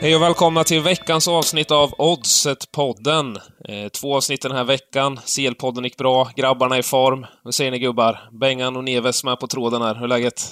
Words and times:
Hej 0.00 0.16
och 0.16 0.22
välkomna 0.22 0.64
till 0.64 0.82
veckans 0.82 1.28
avsnitt 1.28 1.70
av 1.70 1.90
Oddset-podden. 1.90 3.36
Eh, 3.68 3.88
två 3.88 4.16
avsnitt 4.16 4.42
den 4.42 4.52
här 4.52 4.64
veckan. 4.64 5.16
CL-podden 5.16 5.84
gick 5.84 5.96
bra, 5.96 6.28
grabbarna 6.36 6.74
är 6.74 6.80
i 6.80 6.82
form. 6.82 7.26
Vad 7.44 7.54
säger 7.54 7.70
ni 7.70 7.78
gubbar? 7.78 8.28
Bengan 8.40 8.76
och 8.76 8.84
Neves 8.84 9.24
med 9.24 9.40
på 9.40 9.46
tråden 9.46 9.82
här. 9.82 9.94
Hur 9.94 10.04
är 10.04 10.08
läget? 10.08 10.42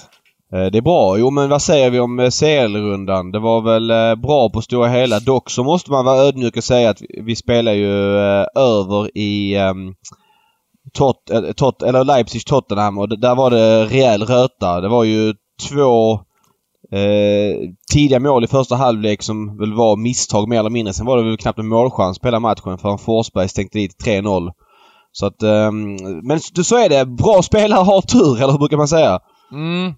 Eh, 0.53 0.65
det 0.65 0.77
är 0.77 0.81
bra. 0.81 1.17
Jo 1.17 1.29
men 1.29 1.49
vad 1.49 1.61
säger 1.61 1.89
vi 1.89 1.99
om 1.99 2.19
eh, 2.19 2.29
CL-rundan? 2.29 3.31
Det 3.31 3.39
var 3.39 3.61
väl 3.61 4.17
bra 4.17 4.49
på 4.49 4.61
stora 4.61 4.87
hela. 4.87 5.19
Dock 5.19 5.49
så 5.49 5.63
måste 5.63 5.91
man 5.91 6.05
vara 6.05 6.21
ödmjuk 6.21 6.57
och 6.57 6.63
säga 6.63 6.89
att 6.89 7.01
vi 7.23 7.35
spelar 7.35 7.73
ju 7.73 7.91
över 8.55 9.17
i 9.17 9.57
um, 9.57 9.95
Tot, 10.93 11.17
tot, 11.55 11.83
eller 11.83 12.03
Leipzig-Tottenham 12.03 12.99
och 12.99 13.19
där 13.19 13.35
var 13.35 13.51
det 13.51 13.85
rejäl 13.85 14.23
röta. 14.23 14.81
Det 14.81 14.87
var 14.87 15.03
ju 15.03 15.33
två 15.69 16.19
eh, 16.91 17.69
tidiga 17.93 18.19
mål 18.19 18.43
i 18.43 18.47
första 18.47 18.75
halvlek 18.75 19.21
som 19.21 19.57
väl 19.57 19.73
var 19.73 19.97
misstag 19.97 20.49
mer 20.49 20.59
eller 20.59 20.69
mindre. 20.69 20.93
Sen 20.93 21.05
var 21.05 21.17
det 21.17 21.23
väl 21.23 21.37
knappt 21.37 21.59
en 21.59 21.67
målchans 21.67 22.19
på 22.19 22.27
hela 22.27 22.39
matchen 22.39 22.77
förrän 22.77 22.97
Forsberg 22.97 23.49
stänkte 23.49 23.77
dit 23.77 24.05
3-0. 24.05 24.51
Så 25.11 25.25
att, 25.25 25.43
eh, 25.43 25.71
men 26.23 26.39
så 26.39 26.77
är 26.77 26.89
det. 26.89 27.05
Bra 27.05 27.41
spelare 27.41 27.83
har 27.83 28.01
tur, 28.01 28.41
eller 28.41 28.51
hur 28.51 28.59
brukar 28.59 28.77
man 28.77 28.87
säga? 28.87 29.19
Mm. 29.51 29.93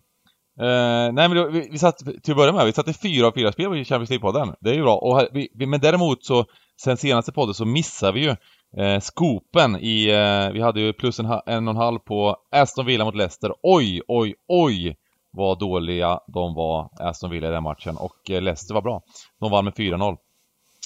Eh, 0.61 1.13
nej 1.13 1.29
men 1.29 1.35
då, 1.35 1.49
vi, 1.49 1.69
vi 1.71 1.77
satt, 1.77 1.97
till 1.97 2.31
att 2.31 2.37
börja 2.37 2.53
med, 2.53 2.65
vi 2.65 2.73
satte 2.73 2.93
fyra 2.93 3.27
av 3.27 3.31
fyra 3.31 3.51
spel 3.51 3.77
i 3.77 3.85
Champions 3.85 4.09
League-podden. 4.09 4.53
Det 4.59 4.69
är 4.69 4.73
ju 4.73 4.81
bra. 4.81 4.95
Och 4.95 5.17
här, 5.17 5.29
vi, 5.33 5.65
men 5.67 5.79
däremot 5.79 6.25
så, 6.25 6.45
sen 6.81 6.97
senaste 6.97 7.31
podden 7.31 7.53
så 7.53 7.65
missade 7.65 8.13
vi 8.13 8.19
ju 8.19 8.35
eh, 8.83 8.99
skopen 8.99 9.75
i, 9.75 10.09
eh, 10.09 10.53
vi 10.53 10.61
hade 10.61 10.81
ju 10.81 10.93
plus 10.93 11.19
en, 11.19 11.25
en 11.45 11.67
och 11.67 11.73
en 11.73 11.81
halv 11.81 11.99
på 11.99 12.35
Aston 12.51 12.85
Villa 12.85 13.05
mot 13.05 13.15
Leicester. 13.15 13.51
Oj, 13.63 14.01
oj, 14.07 14.33
oj 14.47 14.95
vad 15.31 15.59
dåliga 15.59 16.19
de 16.27 16.53
var, 16.53 16.89
Aston 16.99 17.29
Villa 17.29 17.47
i 17.47 17.51
den 17.51 17.63
matchen. 17.63 17.97
Och 17.97 18.29
eh, 18.29 18.41
Leicester 18.41 18.73
var 18.73 18.81
bra. 18.81 19.01
De 19.39 19.51
vann 19.51 19.65
med 19.65 19.73
4-0. 19.73 20.17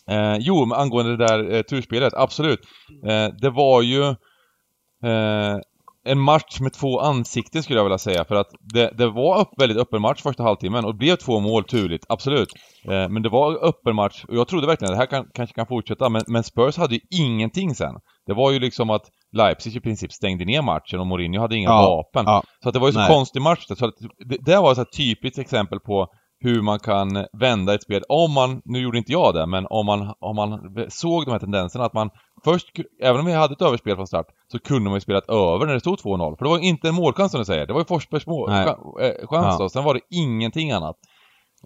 Eh, 0.09 0.38
jo, 0.39 0.73
angående 0.73 1.17
det 1.17 1.27
där 1.27 1.53
eh, 1.53 1.61
turspelet, 1.61 2.13
absolut. 2.13 2.59
Eh, 3.05 3.27
det 3.41 3.50
var 3.50 3.81
ju 3.81 4.03
eh, 5.03 5.59
en 6.05 6.19
match 6.19 6.59
med 6.59 6.73
två 6.73 6.99
ansikten 6.99 7.63
skulle 7.63 7.79
jag 7.79 7.83
vilja 7.83 7.97
säga 7.97 8.25
för 8.25 8.35
att 8.35 8.47
det, 8.73 8.91
det 8.97 9.09
var 9.09 9.39
upp, 9.41 9.49
väldigt 9.57 9.77
öppen 9.77 10.01
match 10.01 10.21
första 10.21 10.43
halvtimmen 10.43 10.85
och 10.85 10.93
det 10.93 10.97
blev 10.97 11.15
två 11.15 11.39
mål 11.39 11.63
turligt, 11.63 12.05
absolut. 12.09 12.49
Eh, 12.85 13.09
men 13.09 13.21
det 13.21 13.29
var 13.29 13.65
öppen 13.65 13.95
match 13.95 14.25
och 14.27 14.35
jag 14.35 14.47
trodde 14.47 14.67
verkligen 14.67 14.93
att 14.93 14.99
det 14.99 15.01
här 15.01 15.21
kan, 15.21 15.29
kanske 15.33 15.55
kan 15.55 15.67
fortsätta 15.67 16.09
men, 16.09 16.21
men 16.27 16.43
Spurs 16.43 16.77
hade 16.77 16.95
ju 16.95 17.01
ingenting 17.09 17.75
sen. 17.75 17.93
Det 18.25 18.33
var 18.33 18.51
ju 18.51 18.59
liksom 18.59 18.89
att 18.89 19.09
Leipzig 19.31 19.75
i 19.75 19.79
princip 19.79 20.11
stängde 20.11 20.45
ner 20.45 20.61
matchen 20.61 20.99
och 20.99 21.07
Mourinho 21.07 21.41
hade 21.41 21.55
inga 21.55 21.69
ja, 21.69 21.81
vapen. 21.81 22.25
Ja, 22.31 22.43
så 22.63 22.69
att 22.69 22.73
det 22.73 22.79
var 22.79 22.88
ju 22.88 22.93
så 22.93 22.99
nej. 22.99 23.09
konstig 23.09 23.41
match. 23.41 23.65
Så 23.67 23.85
att 23.85 23.93
det, 24.29 24.38
det 24.45 24.57
var 24.57 24.81
ett 24.81 24.97
typiskt 24.97 25.39
exempel 25.39 25.79
på 25.79 26.07
hur 26.44 26.61
man 26.61 26.80
kan 26.80 27.25
vända 27.33 27.73
ett 27.73 27.83
spel. 27.83 28.03
Om 28.09 28.31
man, 28.31 28.61
nu 28.66 28.80
gjorde 28.80 28.97
inte 28.97 29.11
jag 29.11 29.33
det, 29.33 29.45
men 29.45 29.67
om 29.69 29.86
man, 29.86 30.13
om 30.19 30.36
man 30.36 30.75
såg 30.89 31.25
de 31.25 31.31
här 31.31 31.39
tendenserna 31.39 31.85
att 31.85 31.94
man 31.94 32.09
först, 32.44 32.67
även 33.02 33.19
om 33.19 33.25
vi 33.25 33.33
hade 33.33 33.53
ett 33.53 33.61
överspel 33.61 33.95
från 33.95 34.08
start, 34.08 34.25
så 34.52 34.59
kunde 34.59 34.89
man 34.89 34.94
ju 34.94 35.02
spelat 35.02 35.30
över 35.30 35.66
när 35.66 35.73
det 35.73 35.80
stod 35.80 36.00
2-0. 36.00 36.38
För 36.38 36.45
det 36.45 36.50
var 36.50 36.59
inte 36.59 36.88
en 36.88 36.95
målchans 36.95 37.31
som 37.31 37.39
du 37.39 37.45
säger, 37.45 37.67
det 37.67 37.73
var 37.73 37.81
ju 37.81 37.85
Forsbergs 37.85 38.27
mål, 38.27 38.50
chans 38.50 38.75
ja. 39.31 39.58
då, 39.59 39.69
sen 39.69 39.83
var 39.83 39.94
det 39.94 40.00
ingenting 40.09 40.72
annat. 40.72 40.95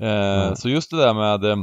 Eh. 0.02 0.54
Så 0.54 0.70
just 0.70 0.92
det 0.92 0.98
där 0.98 1.14
med 1.14 1.46
eh, 1.46 1.58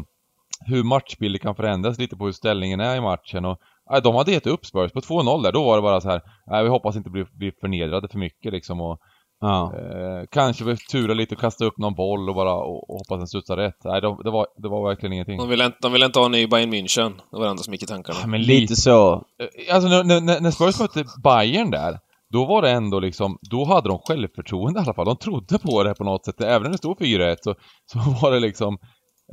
hur 0.67 0.83
matchbilder 0.83 1.39
kan 1.39 1.55
förändras 1.55 1.99
lite 1.99 2.17
på 2.17 2.25
hur 2.25 2.33
ställningen 2.33 2.81
är 2.81 2.97
i 2.97 3.01
matchen 3.01 3.45
och 3.45 3.59
Nej, 3.91 4.01
de 4.03 4.15
hade 4.15 4.33
gett 4.33 4.47
upp 4.47 4.67
Spurs 4.67 4.93
på 4.93 5.01
2-0 5.01 5.43
där, 5.43 5.53
då 5.53 5.65
var 5.65 5.77
det 5.77 5.83
bara 5.83 6.01
så 6.01 6.11
här. 6.11 6.23
Nej, 6.47 6.63
vi 6.63 6.69
hoppas 6.69 6.97
inte 6.97 7.11
bli, 7.11 7.25
bli 7.33 7.53
förnedrade 7.61 8.09
för 8.09 8.19
mycket 8.19 8.53
liksom 8.53 8.81
och 8.81 9.01
Ja. 9.41 9.73
Eh, 9.77 10.27
kanske 10.31 10.65
vi 10.65 10.77
tura 10.77 11.15
lite 11.15 11.35
och 11.35 11.41
kasta 11.41 11.65
upp 11.65 11.79
någon 11.79 11.95
boll 11.95 12.29
och 12.29 12.35
bara 12.35 12.55
och, 12.55 12.91
och 12.91 12.99
hoppas 12.99 13.19
den 13.19 13.29
studsar 13.29 13.57
rätt. 13.57 13.85
Nej, 13.85 14.01
det, 14.01 14.17
det, 14.25 14.31
var, 14.31 14.47
det 14.57 14.69
var 14.69 14.89
verkligen 14.89 15.13
ingenting. 15.13 15.39
De 15.39 15.49
ville 15.49 15.67
inte, 15.67 15.79
de 15.83 15.93
ville 15.93 16.07
inte 16.07 16.19
ha 16.19 16.27
en 16.27 16.33
ny 16.33 16.47
Bayern 16.47 16.75
München. 16.75 17.13
Det 17.31 17.37
var 17.37 17.45
det 17.45 17.51
enda 17.51 17.63
som 17.63 17.73
gick 17.73 17.83
i 17.83 17.87
tankarna. 17.87 18.19
Ja, 18.21 18.27
men 18.27 18.43
lite 18.43 18.77
så. 18.77 19.13
Eh, 19.15 19.75
alltså 19.75 19.89
när, 19.89 20.21
när, 20.21 20.41
när 20.41 20.51
Spurs 20.51 20.81
mötte 20.81 21.05
Bayern 21.23 21.71
där, 21.71 21.99
då 22.33 22.45
var 22.45 22.63
det 22.63 22.71
ändå 22.71 23.01
liksom, 23.01 23.39
då 23.51 23.65
hade 23.65 23.89
de 23.89 23.99
självförtroende 23.99 24.81
i 24.81 24.83
alla 24.83 24.95
fall. 24.95 25.07
De 25.07 25.17
trodde 25.17 25.59
på 25.59 25.83
det 25.83 25.95
på 25.95 26.05
något 26.05 26.25
sätt. 26.25 26.41
Även 26.41 26.63
när 26.63 26.71
det 26.71 26.79
stod 26.79 27.01
4-1 27.01 27.37
så, 27.41 27.55
så 27.93 27.99
var 28.23 28.33
det 28.33 28.41
liksom 28.41 28.79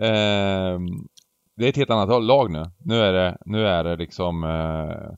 eh, 0.01 0.79
Det 1.57 1.65
är 1.65 1.69
ett 1.69 1.77
helt 1.77 1.89
annat 1.89 2.23
lag 2.23 2.51
nu. 2.51 2.65
Nu 2.85 2.99
är 3.01 3.13
det, 3.13 3.37
nu 3.45 3.67
är 3.67 3.83
det 3.83 3.95
liksom 3.95 4.43
eh, 4.43 5.15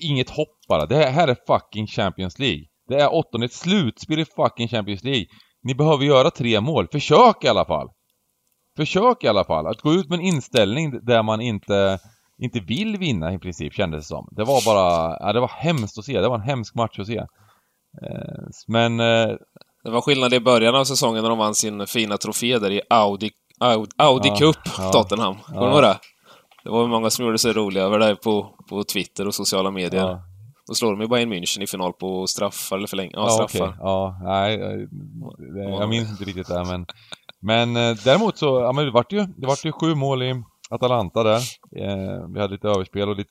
Inget 0.00 0.30
hopp 0.30 0.58
bara. 0.68 0.86
Det 0.86 1.06
här 1.06 1.28
är 1.28 1.36
fucking 1.46 1.86
Champions 1.86 2.38
League. 2.38 2.64
Det 2.88 3.00
är 3.00 3.14
åttonde, 3.14 3.44
ett 3.44 3.52
slutspel 3.52 4.18
i 4.18 4.24
fucking 4.24 4.68
Champions 4.68 5.04
League. 5.04 5.26
Ni 5.62 5.74
behöver 5.74 6.04
göra 6.04 6.30
tre 6.30 6.60
mål. 6.60 6.88
Försök 6.92 7.44
i 7.44 7.48
alla 7.48 7.64
fall! 7.64 7.88
Försök 8.76 9.24
i 9.24 9.28
alla 9.28 9.44
fall. 9.44 9.66
Att 9.66 9.80
gå 9.80 9.92
ut 9.92 10.08
med 10.08 10.18
en 10.18 10.24
inställning 10.24 11.04
där 11.04 11.22
man 11.22 11.40
inte, 11.40 11.98
inte 12.42 12.60
vill 12.60 12.96
vinna 12.96 13.32
i 13.32 13.38
princip, 13.38 13.74
kändes 13.74 14.04
det 14.04 14.08
som. 14.08 14.28
Det 14.30 14.44
var 14.44 14.64
bara, 14.64 15.16
ja, 15.20 15.32
det 15.32 15.40
var 15.40 15.48
hemskt 15.48 15.98
att 15.98 16.04
se. 16.04 16.20
Det 16.20 16.28
var 16.28 16.34
en 16.34 16.48
hemsk 16.48 16.74
match 16.74 16.98
att 16.98 17.06
se. 17.06 17.18
Eh, 18.02 18.44
men... 18.68 19.00
Eh, 19.00 19.36
det 19.84 19.90
var 19.90 20.00
skillnad 20.00 20.34
i 20.34 20.40
början 20.40 20.74
av 20.74 20.84
säsongen 20.84 21.22
när 21.22 21.30
de 21.30 21.38
vann 21.38 21.54
sin 21.54 21.86
fina 21.86 22.16
trofé 22.16 22.58
där 22.58 22.70
i 22.70 22.80
Audi, 22.90 23.30
Audi, 23.60 23.90
Audi 23.96 24.28
ja, 24.28 24.36
Cup, 24.36 24.56
ja, 24.78 24.92
Tottenham. 24.92 25.34
Kommer 25.38 25.66
ja. 25.66 25.74
du 25.74 25.80
det? 25.80 25.98
Det 26.64 26.70
var 26.70 26.86
många 26.86 27.10
som 27.10 27.24
gjorde 27.24 27.38
sig 27.38 27.52
roliga 27.52 27.84
över 27.84 27.98
det 27.98 28.16
på, 28.16 28.54
på 28.68 28.84
Twitter 28.84 29.26
och 29.26 29.34
sociala 29.34 29.70
medier. 29.70 30.02
Ja. 30.02 30.22
Då 30.72 30.76
slår 30.76 30.90
de 30.90 31.00
ju 31.00 31.08
Bayern 31.08 31.32
München 31.32 31.62
i 31.62 31.66
final 31.66 31.92
på 31.92 32.26
straffar 32.26 32.76
eller 32.76 32.86
förlängning. 32.86 33.12
Ja, 33.14 33.26
ja 33.26 33.48
straffar. 33.48 33.68
Okay. 33.68 33.78
Ja, 33.80 34.20
nej, 34.22 34.58
det, 35.54 35.62
jag 35.62 35.88
minns 35.88 36.10
inte 36.10 36.24
riktigt 36.24 36.48
det 36.48 36.64
men... 36.64 36.86
Men 37.40 37.76
eh, 37.76 37.96
däremot 38.04 38.38
så, 38.38 38.60
ja 38.60 38.72
men 38.72 38.84
det 38.84 38.90
vart 38.90 39.12
ju, 39.12 39.26
det 39.36 39.46
vart 39.46 39.64
ju 39.64 39.72
sju 39.72 39.94
mål 39.94 40.22
i 40.22 40.42
Atalanta 40.70 41.22
där. 41.22 41.40
Eh, 41.76 42.28
vi 42.34 42.40
hade 42.40 42.52
lite 42.52 42.68
överspel 42.68 43.08
och 43.08 43.16
lite, 43.16 43.30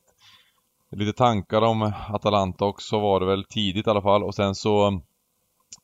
lite 0.91 1.17
tankar 1.17 1.61
om 1.61 1.93
Atalanta 2.09 2.65
också 2.65 2.99
var 2.99 3.19
det 3.19 3.25
väl 3.25 3.43
tidigt 3.43 3.87
i 3.87 3.89
alla 3.89 4.01
fall 4.01 4.23
och 4.23 4.35
sen 4.35 4.55
så... 4.55 5.01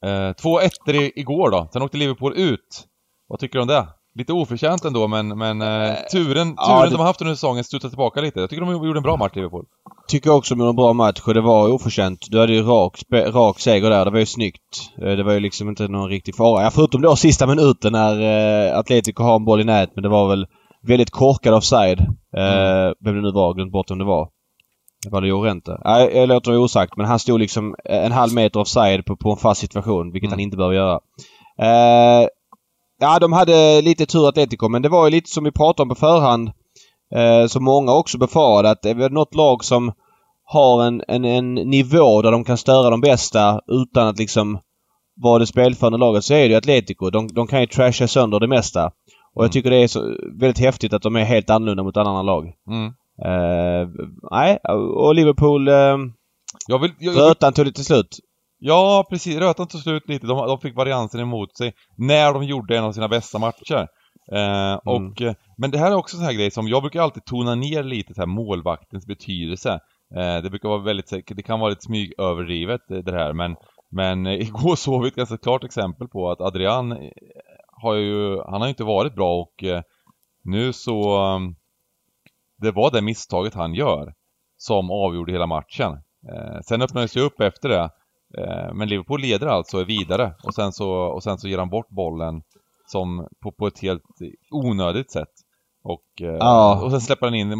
Eh, 0.06 0.34
två 0.34 0.60
ettor 0.60 0.96
igår 0.96 1.52
då, 1.52 1.70
sen 1.74 1.82
åkte 1.82 1.98
Liverpool 1.98 2.34
ut. 2.36 2.88
Vad 3.28 3.40
tycker 3.40 3.60
du 3.60 3.62
om 3.62 3.68
det? 3.68 3.88
Lite 4.18 4.34
oförtjänt 4.34 4.86
ändå 4.86 5.08
men, 5.08 5.38
men 5.38 5.62
eh, 5.62 5.68
turen, 5.68 6.06
turen 6.12 6.56
ja, 6.58 6.84
det... 6.84 6.90
de 6.90 7.00
har 7.00 7.06
haft 7.06 7.22
under 7.22 7.36
säsongen 7.36 7.64
studsar 7.64 7.90
tillbaka 7.90 8.22
lite. 8.22 8.40
Jag 8.40 8.50
tycker 8.50 8.66
de 8.66 8.86
gjorde 8.86 9.00
en 9.00 9.04
bra 9.04 9.18
match 9.18 9.36
Liverpool. 9.36 9.66
Tycker 10.08 10.32
också 10.32 10.56
de 10.56 10.60
gjorde 10.60 10.70
en 10.70 10.76
bra 10.76 10.94
match 10.94 11.22
och 11.26 11.34
det 11.34 11.42
var 11.42 11.74
oförtjänt. 11.74 12.28
Du 12.30 12.40
hade 12.40 12.54
ju 12.54 12.64
rak, 12.64 13.02
rak 13.12 13.60
seger 13.60 13.90
där. 13.90 14.06
Det 14.06 14.12
var 14.12 14.20
ju 14.20 14.26
snyggt. 14.26 14.62
Eh, 15.02 15.12
det 15.12 15.24
var 15.24 15.34
ju 15.34 15.40
liksom 15.40 15.70
inte 15.70 15.88
någon 15.88 16.10
riktig 16.10 16.36
fara. 16.36 16.64
Ja, 16.64 16.72
förutom 16.72 17.02
då 17.02 17.16
sista 17.16 17.48
minuten 17.48 17.92
när 17.92 18.22
eh, 18.22 18.78
Atletico 18.78 19.24
har 19.24 19.36
en 19.36 19.46
boll 19.46 19.62
i 19.62 19.64
nät 19.64 19.90
men 19.96 20.04
det 20.04 20.10
var 20.10 20.30
väl 20.30 20.46
väldigt 20.88 21.12
korkad 21.12 21.54
offside. 21.54 22.00
Eh, 22.38 22.54
mm. 22.54 22.94
Vem 23.06 23.16
det 23.16 23.22
nu 23.22 23.32
var, 23.32 23.54
glömt 23.54 23.72
bort 23.72 23.92
om 23.92 23.98
det 23.98 24.06
var. 24.06 24.30
Var 25.10 25.22
det 25.22 25.28
Jorente? 25.28 25.82
Nej, 25.86 26.18
jag 26.18 26.30
låter 26.30 26.52
det 26.52 26.58
osagt 26.58 26.98
men 26.98 27.06
han 27.06 27.20
stod 27.20 27.40
liksom 27.40 27.76
en 27.84 28.12
halv 28.12 28.34
meter 28.34 28.60
offside 28.60 29.06
på, 29.06 29.16
på 29.16 29.32
en 29.32 29.38
fast 29.38 29.62
situation, 29.62 30.12
vilket 30.12 30.28
mm. 30.28 30.34
han 30.34 30.40
inte 30.40 30.58
behöver 30.58 30.76
göra. 30.76 31.00
Eh, 31.60 32.28
Ja, 33.00 33.20
de 33.20 33.34
hade 33.34 33.82
lite 33.82 34.06
tur 34.06 34.28
Atletico 34.28 34.70
men 34.70 34.82
det 34.82 34.90
var 34.90 35.06
ju 35.06 35.12
lite 35.12 35.30
som 35.30 35.44
vi 35.44 35.52
pratade 35.52 35.84
om 35.84 35.90
på 35.90 35.96
förhand. 35.96 36.52
Eh, 37.16 37.48
som 37.48 37.64
många 37.64 37.94
också 37.94 38.18
befarade 38.18 38.70
att 38.70 38.82
det 38.82 38.90
är 38.90 39.10
något 39.10 39.36
lag 39.36 39.64
som 39.64 39.92
har 40.44 40.84
en, 40.84 41.04
en, 41.08 41.26
en 41.26 41.54
nivå 41.54 42.22
där 42.22 42.32
de 42.32 42.44
kan 42.44 42.58
störa 42.58 42.90
de 42.90 43.02
bästa 43.02 43.62
utan 43.68 44.08
att 44.08 44.20
liksom 44.20 44.60
vara 45.22 45.40
det 45.40 45.48
spelförande 45.48 45.98
laget 45.98 46.24
så 46.24 46.34
är 46.34 46.42
det 46.42 46.48
ju 46.48 46.56
Atletico. 46.56 47.10
De, 47.10 47.28
de 47.28 47.48
kan 47.48 47.60
ju 47.60 47.68
trasha 47.68 48.08
sönder 48.08 48.40
det 48.40 48.48
mesta. 48.48 48.86
Och 49.34 49.44
jag 49.44 49.46
mm. 49.46 49.52
tycker 49.52 49.70
det 49.70 49.84
är 49.84 49.88
så 49.88 50.16
väldigt 50.40 50.60
häftigt 50.60 50.94
att 50.94 51.02
de 51.02 51.16
är 51.16 51.24
helt 51.24 51.50
annorlunda 51.50 51.84
mot 51.84 51.98
andra 51.98 52.22
lag. 52.22 52.54
Mm. 52.68 52.86
Uh, 53.26 53.90
nej, 54.32 54.58
och 54.96 55.16
Liverpool... 55.16 55.68
Uh, 55.68 55.98
jag 56.68 56.80
vill, 56.80 56.92
jag, 57.00 57.18
Rötan 57.18 57.54
tog 57.54 57.66
det 57.66 57.72
till 57.72 57.86
slut. 57.86 58.20
Ja, 58.60 59.06
precis. 59.10 59.38
Rötan 59.38 59.68
tog 59.68 59.82
slut 59.82 60.10
lite. 60.10 60.28
De, 60.28 60.48
de 60.48 60.60
fick 60.60 60.76
variansen 60.76 61.22
emot 61.22 61.58
sig 61.58 61.74
när 61.96 62.34
de 62.34 62.44
gjorde 62.44 62.78
en 62.78 62.84
av 62.84 62.92
sina 62.92 63.08
bästa 63.08 63.40
matcher. 63.40 63.88
Eh, 64.32 64.72
mm. 64.72 64.80
och, 64.86 65.22
eh, 65.22 65.34
men 65.58 65.72
det 65.72 65.78
här 65.78 65.92
är 65.92 65.96
också 65.96 66.16
en 66.16 66.20
sån 66.20 66.26
här 66.26 66.34
grej 66.34 66.52
som, 66.52 66.68
jag 66.68 66.82
brukar 66.82 67.02
alltid 67.02 67.26
tona 67.26 67.56
ner 67.56 67.84
lite 67.84 68.14
så 68.14 68.22
här 68.22 68.28
målvaktens 68.28 69.06
betydelse. 69.06 69.80
Eh, 70.16 70.42
det 70.44 70.50
brukar 70.50 70.70
vara 70.70 70.82
väldigt, 70.82 71.28
det 71.28 71.44
kan 71.44 71.60
vara 71.60 71.70
lite 71.70 71.86
smygöverdrivet 71.86 72.82
det 72.88 73.12
här 73.12 73.34
men, 73.34 73.56
men 73.90 74.28
igår 74.28 74.76
såg 74.76 75.02
vi 75.02 75.08
ett 75.08 75.16
ganska 75.16 75.38
klart 75.38 75.64
exempel 75.64 76.08
på 76.08 76.32
att 76.32 76.42
Adrian 76.42 76.92
eh, 76.92 77.12
har 77.82 77.96
ju, 77.96 78.42
han 78.42 78.62
har 78.62 78.68
ju 78.68 78.70
inte 78.70 78.84
varit 78.84 79.16
bra 79.16 79.42
och 79.42 79.64
eh, 79.64 79.82
nu 80.44 80.74
så, 80.74 81.20
det 82.58 82.72
var 82.72 82.92
det 82.92 83.02
misstaget 83.02 83.54
han 83.54 83.74
gör 83.74 84.14
som 84.58 84.92
avgjorde 84.92 85.32
hela 85.32 85.48
matchen. 85.48 85.92
Eh, 86.34 86.60
sen 86.62 86.82
öppnades 86.82 87.14
det 87.14 87.22
upp 87.22 87.42
efter 87.42 87.70
det 87.70 87.84
Eh, 87.84 87.90
men 88.74 88.90
Liverpool 88.90 89.22
leder 89.22 89.48
alltså, 89.48 89.78
är 89.78 89.86
vidare 89.86 90.34
och 90.44 90.54
sen 90.54 90.72
så, 90.72 90.90
och 90.90 91.24
sen 91.24 91.38
så 91.38 91.48
ger 91.48 91.58
han 91.58 91.70
bort 91.70 91.90
bollen 91.90 92.42
som 92.88 93.28
på, 93.44 93.52
på 93.52 93.68
ett 93.68 93.80
helt 93.80 94.04
onödigt 94.52 95.12
sätt. 95.12 95.32
Och, 95.84 96.22
eh, 96.22 96.38
ja. 96.40 96.82
och 96.84 96.92
sen 96.92 97.02
släpper 97.02 97.26
han 97.26 97.36
in 97.36 97.58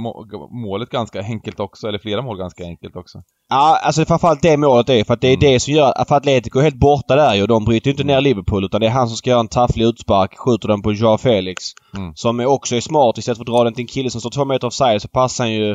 målet 0.50 0.90
ganska 0.90 1.22
enkelt 1.22 1.60
också, 1.60 1.88
eller 1.88 2.00
flera 2.00 2.22
mål 2.22 2.38
ganska 2.38 2.64
enkelt 2.64 2.96
också. 2.96 3.24
Ja, 3.50 3.80
alltså 3.84 4.06
framförallt 4.06 4.42
det 4.42 4.58
målet 4.58 4.90
är 4.90 5.04
för 5.04 5.14
att 5.14 5.22
det 5.22 5.28
är 5.28 5.38
mm. 5.38 5.52
det 5.52 5.60
som 5.60 5.74
gör... 5.74 6.06
För 6.08 6.16
Atletico 6.16 6.60
är 6.60 6.64
helt 6.64 6.80
borta 6.80 7.16
där 7.16 7.36
ju. 7.36 7.48
De 7.48 7.66
bryter 7.66 7.88
ju 7.88 7.92
inte 7.92 8.04
ner 8.04 8.22
Liverpool 8.22 8.66
utan 8.66 8.82
det 8.82 8.88
är 8.88 8.92
han 8.92 9.08
som 9.08 9.18
ska 9.18 9.30
göra 9.30 9.40
en 9.40 9.48
tafflig 9.48 9.86
utspark. 9.86 10.38
Skjuter 10.38 10.68
den 10.68 10.82
på 10.82 10.94
Joao 10.94 11.18
Felix. 11.18 11.64
Mm. 11.98 12.16
Som 12.16 12.40
också 12.40 12.76
är 12.76 12.82
smart. 12.82 13.18
Istället 13.18 13.38
för 13.38 13.44
att 13.44 13.48
dra 13.48 13.64
den 13.64 13.74
till 13.74 13.84
en 13.84 13.88
kille 13.88 14.10
som 14.10 14.22
står 14.22 14.30
två 14.30 14.46
meter 14.46 14.68
offside 14.68 15.02
så 15.02 15.08
passar 15.08 15.44
han 15.44 15.54
ju... 15.54 15.72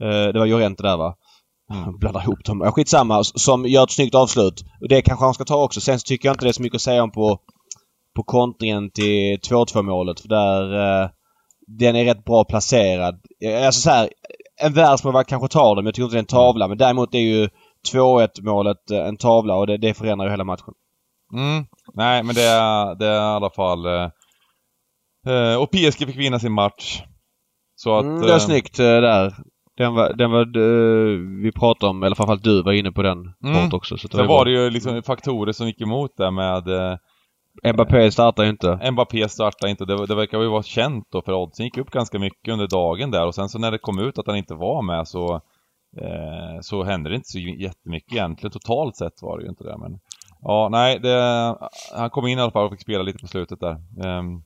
Eh, 0.00 0.32
det 0.32 0.38
var 0.38 0.46
Llorente 0.46 0.82
där 0.82 0.96
va? 0.96 1.14
Mm. 1.70 1.98
Blandar 1.98 2.22
ihop 2.22 2.44
dem. 2.44 2.60
Ja, 2.64 2.72
skitsamma. 2.72 3.24
Som 3.24 3.66
gör 3.66 3.82
ett 3.82 3.90
snyggt 3.90 4.14
avslut. 4.14 4.64
Och 4.80 4.88
det 4.88 5.02
kanske 5.02 5.24
han 5.24 5.34
ska 5.34 5.44
ta 5.44 5.64
också. 5.64 5.80
Sen 5.80 6.00
så 6.00 6.04
tycker 6.04 6.28
jag 6.28 6.34
inte 6.34 6.44
det 6.44 6.50
är 6.50 6.52
så 6.52 6.62
mycket 6.62 6.76
att 6.76 6.82
säga 6.82 7.02
om 7.02 7.10
på, 7.10 7.38
på 8.16 8.22
kontringen 8.22 8.90
till 8.90 9.38
2-2 9.38 9.82
målet. 9.82 10.20
För 10.20 10.28
där... 10.28 11.02
Eh, 11.02 11.10
den 11.78 11.96
är 11.96 12.04
rätt 12.04 12.24
bra 12.24 12.44
placerad. 12.44 13.20
Alltså 13.64 13.80
så 13.80 13.90
här, 13.90 14.10
en 14.60 14.72
världsmålvakt 14.72 15.30
kanske 15.30 15.48
tar 15.48 15.74
den, 15.74 15.84
men 15.84 15.86
jag 15.86 15.94
tycker 15.94 16.04
inte 16.04 16.16
det 16.16 16.18
är 16.18 16.20
en 16.20 16.26
tavla. 16.26 16.68
Men 16.68 16.78
däremot 16.78 17.14
är 17.14 17.18
ju 17.18 17.48
2-1 17.92 18.28
målet 18.42 18.90
eh, 18.90 19.06
en 19.06 19.16
tavla 19.16 19.54
och 19.54 19.66
det, 19.66 19.76
det 19.76 19.94
förändrar 19.94 20.26
ju 20.26 20.30
hela 20.30 20.44
matchen. 20.44 20.74
Mm. 21.34 21.66
Nej, 21.94 22.22
men 22.22 22.34
det 22.34 22.42
är, 22.42 22.94
det 22.94 23.06
är 23.06 23.14
i 23.14 23.34
alla 23.36 23.50
fall... 23.50 23.86
Eh, 23.86 24.10
eh 25.28 25.56
och 25.56 25.70
PSG 25.70 26.06
fick 26.06 26.16
vinna 26.16 26.38
sin 26.38 26.52
match. 26.52 27.02
Så 27.74 27.98
att... 27.98 28.04
Mm, 28.04 28.20
det 28.20 28.28
är 28.28 28.34
eh, 28.34 28.38
snyggt 28.38 28.76
där. 28.76 29.34
Den 29.80 29.94
var, 29.94 30.12
den 30.12 30.30
var 30.30 30.44
vi 31.42 31.52
pratade 31.52 31.90
om, 31.90 32.02
eller 32.02 32.16
framförallt 32.16 32.44
du 32.44 32.62
var 32.62 32.72
inne 32.72 32.92
på 32.92 33.02
den 33.02 33.18
mm. 33.44 33.70
också. 33.72 33.96
Så 33.96 34.08
det 34.08 34.16
Sen 34.16 34.26
var, 34.26 34.38
var 34.38 34.44
det 34.44 34.50
ju 34.50 34.70
liksom 34.70 35.02
faktorer 35.02 35.52
som 35.52 35.66
gick 35.66 35.80
emot 35.80 36.16
där 36.16 36.30
med 36.30 36.98
Mbappé 37.74 38.10
startar 38.10 38.42
ju 38.42 38.50
inte. 38.50 38.90
Mbappé 38.92 39.28
startar 39.28 39.68
inte. 39.68 39.84
Det, 39.84 40.06
det 40.06 40.14
verkar 40.14 40.40
ju 40.40 40.48
vara 40.48 40.62
känt 40.62 41.04
då 41.12 41.22
för 41.22 41.32
oddsen 41.32 41.64
gick 41.64 41.78
upp 41.78 41.90
ganska 41.90 42.18
mycket 42.18 42.52
under 42.52 42.66
dagen 42.66 43.10
där 43.10 43.26
och 43.26 43.34
sen 43.34 43.48
så 43.48 43.58
när 43.58 43.70
det 43.70 43.78
kom 43.78 43.98
ut 43.98 44.18
att 44.18 44.26
han 44.26 44.36
inte 44.36 44.54
var 44.54 44.82
med 44.82 45.08
så 45.08 45.34
eh, 46.02 46.60
så 46.60 46.82
hände 46.82 47.10
det 47.10 47.16
inte 47.16 47.28
så 47.28 47.38
jättemycket 47.38 48.12
egentligen. 48.12 48.52
Totalt 48.52 48.96
sett 48.96 49.22
var 49.22 49.38
det 49.38 49.44
ju 49.44 49.50
inte 49.50 49.64
det 49.64 49.78
men 49.78 49.98
Ja, 50.42 50.68
nej, 50.70 50.98
det, 50.98 51.56
han 51.96 52.10
kom 52.10 52.26
in 52.26 52.38
i 52.38 52.42
alla 52.42 52.50
fall 52.50 52.64
och 52.64 52.72
fick 52.72 52.80
spela 52.80 53.02
lite 53.02 53.18
på 53.18 53.26
slutet 53.26 53.60
där. 53.60 53.76
Um, 54.06 54.42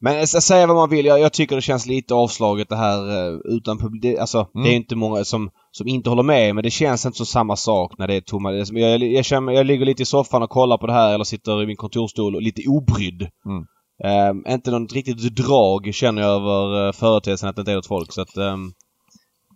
men 0.00 0.26
säga 0.26 0.66
vad 0.66 0.76
man 0.76 0.90
vill. 0.90 1.06
Jag, 1.06 1.20
jag, 1.20 1.32
tycker 1.32 1.56
det 1.56 1.62
känns 1.62 1.86
lite 1.86 2.14
avslaget 2.14 2.68
det 2.68 2.76
här 2.76 3.30
uh, 3.32 3.40
utan 3.44 3.78
publik. 3.78 4.18
Alltså 4.18 4.48
mm. 4.54 4.64
det 4.64 4.74
är 4.74 4.76
inte 4.76 4.96
många 4.96 5.24
som, 5.24 5.50
som 5.70 5.88
inte 5.88 6.10
håller 6.10 6.22
med 6.22 6.54
men 6.54 6.64
det 6.64 6.70
känns 6.70 7.06
inte 7.06 7.16
som 7.16 7.26
samma 7.26 7.56
sak 7.56 7.98
när 7.98 8.06
det 8.06 8.14
är 8.14 8.20
tomma. 8.20 8.52
Jag, 8.52 8.66
jag, 8.72 9.02
jag, 9.02 9.24
känner, 9.24 9.52
jag 9.52 9.66
ligger 9.66 9.86
lite 9.86 10.02
i 10.02 10.06
soffan 10.06 10.42
och 10.42 10.50
kollar 10.50 10.78
på 10.78 10.86
det 10.86 10.92
här 10.92 11.14
eller 11.14 11.24
sitter 11.24 11.62
i 11.62 11.66
min 11.66 11.76
kontorstol 11.76 12.34
och 12.34 12.42
lite 12.42 12.62
obrydd. 12.68 13.28
Mm. 13.46 13.66
Um, 14.04 14.44
inte 14.48 14.70
något 14.70 14.92
riktigt 14.92 15.36
drag 15.36 15.94
känner 15.94 16.22
jag 16.22 16.30
över 16.30 16.86
uh, 16.86 16.92
företeelsen 16.92 17.48
att 17.48 17.56
det 17.56 17.60
inte 17.60 17.72
är 17.72 17.76
något 17.76 17.86
folk 17.86 18.12
så 18.12 18.22
att 18.22 18.36
um, 18.36 18.72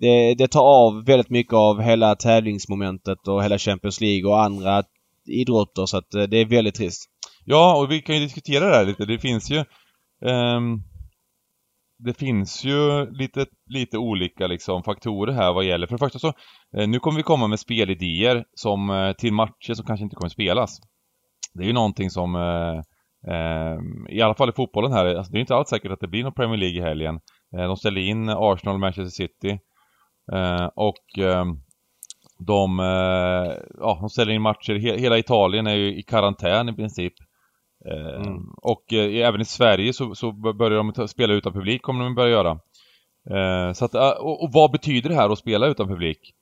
det, 0.00 0.34
det 0.34 0.48
tar 0.48 0.64
av 0.64 1.04
väldigt 1.04 1.30
mycket 1.30 1.54
av 1.54 1.80
hela 1.80 2.14
tävlingsmomentet 2.14 3.28
och 3.28 3.44
hela 3.44 3.58
Champions 3.58 4.00
League 4.00 4.30
och 4.30 4.42
andra 4.42 4.82
idrotter 5.26 5.86
så 5.86 5.96
att 5.96 6.14
uh, 6.14 6.22
det 6.22 6.38
är 6.38 6.44
väldigt 6.44 6.74
trist. 6.74 7.06
Ja, 7.44 7.76
och 7.76 7.90
vi 7.90 8.02
kan 8.02 8.14
ju 8.14 8.20
diskutera 8.20 8.68
det 8.68 8.76
här 8.76 8.84
lite. 8.84 9.04
Det 9.04 9.18
finns 9.18 9.50
ju 9.50 9.64
Um, 10.20 10.82
det 12.04 12.14
finns 12.14 12.64
ju 12.64 13.10
lite, 13.10 13.46
lite 13.66 13.98
olika 13.98 14.46
liksom, 14.46 14.82
faktorer 14.82 15.32
här 15.32 15.52
vad 15.52 15.64
gäller. 15.64 15.86
För 15.86 15.94
det 15.94 15.98
första 15.98 16.18
så, 16.18 16.32
eh, 16.76 16.88
nu 16.88 16.98
kommer 16.98 17.16
vi 17.16 17.22
komma 17.22 17.46
med 17.46 17.60
spelidéer 17.60 18.44
som, 18.54 18.90
eh, 18.90 19.12
till 19.12 19.32
matcher 19.32 19.74
som 19.74 19.86
kanske 19.86 20.04
inte 20.04 20.16
kommer 20.16 20.30
spelas. 20.30 20.78
Det 21.54 21.62
är 21.62 21.66
ju 21.66 21.72
någonting 21.72 22.10
som, 22.10 22.34
eh, 22.34 22.78
eh, 23.34 23.78
i 24.08 24.22
alla 24.22 24.34
fall 24.34 24.48
i 24.48 24.52
fotbollen 24.52 24.92
här, 24.92 25.14
alltså, 25.14 25.32
det 25.32 25.38
är 25.38 25.40
inte 25.40 25.54
alls 25.54 25.68
säkert 25.68 25.92
att 25.92 26.00
det 26.00 26.08
blir 26.08 26.22
någon 26.22 26.34
Premier 26.34 26.58
League 26.58 26.78
i 26.78 26.82
helgen. 26.82 27.20
Eh, 27.56 27.66
de 27.66 27.76
ställer 27.76 28.00
in 28.00 28.28
Arsenal 28.28 28.74
och 28.74 28.80
Manchester 28.80 29.24
City. 29.24 29.58
Eh, 30.32 30.68
och 30.76 31.18
ehm, 31.18 31.56
de, 32.46 32.80
eh, 32.80 33.54
ja, 33.78 33.98
de 34.00 34.08
ställer 34.08 34.32
in 34.32 34.42
matcher, 34.42 34.74
hela 34.98 35.18
Italien 35.18 35.66
är 35.66 35.74
ju 35.74 35.98
i 35.98 36.02
karantän 36.02 36.68
i 36.68 36.72
princip. 36.72 37.12
Eh, 37.86 38.26
mm. 38.26 38.42
Och 38.62 38.92
eh, 38.92 39.28
även 39.28 39.40
i 39.40 39.44
Sverige 39.44 39.92
så, 39.92 40.14
så 40.14 40.32
börjar 40.32 40.94
de 40.94 41.08
spela 41.08 41.34
utan 41.34 41.52
publik, 41.52 41.82
kommer 41.82 42.04
de 42.04 42.14
börja 42.14 42.30
göra. 42.30 42.50
Eh, 43.30 43.72
så 43.72 43.84
att, 43.84 43.94
och, 43.94 44.44
och, 44.44 44.52
vad 44.52 44.70
betyder 44.70 45.08
det 45.08 45.14
här 45.14 45.30
att 45.30 45.38
spela 45.38 45.66
utan 45.66 45.88
publik? 45.88 46.34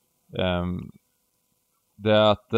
Det 1.97 2.11
är 2.11 2.31
att 2.31 2.49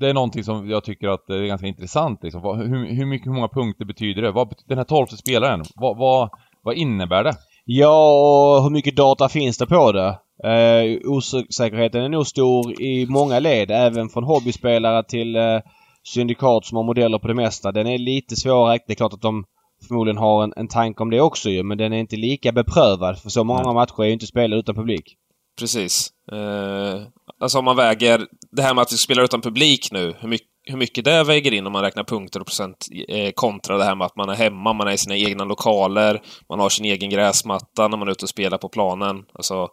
det 0.00 0.08
är 0.08 0.14
någonting 0.14 0.44
som 0.44 0.70
jag 0.70 0.84
tycker 0.84 1.08
att 1.08 1.26
det 1.26 1.36
är 1.36 1.46
ganska 1.46 1.66
intressant 1.66 2.22
liksom. 2.22 2.42
hur, 2.42 2.94
hur, 2.94 3.06
mycket, 3.06 3.26
hur 3.26 3.32
många 3.32 3.48
punkter 3.48 3.84
betyder 3.84 4.22
det? 4.22 4.30
Vad, 4.30 4.54
den 4.66 4.78
här 4.78 4.84
tolfte 4.84 5.16
spelaren, 5.16 5.64
vad, 5.76 5.96
vad, 5.98 6.30
vad 6.62 6.74
innebär 6.74 7.24
det? 7.24 7.32
Ja, 7.64 8.56
och 8.56 8.62
hur 8.62 8.70
mycket 8.70 8.96
data 8.96 9.28
finns 9.28 9.58
det 9.58 9.66
på 9.66 9.92
det? 9.92 10.18
Eh, 10.44 11.00
osäkerheten 11.04 12.02
är 12.02 12.08
nog 12.08 12.26
stor 12.26 12.82
i 12.82 13.06
många 13.08 13.38
led, 13.38 13.70
även 13.70 14.08
från 14.08 14.24
hobbyspelare 14.24 15.02
till 15.02 15.36
eh, 15.36 15.60
syndikat 16.08 16.64
som 16.64 16.76
har 16.76 16.84
modeller 16.84 17.18
på 17.18 17.28
det 17.28 17.34
mesta. 17.34 17.72
Den 17.72 17.86
är 17.86 17.98
lite 17.98 18.36
svårare. 18.36 18.78
Det 18.86 18.92
är 18.92 18.96
klart 18.96 19.12
att 19.12 19.22
de 19.22 19.44
förmodligen 19.88 20.18
har 20.18 20.44
en, 20.44 20.52
en 20.56 20.68
tanke 20.68 21.02
om 21.02 21.10
det 21.10 21.20
också 21.20 21.50
ju, 21.50 21.62
men 21.62 21.78
den 21.78 21.92
är 21.92 21.98
inte 21.98 22.16
lika 22.16 22.52
beprövad. 22.52 23.18
För 23.18 23.30
så 23.30 23.44
många 23.44 23.62
Nej. 23.62 23.74
matcher 23.74 24.02
är 24.02 24.06
ju 24.06 24.12
inte 24.12 24.26
spelade 24.26 24.60
utan 24.60 24.74
publik. 24.74 25.16
Precis. 25.58 26.12
Eh, 26.32 27.02
alltså 27.40 27.58
om 27.58 27.64
man 27.64 27.76
väger 27.76 28.26
det 28.50 28.62
här 28.62 28.74
med 28.74 28.82
att 28.82 28.92
vi 28.92 28.96
spelar 28.96 29.22
utan 29.22 29.40
publik 29.40 29.88
nu, 29.92 30.14
hur 30.20 30.28
mycket, 30.28 30.48
hur 30.64 30.76
mycket 30.76 31.04
det 31.04 31.24
väger 31.24 31.54
in 31.54 31.66
om 31.66 31.72
man 31.72 31.82
räknar 31.82 32.04
punkter 32.04 32.40
och 32.40 32.46
procent 32.46 32.86
eh, 33.08 33.30
kontra 33.34 33.78
det 33.78 33.84
här 33.84 33.94
med 33.94 34.04
att 34.04 34.16
man 34.16 34.28
är 34.28 34.34
hemma, 34.34 34.72
man 34.72 34.88
är 34.88 34.92
i 34.92 34.98
sina 34.98 35.16
egna 35.16 35.44
lokaler, 35.44 36.22
man 36.48 36.60
har 36.60 36.68
sin 36.68 36.84
egen 36.84 37.10
gräsmatta 37.10 37.88
när 37.88 37.96
man 37.96 38.08
är 38.08 38.12
ute 38.12 38.24
och 38.24 38.28
spelar 38.28 38.58
på 38.58 38.68
planen. 38.68 39.24
Alltså, 39.34 39.68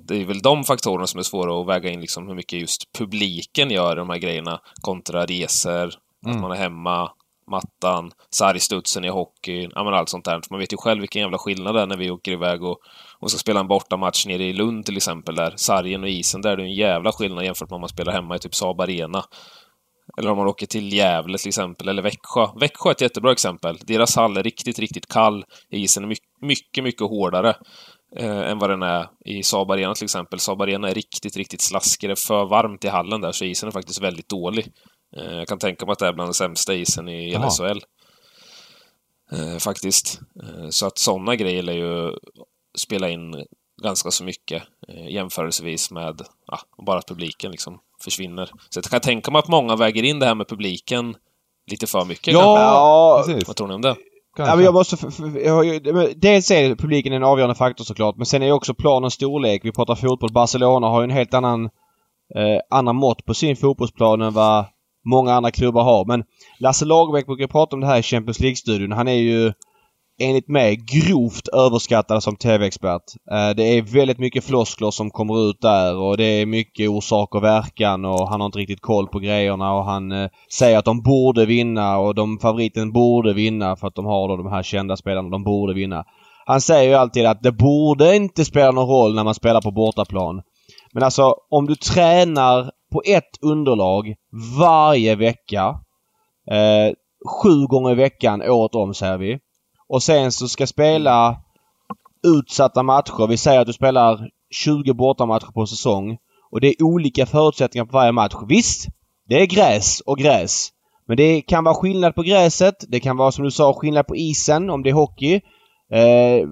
det 0.00 0.14
är 0.14 0.24
väl 0.24 0.42
de 0.42 0.64
faktorerna 0.64 1.06
som 1.06 1.18
är 1.18 1.22
svåra 1.22 1.60
att 1.60 1.66
väga 1.66 1.90
in, 1.90 2.00
liksom 2.00 2.28
hur 2.28 2.34
mycket 2.34 2.60
just 2.60 2.92
publiken 2.98 3.70
gör 3.70 3.96
de 3.96 4.10
här 4.10 4.18
grejerna 4.18 4.60
kontra 4.80 5.26
resor, 5.26 5.94
mm. 6.24 6.36
att 6.36 6.42
man 6.42 6.52
är 6.52 6.56
hemma, 6.56 7.10
mattan, 7.50 8.10
sargstudsen 8.30 9.04
i 9.04 9.08
hockeyn, 9.08 9.72
ja 9.74 9.84
men 9.84 9.94
allt 9.94 10.08
sånt 10.08 10.24
där. 10.24 10.40
Man 10.50 10.60
vet 10.60 10.72
ju 10.72 10.76
själv 10.76 11.00
vilken 11.00 11.22
jävla 11.22 11.38
skillnad 11.38 11.74
det 11.74 11.80
är 11.80 11.86
när 11.86 11.96
vi 11.96 12.10
åker 12.10 12.32
iväg 12.32 12.62
och, 12.62 12.78
och 13.18 13.30
ska 13.30 13.38
spela 13.38 13.60
en 13.60 13.68
bortamatch 13.68 14.26
nere 14.26 14.44
i 14.44 14.52
Lund 14.52 14.86
till 14.86 14.96
exempel, 14.96 15.34
där 15.34 15.52
sargen 15.56 16.02
och 16.02 16.08
isen, 16.08 16.40
där 16.40 16.50
är 16.50 16.56
det 16.56 16.62
en 16.62 16.74
jävla 16.74 17.12
skillnad 17.12 17.44
jämfört 17.44 17.70
med 17.70 17.74
om 17.74 17.80
man 17.80 17.88
spelar 17.88 18.12
hemma 18.12 18.36
i 18.36 18.38
typ 18.38 18.54
Saab 18.54 18.80
Arena. 18.80 19.24
Eller 20.18 20.30
om 20.30 20.38
man 20.38 20.46
åker 20.46 20.66
till 20.66 20.92
Gävle 20.92 21.38
till 21.38 21.48
exempel, 21.48 21.88
eller 21.88 22.02
Växjö. 22.02 22.46
Växjö 22.60 22.88
är 22.90 22.94
ett 22.94 23.00
jättebra 23.00 23.32
exempel. 23.32 23.78
Deras 23.82 24.16
hall 24.16 24.36
är 24.36 24.42
riktigt, 24.42 24.78
riktigt 24.78 25.06
kall. 25.06 25.44
Isen 25.70 26.04
är 26.04 26.08
mycket, 26.08 26.24
mycket, 26.40 26.84
mycket 26.84 27.00
hårdare 27.00 27.54
eh, 28.16 28.50
än 28.50 28.58
vad 28.58 28.70
den 28.70 28.82
är 28.82 29.08
i 29.24 29.42
Saab 29.42 29.70
Arena 29.70 29.94
till 29.94 30.04
exempel. 30.04 30.40
Saab 30.40 30.62
Arena 30.62 30.90
är 30.90 30.94
riktigt, 30.94 31.36
riktigt 31.36 31.60
slaskig. 31.60 32.10
Det 32.10 32.12
är 32.12 32.26
för 32.26 32.44
varmt 32.44 32.84
i 32.84 32.88
hallen 32.88 33.20
där, 33.20 33.32
så 33.32 33.44
isen 33.44 33.66
är 33.66 33.72
faktiskt 33.72 34.02
väldigt 34.02 34.28
dålig. 34.28 34.72
Eh, 35.16 35.34
jag 35.34 35.48
kan 35.48 35.58
tänka 35.58 35.86
mig 35.86 35.92
att 35.92 35.98
det 35.98 36.06
är 36.06 36.12
bland 36.12 36.28
den 36.28 36.34
sämsta 36.34 36.74
isen 36.74 37.08
i 37.08 37.30
hela 37.30 37.50
SHL. 37.50 37.78
Eh, 39.32 39.58
faktiskt. 39.58 40.20
Eh, 40.42 40.68
så 40.68 40.86
att 40.86 40.98
sådana 40.98 41.36
grejer 41.36 41.62
lär 41.62 41.72
ju 41.72 42.18
spela 42.78 43.08
in 43.08 43.44
ganska 43.82 44.10
så 44.10 44.24
mycket 44.24 44.62
eh, 44.88 45.08
jämförelsevis 45.08 45.90
med 45.90 46.20
ja, 46.46 46.58
bara 46.86 46.98
att 46.98 47.08
publiken 47.08 47.50
liksom 47.50 47.80
försvinner. 48.00 48.46
Så 48.68 48.78
jag 48.78 48.84
kan 48.84 49.00
tänka 49.00 49.30
mig 49.30 49.38
att 49.38 49.48
många 49.48 49.76
väger 49.76 50.02
in 50.02 50.18
det 50.18 50.26
här 50.26 50.34
med 50.34 50.48
publiken 50.48 51.16
lite 51.70 51.86
för 51.86 52.04
mycket. 52.04 52.34
Ja. 52.34 53.24
Vad 53.46 53.56
tror 53.56 53.68
ni 53.68 53.74
om 53.74 53.82
det? 53.82 53.96
Kanske. 54.38 54.52
Ja, 54.52 54.56
men 54.56 54.64
jag 54.64 54.74
måste... 54.74 54.96
Jag, 55.44 56.20
dels 56.20 56.50
är 56.50 56.74
publiken 56.74 57.12
en 57.12 57.24
avgörande 57.24 57.54
faktor 57.54 57.84
såklart, 57.84 58.16
men 58.16 58.26
sen 58.26 58.42
är 58.42 58.52
också 58.52 58.74
planens 58.74 59.14
storlek. 59.14 59.64
Vi 59.64 59.72
pratar 59.72 59.94
fotboll. 59.94 60.32
Barcelona 60.32 60.86
har 60.86 61.00
ju 61.00 61.04
en 61.04 61.10
helt 61.10 61.34
annan, 61.34 61.64
eh, 62.34 62.60
annan 62.70 62.96
mått 62.96 63.24
på 63.24 63.34
sin 63.34 63.56
fotbollsplan 63.56 64.22
än 64.22 64.32
vad 64.32 64.64
många 65.04 65.34
andra 65.34 65.50
klubbar 65.50 65.82
har. 65.82 66.04
Men 66.04 66.24
Lasse 66.60 66.84
Lagerbäck 66.84 67.26
brukar 67.26 67.46
prata 67.46 67.76
om 67.76 67.80
det 67.80 67.86
här 67.86 67.98
i 67.98 68.02
Champions 68.02 68.40
League-studion. 68.40 68.92
Han 68.92 69.08
är 69.08 69.12
ju 69.12 69.52
enligt 70.18 70.48
mig 70.48 70.76
grovt 70.76 71.48
överskattade 71.48 72.20
som 72.20 72.36
TV-expert. 72.36 73.02
Eh, 73.30 73.50
det 73.56 73.62
är 73.62 73.82
väldigt 73.82 74.18
mycket 74.18 74.44
floskler 74.44 74.90
som 74.90 75.10
kommer 75.10 75.50
ut 75.50 75.60
där 75.60 75.96
och 75.96 76.16
det 76.16 76.24
är 76.24 76.46
mycket 76.46 76.88
orsak 76.88 77.34
och 77.34 77.44
verkan 77.44 78.04
och 78.04 78.28
han 78.28 78.40
har 78.40 78.46
inte 78.46 78.58
riktigt 78.58 78.80
koll 78.80 79.08
på 79.08 79.18
grejerna 79.18 79.74
och 79.74 79.84
han 79.84 80.12
eh, 80.12 80.28
säger 80.58 80.78
att 80.78 80.84
de 80.84 81.02
borde 81.02 81.46
vinna 81.46 81.98
och 81.98 82.14
de 82.14 82.38
favoriten 82.38 82.92
borde 82.92 83.34
vinna 83.34 83.76
för 83.76 83.86
att 83.86 83.94
de 83.94 84.04
har 84.04 84.28
då 84.28 84.36
de 84.36 84.46
här 84.46 84.62
kända 84.62 84.96
spelarna. 84.96 85.28
De 85.28 85.44
borde 85.44 85.74
vinna. 85.74 86.04
Han 86.46 86.60
säger 86.60 86.88
ju 86.88 86.94
alltid 86.94 87.26
att 87.26 87.42
det 87.42 87.52
borde 87.52 88.16
inte 88.16 88.44
spela 88.44 88.70
någon 88.70 88.88
roll 88.88 89.14
när 89.14 89.24
man 89.24 89.34
spelar 89.34 89.60
på 89.60 89.70
bortaplan. 89.70 90.42
Men 90.92 91.02
alltså 91.02 91.34
om 91.50 91.66
du 91.66 91.74
tränar 91.74 92.70
på 92.92 93.02
ett 93.06 93.42
underlag 93.42 94.14
varje 94.58 95.14
vecka 95.14 95.80
eh, 96.50 96.94
sju 97.42 97.66
gånger 97.66 97.90
i 97.90 97.94
veckan 97.94 98.42
året 98.42 98.74
om 98.74 98.94
säger 98.94 99.18
vi 99.18 99.38
och 99.88 100.02
sen 100.02 100.32
så 100.32 100.48
ska 100.48 100.66
spela 100.66 101.36
utsatta 102.26 102.82
matcher. 102.82 103.26
Vi 103.26 103.36
säger 103.36 103.60
att 103.60 103.66
du 103.66 103.72
spelar 103.72 104.30
20 104.50 104.94
bortamatcher 104.94 105.52
på 105.54 105.66
säsong. 105.66 106.18
Och 106.50 106.60
det 106.60 106.68
är 106.68 106.82
olika 106.82 107.26
förutsättningar 107.26 107.84
på 107.84 107.92
varje 107.92 108.12
match. 108.12 108.34
Visst, 108.48 108.86
det 109.28 109.42
är 109.42 109.46
gräs 109.46 110.00
och 110.00 110.18
gräs. 110.18 110.68
Men 111.06 111.16
det 111.16 111.40
kan 111.40 111.64
vara 111.64 111.74
skillnad 111.74 112.14
på 112.14 112.22
gräset. 112.22 112.74
Det 112.88 113.00
kan 113.00 113.16
vara 113.16 113.32
som 113.32 113.44
du 113.44 113.50
sa 113.50 113.74
skillnad 113.74 114.06
på 114.06 114.16
isen 114.16 114.70
om 114.70 114.82
det 114.82 114.90
är 114.90 114.94
hockey. 114.94 115.34
Eh, 115.92 116.48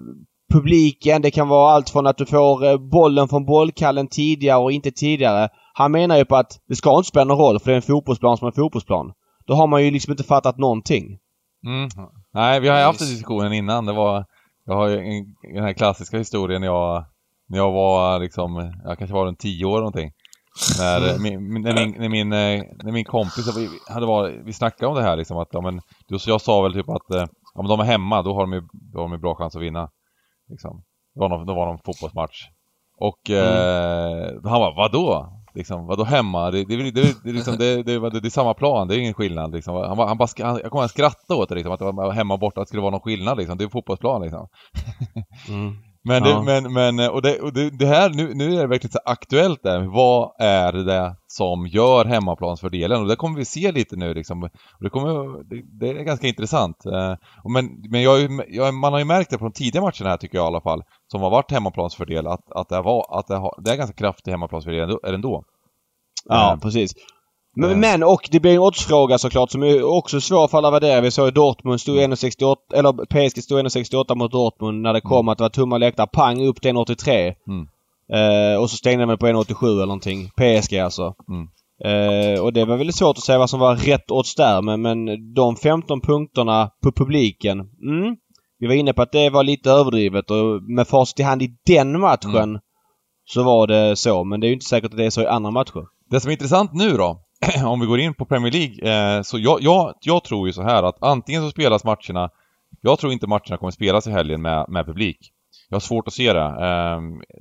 publiken, 0.52 1.22
det 1.22 1.30
kan 1.30 1.48
vara 1.48 1.72
allt 1.72 1.90
från 1.90 2.06
att 2.06 2.18
du 2.18 2.26
får 2.26 2.64
eh, 2.64 2.78
bollen 2.78 3.28
från 3.28 3.44
bollkallen 3.44 4.08
tidigare 4.08 4.58
och 4.58 4.72
inte 4.72 4.90
tidigare. 4.90 5.48
Han 5.74 5.92
menar 5.92 6.16
ju 6.16 6.24
på 6.24 6.36
att 6.36 6.60
det 6.68 6.76
ska 6.76 6.96
inte 6.96 7.08
spela 7.08 7.24
någon 7.24 7.38
roll 7.38 7.58
för 7.58 7.70
det 7.70 7.74
är 7.74 7.76
en 7.76 7.82
fotbollsplan 7.82 8.36
som 8.36 8.46
är 8.46 8.50
en 8.50 8.62
fotbollsplan. 8.62 9.12
Då 9.46 9.54
har 9.54 9.66
man 9.66 9.84
ju 9.84 9.90
liksom 9.90 10.10
inte 10.10 10.24
fattat 10.24 10.58
någonting. 10.58 11.18
Mm. 11.66 11.88
Nej, 12.36 12.60
vi 12.60 12.68
har 12.68 12.78
ju 12.78 12.84
haft 12.84 12.98
den 12.98 13.08
diskussionen 13.08 13.52
innan. 13.52 13.86
Det 13.86 13.92
var... 13.92 14.24
Jag 14.64 14.74
har 14.74 14.88
ju 14.88 14.98
en, 14.98 15.34
den 15.54 15.64
här 15.64 15.72
klassiska 15.72 16.18
historien 16.18 16.60
när 16.60 16.68
jag, 16.68 17.04
när 17.48 17.58
jag 17.58 17.72
var 17.72 18.18
liksom, 18.18 18.72
jag 18.84 18.98
kanske 18.98 19.14
var 19.14 19.26
runt 19.26 19.38
10 19.38 19.64
år 19.64 19.78
någonting. 19.78 20.12
När, 20.78 21.18
min, 21.22 21.62
när, 21.62 21.74
min, 21.74 21.94
när, 21.98 22.08
min, 22.08 22.32
eh, 22.32 22.62
när 22.84 22.92
min 22.92 23.04
kompis 23.04 23.46
hade 23.88 24.06
varit, 24.06 24.40
vi 24.44 24.52
snackade 24.52 24.86
om 24.86 24.94
det 24.94 25.02
här 25.02 25.16
liksom 25.16 25.38
att, 25.38 25.48
ja 25.52 25.60
men, 25.60 25.80
jag 26.26 26.40
sa 26.40 26.62
väl 26.62 26.72
typ 26.72 26.88
att, 26.88 27.10
eh, 27.10 27.26
ja 27.54 27.62
men 27.62 27.66
de 27.66 27.80
är 27.80 27.84
hemma, 27.84 28.22
då 28.22 28.34
har 28.34 28.40
de 28.40 28.52
ju, 28.52 28.62
då 28.72 28.98
har 28.98 29.02
de 29.04 29.12
ju 29.12 29.18
bra 29.18 29.34
chans 29.34 29.56
att 29.56 29.62
vinna. 29.62 29.90
Liksom. 30.48 30.82
Det 31.14 31.20
var 31.20 31.28
någon, 31.28 31.46
det 31.46 31.54
var 31.54 31.66
någon 31.66 31.78
fotbollsmatch. 31.84 32.48
Och 32.98 33.30
mm. 33.30 33.44
eh, 33.44 34.50
han 34.50 34.60
bara, 34.60 34.74
vadå? 34.74 35.35
Liksom, 35.56 35.86
vadå 35.86 36.04
hemma? 36.04 36.50
Det, 36.50 36.64
det, 36.64 36.90
det, 36.90 37.24
det, 37.24 37.32
liksom, 37.32 37.56
det, 37.56 37.82
det, 37.82 38.10
det, 38.10 38.28
är 38.28 38.30
samma 38.30 38.54
plan, 38.54 38.88
det 38.88 38.96
är 38.96 38.98
ingen 38.98 39.14
skillnad 39.14 39.52
liksom. 39.52 39.74
Han, 39.74 39.98
han 39.98 40.18
bara, 40.18 40.28
han, 40.38 40.60
jag 40.62 40.70
kommer 40.70 40.84
att 40.84 40.90
skratta 40.90 41.34
åt 41.34 41.48
det 41.48 41.54
liksom, 41.54 41.72
att 41.72 41.78
det 41.78 41.92
var 41.92 42.12
hemma 42.12 42.34
och 42.34 42.40
borta, 42.40 42.60
att 42.60 42.66
det 42.66 42.68
skulle 42.68 42.82
vara 42.82 42.90
någon 42.90 43.00
skillnad 43.00 43.38
liksom. 43.38 43.58
Det 43.58 43.64
är 43.64 43.68
fotbollsplan 43.68 44.22
liksom. 44.22 44.48
Mm. 45.48 45.76
Men, 46.08 46.22
det, 46.22 46.30
ja. 46.30 46.42
men, 46.42 46.72
men, 46.72 47.10
och, 47.10 47.22
det, 47.22 47.40
och 47.40 47.52
det, 47.52 47.70
det, 47.70 47.86
här, 47.86 48.10
nu, 48.10 48.34
nu 48.34 48.54
är 48.54 48.60
det 48.60 48.66
verkligen 48.66 48.92
så 48.92 48.98
aktuellt 49.04 49.62
där. 49.62 49.80
Vad 49.80 50.32
är 50.38 50.72
det 50.72 51.16
som 51.26 51.66
gör 51.66 52.04
hemmaplansfördelen? 52.04 53.02
Och 53.02 53.08
det 53.08 53.16
kommer 53.16 53.38
vi 53.38 53.44
se 53.44 53.72
lite 53.72 53.96
nu 53.96 54.14
liksom. 54.14 54.42
Och 54.42 54.50
det, 54.80 54.90
kommer, 54.90 55.44
det, 55.44 55.62
det 55.80 56.00
är 56.00 56.04
ganska 56.04 56.26
intressant. 56.26 56.86
Eh, 56.86 57.14
men 57.48 57.82
men 57.90 58.02
jag, 58.02 58.40
jag, 58.48 58.74
man 58.74 58.92
har 58.92 58.98
ju 58.98 59.04
märkt 59.04 59.30
det 59.30 59.38
på 59.38 59.44
de 59.44 59.52
tidiga 59.52 59.82
matcherna 59.82 60.10
här 60.10 60.16
tycker 60.16 60.38
jag 60.38 60.44
i 60.44 60.46
alla 60.46 60.60
fall, 60.60 60.82
som 61.10 61.20
har 61.22 61.30
varit 61.30 61.50
hemmaplansfördel, 61.50 62.26
att, 62.26 62.52
att, 62.52 62.68
det, 62.68 62.82
var, 62.82 63.18
att 63.18 63.26
det, 63.26 63.36
har, 63.36 63.54
det 63.64 63.70
är 63.70 63.76
ganska 63.76 63.96
kraftig 63.96 64.30
hemmaplansfördel 64.30 64.98
ändå. 65.06 65.44
Ja, 66.28 66.48
mm. 66.48 66.60
precis. 66.60 66.94
Men, 67.58 67.80
men, 67.80 68.02
och 68.02 68.28
det 68.30 68.40
blir 68.40 68.52
en 68.52 68.58
oddsfråga 68.58 69.18
såklart 69.18 69.50
som 69.50 69.62
är 69.62 69.82
också 69.82 70.20
svår 70.20 70.48
för 70.48 70.58
alla 70.58 70.70
värdera. 70.70 71.00
Vi 71.00 71.10
såg 71.10 71.34
Dortmund 71.34 71.80
stod 71.80 71.96
1,68 71.96 72.56
eller 72.74 72.92
PSG 72.92 73.42
stod 73.42 73.58
1,68 73.58 74.14
mot 74.14 74.32
Dortmund 74.32 74.82
när 74.82 74.92
det 74.92 75.00
kom 75.00 75.18
mm. 75.18 75.28
att 75.28 75.38
det 75.38 75.44
var 75.44 75.48
tomma 75.48 75.78
läktare. 75.78 76.06
Pang 76.06 76.46
upp 76.46 76.60
till 76.60 76.70
1,83. 76.70 77.34
Mm. 77.48 77.68
Uh, 78.14 78.60
och 78.60 78.70
så 78.70 78.76
stängde 78.76 79.06
man 79.06 79.18
på 79.18 79.26
1,87 79.26 79.66
eller 79.66 79.86
någonting. 79.86 80.30
PSG 80.36 80.78
alltså. 80.78 81.14
Mm. 81.28 81.48
Uh, 81.84 82.40
och 82.40 82.52
det 82.52 82.64
var 82.64 82.76
väldigt 82.76 82.96
svårt 82.96 83.18
att 83.18 83.24
säga 83.24 83.38
vad 83.38 83.50
som 83.50 83.60
var 83.60 83.76
rätt 83.76 84.10
odds 84.10 84.34
där 84.34 84.62
men, 84.62 84.82
men 84.82 85.34
de 85.34 85.56
15 85.56 86.00
punkterna 86.00 86.70
på 86.82 86.92
publiken. 86.92 87.60
Mm, 87.60 88.16
vi 88.58 88.66
var 88.66 88.74
inne 88.74 88.92
på 88.92 89.02
att 89.02 89.12
det 89.12 89.30
var 89.30 89.44
lite 89.44 89.70
överdrivet 89.70 90.30
och 90.30 90.62
med 90.62 90.88
facit 90.88 91.20
i 91.20 91.22
hand 91.22 91.42
i 91.42 91.56
den 91.66 92.00
matchen 92.00 92.36
mm. 92.36 92.60
så 93.24 93.42
var 93.42 93.66
det 93.66 93.96
så. 93.96 94.24
Men 94.24 94.40
det 94.40 94.46
är 94.46 94.48
ju 94.48 94.54
inte 94.54 94.66
säkert 94.66 94.90
att 94.90 94.96
det 94.96 95.06
är 95.06 95.10
så 95.10 95.22
i 95.22 95.26
andra 95.26 95.50
matcher. 95.50 95.86
Det 96.10 96.20
som 96.20 96.28
är 96.28 96.32
intressant 96.32 96.72
nu 96.72 96.90
då, 96.90 97.20
om 97.66 97.80
vi 97.80 97.86
går 97.86 98.00
in 98.00 98.14
på 98.14 98.26
Premier 98.26 98.52
League, 98.52 99.16
eh, 99.16 99.22
så 99.22 99.38
jag, 99.38 99.62
jag, 99.62 99.94
jag 100.00 100.24
tror 100.24 100.46
ju 100.46 100.52
så 100.52 100.62
här 100.62 100.82
att 100.82 101.02
antingen 101.02 101.42
så 101.42 101.50
spelas 101.50 101.84
matcherna, 101.84 102.30
jag 102.80 102.98
tror 102.98 103.12
inte 103.12 103.26
matcherna 103.26 103.56
kommer 103.56 103.70
spelas 103.70 104.06
i 104.06 104.10
helgen 104.10 104.42
med, 104.42 104.66
med 104.68 104.86
publik. 104.86 105.32
Jag 105.68 105.74
har 105.74 105.80
svårt 105.80 106.08
att 106.08 106.14
se 106.14 106.32
det. 106.32 106.40
Eh, 106.40 107.00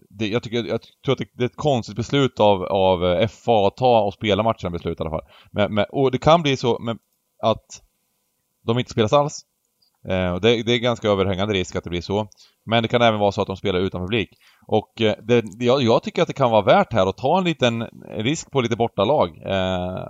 det 0.10 0.28
jag, 0.28 0.44
tycker, 0.44 0.64
jag 0.64 0.80
tror 1.06 1.14
att 1.14 1.22
det 1.34 1.44
är 1.44 1.48
ett 1.48 1.56
konstigt 1.56 1.96
beslut 1.96 2.40
av, 2.40 2.64
av 2.64 3.28
FA 3.28 3.68
att 3.68 3.78
ta 3.78 4.02
och 4.02 4.14
spela 4.14 4.44
matcherna 4.44 4.70
beslut 4.70 5.00
i 5.00 5.02
alla 5.02 5.10
fall. 5.10 5.26
Men, 5.52 5.74
men, 5.74 5.86
och 5.90 6.12
det 6.12 6.18
kan 6.18 6.42
bli 6.42 6.58
så 6.58 6.80
med, 6.80 6.98
att 7.44 7.66
de 8.66 8.80
inte 8.80 8.92
spelas 8.92 9.14
alls. 9.14 9.46
Eh, 10.10 10.32
och 10.32 10.42
det, 10.42 10.64
det, 10.64 10.72
är 10.72 10.78
ganska 10.78 11.10
överhängande 11.10 11.54
risk 11.54 11.76
att 11.76 11.84
det 11.84 11.90
blir 11.90 12.02
så. 12.02 12.28
Men 12.66 12.84
det 12.84 12.90
kan 12.90 13.02
även 13.02 13.20
vara 13.20 13.32
så 13.32 13.42
att 13.42 13.48
de 13.48 13.58
spelar 13.58 13.80
utan 13.80 14.02
publik. 14.02 14.30
Och 14.68 15.02
eh, 15.02 15.16
det, 15.24 15.44
jag, 15.60 15.82
jag, 15.82 16.04
tycker 16.04 16.22
att 16.22 16.28
det 16.28 16.34
kan 16.34 16.52
vara 16.52 16.62
värt 16.62 16.94
här 16.94 17.10
att 17.10 17.18
ta 17.18 17.38
en 17.38 17.44
liten 17.44 17.82
risk 18.18 18.52
på 18.52 18.62
lite 18.62 18.76
bortalag 18.76 19.30
eh, 19.46 20.08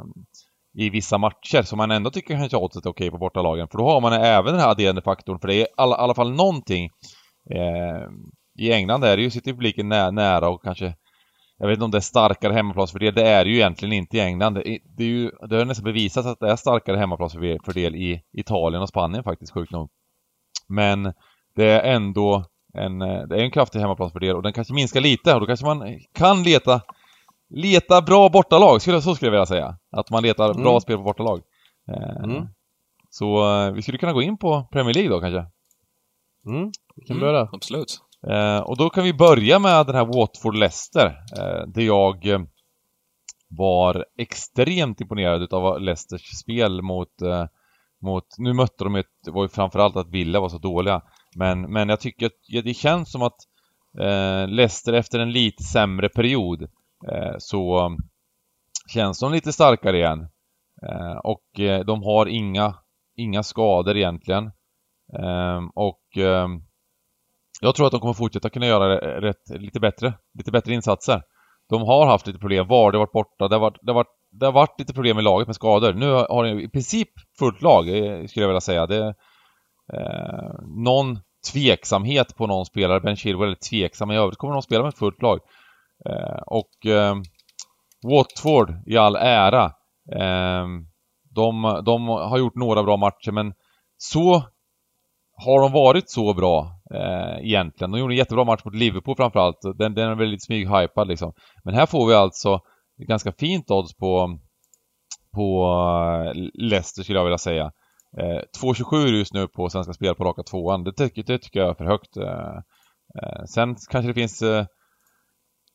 i 0.77 0.89
vissa 0.89 1.17
matcher 1.17 1.61
som 1.61 1.77
man 1.77 1.91
ändå 1.91 2.09
tycker 2.09 2.35
kanske 2.35 2.57
oddset 2.57 2.85
är 2.85 2.89
okej 2.89 3.11
på 3.11 3.17
bortalagen. 3.17 3.67
För 3.67 3.77
då 3.77 3.85
har 3.85 4.01
man 4.01 4.13
även 4.13 4.53
den 4.53 4.61
här 4.61 4.69
adderande 4.69 5.01
faktorn, 5.01 5.39
för 5.39 5.47
det 5.47 5.55
är 5.55 5.61
i 5.61 5.67
alla, 5.77 5.95
alla 5.95 6.13
fall 6.13 6.31
någonting 6.31 6.89
eh, 7.51 8.09
I 8.59 8.71
England 8.73 9.03
är 9.03 9.17
det 9.17 9.23
ju, 9.23 9.29
sitter 9.29 9.51
publiken 9.51 9.89
nä, 9.89 10.11
nära 10.11 10.49
och 10.49 10.63
kanske 10.63 10.93
jag 11.57 11.67
vet 11.67 11.73
inte 11.73 11.85
om 11.85 11.91
det 11.91 11.97
är 11.97 12.01
starkare 12.01 12.53
hemmaplansfördel, 12.53 13.13
det 13.13 13.27
är 13.27 13.45
det 13.45 13.51
ju 13.51 13.55
egentligen 13.55 13.93
inte 13.93 14.17
i 14.17 14.19
England. 14.19 14.53
Det, 14.53 14.79
det, 14.97 15.03
är 15.03 15.07
ju, 15.07 15.31
det 15.49 15.55
har 15.55 15.65
nästan 15.65 15.83
bevisats 15.83 16.27
att 16.27 16.39
det 16.39 16.51
är 16.51 16.55
starkare 16.55 16.97
hemmaplansfördel 16.97 17.95
i 17.95 18.21
Italien 18.33 18.81
och 18.81 18.89
Spanien 18.89 19.23
faktiskt, 19.23 19.53
sjukt 19.53 19.71
nog. 19.71 19.89
Men 20.67 21.13
det 21.55 21.65
är 21.65 21.95
ändå 21.95 22.45
en, 22.73 23.01
eh, 23.01 23.21
det 23.21 23.35
är 23.35 23.43
en 23.43 23.51
kraftig 23.51 23.79
hemmaplansfördel 23.79 24.35
och 24.35 24.43
den 24.43 24.53
kanske 24.53 24.73
minskar 24.73 25.01
lite 25.01 25.33
och 25.33 25.39
då 25.39 25.45
kanske 25.45 25.65
man 25.65 25.99
kan 26.13 26.43
leta 26.43 26.81
Leta 27.49 28.01
bra 28.01 28.29
bortalag, 28.29 28.81
skulle, 28.81 29.01
så 29.01 29.15
skulle 29.15 29.27
jag 29.27 29.31
vilja 29.31 29.45
säga. 29.45 29.77
Att 29.91 30.09
man 30.09 30.23
letar 30.23 30.51
mm. 30.51 30.63
bra 30.63 30.79
spel 30.79 30.97
på 30.97 31.03
bortalag. 31.03 31.41
Eh, 31.91 32.23
mm. 32.23 32.47
Så 33.09 33.53
eh, 33.53 33.71
vi 33.71 33.81
skulle 33.81 33.97
kunna 33.97 34.13
gå 34.13 34.21
in 34.21 34.37
på 34.37 34.67
Premier 34.71 34.93
League 34.93 35.09
då 35.09 35.19
kanske? 35.21 35.45
Mm, 36.45 36.71
vi 36.95 37.05
kan 37.05 37.19
börja 37.19 37.39
mm, 37.39 37.49
Eh, 38.29 38.59
och 38.59 38.77
då 38.77 38.89
kan 38.89 39.03
vi 39.03 39.13
börja 39.13 39.59
med 39.59 39.85
den 39.85 39.95
här 39.95 40.05
Watford-Leicester. 40.05 41.05
Eh, 41.37 41.67
där 41.67 41.81
jag 41.81 42.25
eh, 42.25 42.39
var 43.49 44.05
extremt 44.17 45.01
imponerad 45.01 45.41
utav 45.41 45.81
Leicesters 45.81 46.37
spel 46.37 46.81
mot, 46.81 47.13
mot 48.01 48.25
nu 48.37 48.53
mötte 48.53 48.83
de 48.83 48.95
ett, 48.95 49.05
det 49.25 49.31
var 49.31 49.43
ju 49.43 49.49
framförallt 49.49 49.95
att 49.95 50.09
Villa 50.09 50.39
var 50.39 50.49
så 50.49 50.57
dåliga. 50.57 51.01
Men, 51.35 51.61
men 51.61 51.89
jag 51.89 51.99
tycker 51.99 52.25
att 52.25 52.39
ja, 52.47 52.61
det 52.61 52.73
känns 52.73 53.11
som 53.11 53.21
att 53.21 53.37
Leicester 54.47 54.93
efter 54.93 55.19
en 55.19 55.31
lite 55.31 55.63
sämre 55.63 56.09
period 56.09 56.67
så 57.37 57.91
känns 58.93 59.19
de 59.19 59.31
lite 59.31 59.53
starkare 59.53 59.97
igen. 59.97 60.27
Och 61.23 61.45
de 61.85 62.03
har 62.03 62.25
inga, 62.25 62.75
inga 63.15 63.43
skador 63.43 63.97
egentligen. 63.97 64.51
Och 65.73 66.17
jag 67.65 67.75
tror 67.75 67.85
att 67.85 67.91
de 67.91 67.99
kommer 68.01 68.13
fortsätta 68.13 68.49
kunna 68.49 68.65
göra 68.65 68.97
rätt, 69.21 69.49
lite 69.49 69.79
bättre, 69.79 70.13
lite 70.37 70.51
bättre 70.51 70.73
insatser. 70.73 71.21
De 71.69 71.81
har 71.81 72.05
haft 72.05 72.27
lite 72.27 72.39
problem, 72.39 72.67
var 72.67 72.91
det 72.91 72.97
varit 72.97 73.11
borta, 73.11 73.47
det 73.47 73.55
har 73.55 73.59
varit, 73.59 73.77
det 73.81 73.91
har 73.91 73.95
varit, 73.95 74.15
det 74.31 74.45
har 74.45 74.53
varit 74.53 74.79
lite 74.79 74.93
problem 74.93 75.19
i 75.19 75.21
laget 75.21 75.47
med 75.47 75.55
skador. 75.55 75.93
Nu 75.93 76.11
har 76.11 76.43
de 76.43 76.59
i 76.59 76.69
princip 76.69 77.09
fullt 77.39 77.61
lag, 77.61 77.89
eh, 77.89 78.25
skulle 78.25 78.43
jag 78.43 78.47
vilja 78.47 78.61
säga. 78.61 78.85
Det, 78.85 79.07
eh, 79.93 80.53
någon 80.85 81.19
tveksamhet 81.53 82.35
på 82.35 82.47
någon 82.47 82.65
spelare. 82.65 82.99
Ben 82.99 83.15
Chilwell 83.15 83.51
är 83.51 83.55
tveksam, 83.55 84.07
men 84.07 84.17
i 84.17 84.19
övrigt 84.19 84.37
kommer 84.37 84.53
de 84.53 84.61
spela 84.61 84.83
med 84.83 84.89
ett 84.89 84.99
fullt 84.99 85.21
lag. 85.21 85.39
Eh, 86.09 86.41
och 86.47 86.85
eh, 86.85 87.15
Watford 88.03 88.73
i 88.85 88.97
all 88.97 89.15
ära. 89.15 89.65
Eh, 90.11 90.65
de, 91.35 91.81
de, 91.85 92.07
har 92.07 92.37
gjort 92.37 92.55
några 92.55 92.83
bra 92.83 92.97
matcher, 92.97 93.31
men 93.31 93.53
så 93.97 94.43
har 95.45 95.61
de 95.61 95.71
varit 95.71 96.09
så 96.09 96.33
bra 96.33 96.74
eh, 96.93 97.45
egentligen. 97.45 97.91
De 97.91 97.99
gjorde 97.99 98.13
en 98.13 98.17
jättebra 98.17 98.43
match 98.43 98.61
mot 98.65 98.75
Liverpool 98.75 99.15
framförallt. 99.15 99.61
Den, 99.77 99.93
den 99.93 100.09
är 100.09 100.15
väldigt 100.15 100.45
smyghypad 100.45 101.07
liksom. 101.07 101.33
Men 101.63 101.73
här 101.73 101.85
får 101.85 102.07
vi 102.07 102.13
alltså 102.13 102.59
ganska 103.07 103.31
fint 103.31 103.71
odds 103.71 103.95
på, 103.95 104.39
på 105.35 105.67
eh, 106.25 106.41
Leicester 106.53 107.03
skulle 107.03 107.19
jag 107.19 107.25
vilja 107.25 107.37
säga. 107.37 107.71
Eh, 108.17 108.41
2,27 108.61 109.07
just 109.07 109.33
nu 109.33 109.47
på 109.47 109.69
Svenska 109.69 109.93
Spel 109.93 110.15
på 110.15 110.23
raka 110.23 110.43
tvåan. 110.43 110.83
Det, 110.83 110.93
tycker, 110.93 111.23
det 111.23 111.37
tycker 111.37 111.59
jag 111.59 111.69
är 111.69 111.73
för 111.73 111.85
högt. 111.85 112.17
Eh, 112.17 112.55
eh, 113.23 113.43
sen 113.45 113.75
kanske 113.89 114.07
det 114.07 114.13
finns 114.13 114.41
eh, 114.41 114.65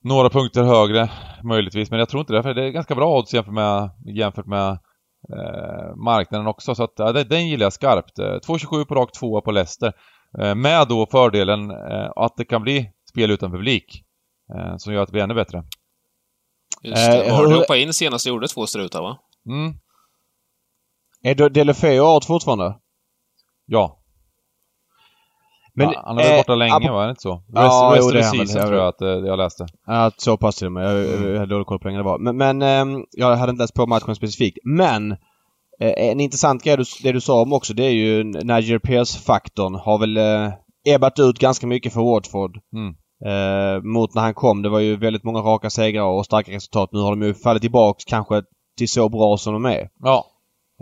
några 0.05 0.31
punkter 0.31 0.62
högre 0.62 1.11
möjligtvis, 1.45 1.90
men 1.90 1.99
jag 1.99 2.09
tror 2.09 2.21
inte 2.21 2.33
det. 2.33 2.43
För 2.43 2.55
det 2.55 2.64
är 2.64 2.71
ganska 2.71 2.95
bra 2.95 3.19
odds 3.19 3.35
jämfört 3.35 3.55
med, 3.55 3.90
jämfört 4.17 4.47
med 4.47 4.71
eh, 5.33 5.97
marknaden 5.97 6.47
också. 6.47 6.75
Så 6.75 6.85
att, 6.85 6.95
ja, 6.97 7.12
den 7.12 7.49
gillar 7.49 7.67
jag 7.67 7.73
skarpt. 7.73 8.19
Eh, 8.19 8.25
2,27 8.25 8.85
på 8.85 8.95
rak 8.95 9.12
tvåa 9.12 9.40
på 9.40 9.50
Leicester 9.50 9.93
med 10.56 10.88
då 10.88 11.06
fördelen 11.06 11.70
att 12.16 12.37
det 12.37 12.44
kan 12.44 12.62
bli 12.62 12.90
spel 13.10 13.30
utan 13.30 13.50
publik. 13.50 14.04
som 14.78 14.94
gör 14.94 15.02
att 15.02 15.08
det 15.08 15.12
blir 15.12 15.22
ännu 15.22 15.34
bättre. 15.34 15.64
Just 16.82 17.10
det. 17.10 17.30
Var 17.30 17.46
det 17.49 17.54
hoppa 17.54 17.76
in 17.76 17.92
senast 17.92 18.26
gjorde 18.26 18.49
två 18.49 18.66
strutar 18.66 19.02
va? 19.02 19.18
Mm, 19.46 19.75
är 21.22 21.49
Delefeu 21.49 22.00
art 22.00 22.25
fortfarande? 22.25 22.78
Ja. 23.66 23.96
Men, 25.75 25.92
ja, 25.92 26.02
han 26.06 26.16
har 26.16 26.25
varit 26.25 26.37
borta 26.37 26.54
länge, 26.54 26.87
äh, 26.87 26.92
var 26.92 27.04
det 27.04 27.10
inte 27.10 27.22
så? 27.22 27.42
Ja, 27.49 27.92
rest, 27.94 28.14
rest 28.14 28.30
jo, 28.32 28.40
det 28.40 28.46
season, 28.46 28.68
tror 28.68 28.78
jag 28.78 28.88
att 28.88 29.00
eh, 29.00 29.08
jag 29.08 29.37
läste. 29.38 29.66
Ja, 29.87 30.10
så 30.16 30.37
pass 30.37 30.56
till 30.56 30.66
och 30.66 30.72
med. 30.72 30.84
Jag, 30.84 31.14
mm. 31.14 31.32
jag 31.32 31.40
hade 31.40 31.54
dålig 31.54 31.66
koll 31.66 31.78
på 31.78 31.88
hur 31.88 31.90
länge 31.90 31.99
det 31.99 32.04
var. 32.04 32.18
Men, 32.18 32.37
men 32.37 33.04
jag 33.10 33.37
hade 33.37 33.50
inte 33.50 33.62
läst 33.62 33.75
på 33.75 33.87
matchen 33.87 34.14
specifikt. 34.14 34.58
Men 34.64 35.16
en 35.80 36.20
intressant 36.20 36.64
grej 36.64 36.76
du, 36.76 36.84
det 37.02 37.12
du 37.12 37.20
sa 37.20 37.42
om 37.42 37.52
också, 37.52 37.75
det 37.75 37.84
är 37.84 37.90
ju 37.90 38.25
Niger 38.25 38.78
Pierce-faktorn 38.78 39.75
har 39.75 39.99
väl 39.99 40.16
äh, 40.16 40.52
ebbat 40.94 41.18
ut 41.18 41.38
ganska 41.38 41.66
mycket 41.66 41.92
för 41.92 42.00
Watford. 42.00 42.58
Mm. 42.75 42.94
Äh, 43.25 43.82
mot 43.82 44.14
när 44.14 44.22
han 44.22 44.34
kom. 44.34 44.62
Det 44.62 44.68
var 44.68 44.80
ju 44.80 44.96
väldigt 44.96 45.25
många 45.25 45.40
raka 45.40 45.70
segrar 45.70 46.04
och 46.04 46.25
starka 46.25 46.52
resultat. 46.52 46.92
Nu 46.92 46.99
har 46.99 47.10
de 47.10 47.22
ju 47.22 47.34
fallit 47.34 47.62
tillbaks 47.62 48.04
kanske 48.04 48.42
till 48.78 48.88
så 48.88 49.08
bra 49.08 49.37
som 49.37 49.52
de 49.52 49.64
är. 49.64 49.88
Ja. 50.02 50.26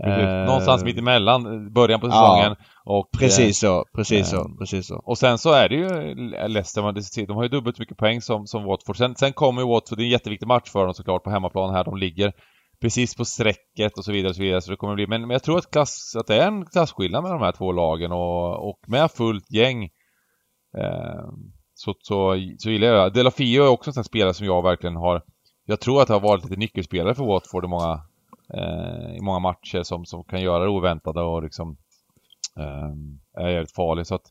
Eh, 0.06 0.46
Någonstans 0.46 0.84
mitt 0.84 0.98
emellan, 0.98 1.72
början 1.72 2.00
på 2.00 2.06
säsongen 2.06 2.56
ja, 2.58 2.94
och... 2.94 3.10
Precis 3.18 3.58
så, 3.58 3.84
precis 3.94 4.30
så, 4.30 4.50
precis 4.58 4.86
så. 4.86 5.02
Och 5.04 5.18
sen 5.18 5.38
så 5.38 5.52
är 5.52 5.68
det 5.68 5.74
ju 5.74 6.14
Leicester, 6.48 7.26
de 7.26 7.36
har 7.36 7.42
ju 7.42 7.48
dubbelt 7.48 7.76
så 7.76 7.82
mycket 7.82 7.96
poäng 7.96 8.20
som, 8.20 8.46
som 8.46 8.64
Watford. 8.64 8.96
Sen, 8.96 9.16
sen 9.16 9.32
kommer 9.32 9.62
ju 9.62 9.68
Watford, 9.68 9.98
det 9.98 10.02
är 10.02 10.04
en 10.04 10.10
jätteviktig 10.10 10.46
match 10.46 10.70
för 10.70 10.84
dem 10.84 10.94
såklart 10.94 11.24
på 11.24 11.30
hemmaplan 11.30 11.74
här. 11.74 11.84
De 11.84 11.96
ligger 11.96 12.32
precis 12.80 13.16
på 13.16 13.25
strecket 13.25 13.99
och 13.99 14.04
så 14.04 14.12
vidare 14.12 14.28
och 14.28 14.37
så 14.37 14.42
vidare. 14.42 14.61
Så 14.61 14.70
det 14.70 14.76
kommer 14.76 14.94
bli, 14.94 15.06
men, 15.06 15.20
men 15.20 15.30
jag 15.30 15.42
tror 15.42 15.58
att, 15.58 15.70
klass, 15.70 16.16
att 16.16 16.26
det 16.26 16.37
är 16.37 16.49
en 16.49 16.66
klasskillnad 16.66 17.23
mellan 17.23 17.38
de 17.38 17.44
här 17.44 17.52
två 17.52 17.73
lagen 17.73 18.12
och, 18.12 18.68
och 18.68 18.78
med 18.87 19.11
fullt 19.11 19.50
gäng 19.50 19.85
eh, 20.78 21.25
så, 21.75 21.94
så, 21.99 22.37
så 22.58 22.70
gillar 22.70 22.87
jag 22.87 23.12
det. 23.12 23.18
Delafio 23.18 23.64
är 23.64 23.68
också 23.68 23.90
en 23.90 23.94
sån 23.94 24.04
spelare 24.04 24.35
som 24.35 24.47
jag 24.47 24.62
verkligen 24.62 24.97
har 24.97 25.23
jag 25.68 25.80
tror 25.80 26.02
att 26.02 26.08
det 26.08 26.14
har 26.14 26.20
varit 26.20 26.44
lite 26.44 26.56
nyckelspelare 26.56 27.14
för 27.14 27.25
Watford 27.25 27.64
i 27.64 27.68
många, 27.68 28.00
eh, 28.54 29.16
i 29.16 29.20
många 29.20 29.38
matcher 29.38 29.82
som, 29.82 30.04
som 30.04 30.25
kan 30.25 30.40
göra 30.40 30.64
det 30.64 30.70
oväntade 30.70 31.23
och 31.23 31.42
liksom 31.42 31.76
eh, 32.58 33.44
är 33.44 33.49
jävligt 33.49 33.75
farlig. 33.75 34.06
Så 34.06 34.14
att, 34.14 34.26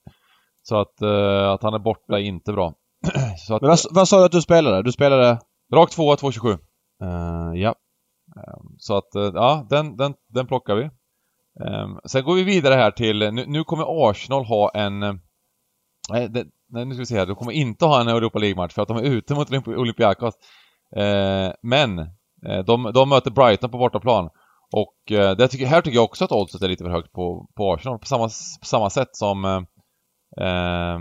så 0.63 0.75
att, 0.75 1.01
eh, 1.01 1.50
att 1.50 1.63
han 1.63 1.74
är 1.74 1.80
borta 1.80 2.20
är 2.20 2.24
inte 2.24 2.54
bra. 2.54 2.74
att, 3.50 3.62
Men 3.62 3.70
vad, 3.70 3.80
vad 3.92 4.08
sa 4.08 4.20
du 4.20 4.25
att 4.25 4.32
du 4.32 4.42
spelade? 4.42 4.84
Du 4.84 4.92
spelade? 4.92 5.39
Rakt 5.74 5.94
2 5.94 6.16
227. 6.16 6.50
Uh, 6.50 6.58
ja. 7.56 7.75
Ehm, 8.38 8.75
så 8.77 8.98
att, 8.98 9.15
eh, 9.15 9.32
ja, 9.34 9.67
den, 9.70 9.98
den, 9.98 10.13
den 10.27 10.48
plockar 10.48 10.75
vi. 10.75 10.84
Ehm, 11.65 12.00
sen 12.06 12.24
går 12.24 12.36
vi 12.36 12.44
vidare 12.44 12.74
här 12.74 12.91
till, 12.91 13.20
nu, 13.20 13.46
nu 13.48 13.63
kommer 13.63 14.10
Arsenal 14.10 14.46
ha 14.46 14.70
en... 14.70 15.00
Nej, 16.10 16.29
det, 16.29 16.46
nej, 16.70 16.86
nu 16.86 16.94
ska 16.94 17.00
vi 17.00 17.06
se 17.06 17.17
här. 17.17 17.25
De 17.25 17.36
kommer 17.36 17.51
inte 17.51 17.86
ha 17.86 18.01
en 18.01 18.08
Europa 18.08 18.39
League-match 18.39 18.74
för 18.74 18.82
att 18.82 18.88
de 18.88 18.98
är 18.98 19.03
ute 19.03 19.36
mot 19.36 19.67
Olympiakos. 19.67 20.34
Ehm, 20.96 21.53
men 21.62 22.00
eh, 22.46 22.65
de, 22.65 22.91
de 22.94 23.10
möter 23.10 23.32
Brighton 23.32 23.72
på 23.72 23.77
bortaplan. 23.77 24.29
Och 24.72 25.12
eh, 25.12 25.36
det 25.36 25.48
tycker, 25.48 25.65
här 25.65 25.82
tycker 25.82 25.96
jag 25.96 26.06
också 26.06 26.25
att 26.25 26.32
oddset 26.32 26.62
är 26.62 26.67
lite 26.67 26.84
för 26.84 26.91
högt 26.91 27.12
på, 27.12 27.50
på 27.56 27.74
Arsenal. 27.74 28.00
På 28.00 28.06
samma, 28.06 28.27
på 28.60 28.65
samma 28.65 28.89
sätt 28.89 29.15
som 29.15 29.46
eh, 30.41 31.00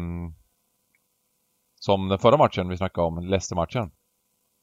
som 1.80 2.08
den 2.08 2.18
förra 2.18 2.36
matchen 2.36 2.68
vi 2.68 2.76
snackade 2.76 3.06
om, 3.06 3.18
Leicester-matchen. 3.18 3.90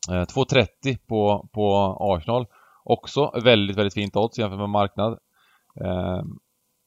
2.30 0.07 0.97
på, 1.07 1.49
på 1.53 1.97
Arsenal. 1.99 2.47
Också 2.83 3.31
väldigt, 3.43 3.77
väldigt 3.77 3.93
fint 3.93 4.15
odds 4.15 4.39
jämfört 4.39 4.59
med 4.59 4.69
marknad. 4.69 5.19
Ehm, 5.85 6.39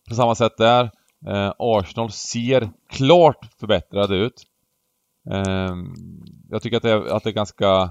på 0.08 0.14
samma 0.14 0.34
sätt 0.34 0.56
där. 0.58 0.90
Ehm, 1.26 1.52
Arsenal 1.58 2.10
ser 2.10 2.70
klart 2.88 3.48
förbättrade 3.60 4.16
ut. 4.16 4.42
Ehm, 5.30 5.94
jag 6.50 6.62
tycker 6.62 6.76
att 6.76 6.82
det 6.82 6.90
är, 6.90 7.16
att 7.16 7.24
det 7.24 7.30
är 7.30 7.34
ganska 7.34 7.90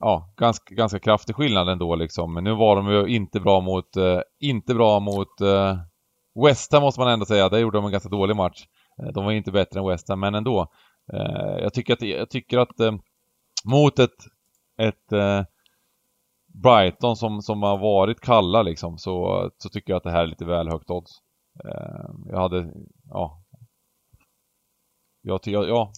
ja, 0.00 0.32
ganska, 0.36 0.74
ganska 0.74 0.98
kraftig 0.98 1.36
skillnad 1.36 1.68
ändå 1.68 1.94
liksom. 1.96 2.34
Men 2.34 2.44
nu 2.44 2.54
var 2.54 2.76
de 2.76 2.88
ju 2.88 3.06
inte 3.06 3.40
bra 3.40 3.60
mot, 3.60 3.96
eh, 3.96 4.20
inte 4.40 4.74
bra 4.74 5.00
mot 5.00 5.40
eh, 5.40 5.78
West 6.46 6.72
Ham 6.72 6.82
måste 6.82 7.00
man 7.00 7.08
ändå 7.08 7.26
säga. 7.26 7.48
Där 7.48 7.58
gjorde 7.58 7.78
de 7.78 7.84
en 7.84 7.92
ganska 7.92 8.08
dålig 8.08 8.36
match. 8.36 8.66
Eh, 9.02 9.12
de 9.12 9.24
var 9.24 9.32
inte 9.32 9.52
bättre 9.52 9.80
än 9.80 9.86
West 9.86 10.08
Ham, 10.08 10.20
men 10.20 10.34
ändå. 10.34 10.72
Eh, 11.12 11.62
jag 11.62 11.74
tycker 11.74 11.92
att, 11.92 12.02
jag 12.02 12.30
tycker 12.30 12.58
att 12.58 12.80
eh, 12.80 12.92
mot 13.64 13.98
ett, 13.98 14.24
ett 14.78 15.12
eh, 15.12 15.42
Brighton 16.62 17.16
som, 17.16 17.42
som 17.42 17.62
har 17.62 17.78
varit 17.78 18.20
kalla 18.20 18.62
liksom, 18.62 18.98
så, 18.98 19.50
så 19.58 19.68
tycker 19.68 19.92
jag 19.92 19.96
att 19.96 20.04
det 20.04 20.10
här 20.10 20.22
är 20.22 20.26
lite 20.26 20.44
väl 20.44 20.68
högt 20.68 20.90
odds. 20.90 21.10
jag 22.26 22.38
hade, 22.38 22.72
ja. 23.10 23.42
Jag, 25.22 25.40
ja, 25.44 25.92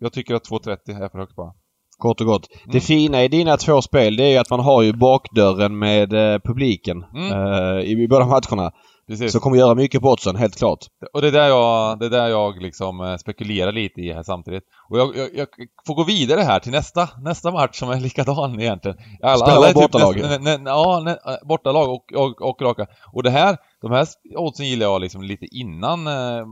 jag 0.00 0.12
tycker 0.12 0.34
att 0.34 0.50
2.30 0.50 1.02
är 1.04 1.08
för 1.08 1.18
högt 1.18 1.36
bara. 1.36 1.54
Kort 1.98 2.20
och 2.20 2.26
gott. 2.26 2.48
Mm. 2.52 2.72
Det 2.72 2.80
fina 2.80 3.24
i 3.24 3.28
dina 3.28 3.56
två 3.56 3.82
spel 3.82 4.16
det 4.16 4.24
är 4.24 4.30
ju 4.30 4.36
att 4.36 4.50
man 4.50 4.60
har 4.60 4.82
ju 4.82 4.92
bakdörren 4.92 5.78
med 5.78 6.12
eh, 6.12 6.38
publiken 6.38 7.04
mm. 7.14 7.32
eh, 7.32 7.80
i, 7.80 8.02
i 8.02 8.08
båda 8.08 8.26
matcherna. 8.26 8.72
Precis. 9.08 9.32
Så 9.32 9.40
kommer 9.40 9.56
göra 9.56 9.74
mycket 9.74 10.02
på 10.02 10.08
oddsen, 10.08 10.36
helt 10.36 10.56
klart. 10.56 10.86
Och 11.12 11.22
det 11.22 11.28
är 11.28 11.32
där 11.32 11.48
jag, 11.48 11.98
det 11.98 12.06
är 12.06 12.10
där 12.10 12.28
jag 12.28 12.62
liksom 12.62 13.00
eh, 13.00 13.16
spekulerar 13.16 13.72
lite 13.72 14.00
i 14.00 14.12
här 14.12 14.22
samtidigt. 14.22 14.64
Och 14.88 14.98
jag, 14.98 15.16
jag, 15.16 15.28
jag, 15.34 15.48
får 15.86 15.94
gå 15.94 16.04
vidare 16.04 16.40
här 16.40 16.60
till 16.60 16.72
nästa, 16.72 17.08
nästa 17.22 17.50
match 17.50 17.78
som 17.78 17.90
är 17.90 18.00
likadan 18.00 18.60
egentligen. 18.60 18.98
Alla, 19.22 19.44
alla 19.44 19.68
är 19.68 19.72
typ 19.72 19.82
bortalag? 19.82 20.14
Typ 20.14 20.40
nä, 20.40 20.58
nä, 20.58 20.70
ja, 20.70 21.00
nä, 21.04 21.10
eh, 21.10 21.48
bortalag 21.48 21.88
och, 21.88 22.12
och, 22.12 22.42
och 22.42 22.62
raka. 22.62 22.86
Och 23.12 23.22
det 23.22 23.30
här, 23.30 23.56
de 23.80 23.90
här 23.90 24.06
oddsen 24.36 24.66
gillar 24.66 24.86
jag 24.86 25.00
liksom 25.00 25.22
lite 25.22 25.46
innan 25.46 26.06
eh, 26.06 26.46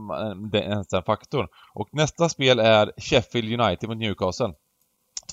den, 0.51 0.85
den 0.91 1.03
faktorn. 1.03 1.47
Och 1.73 1.89
nästa 1.91 2.29
spel 2.29 2.59
är 2.59 2.91
Sheffield 2.97 3.61
United 3.61 3.89
mot 3.89 3.97
Newcastle. 3.97 4.53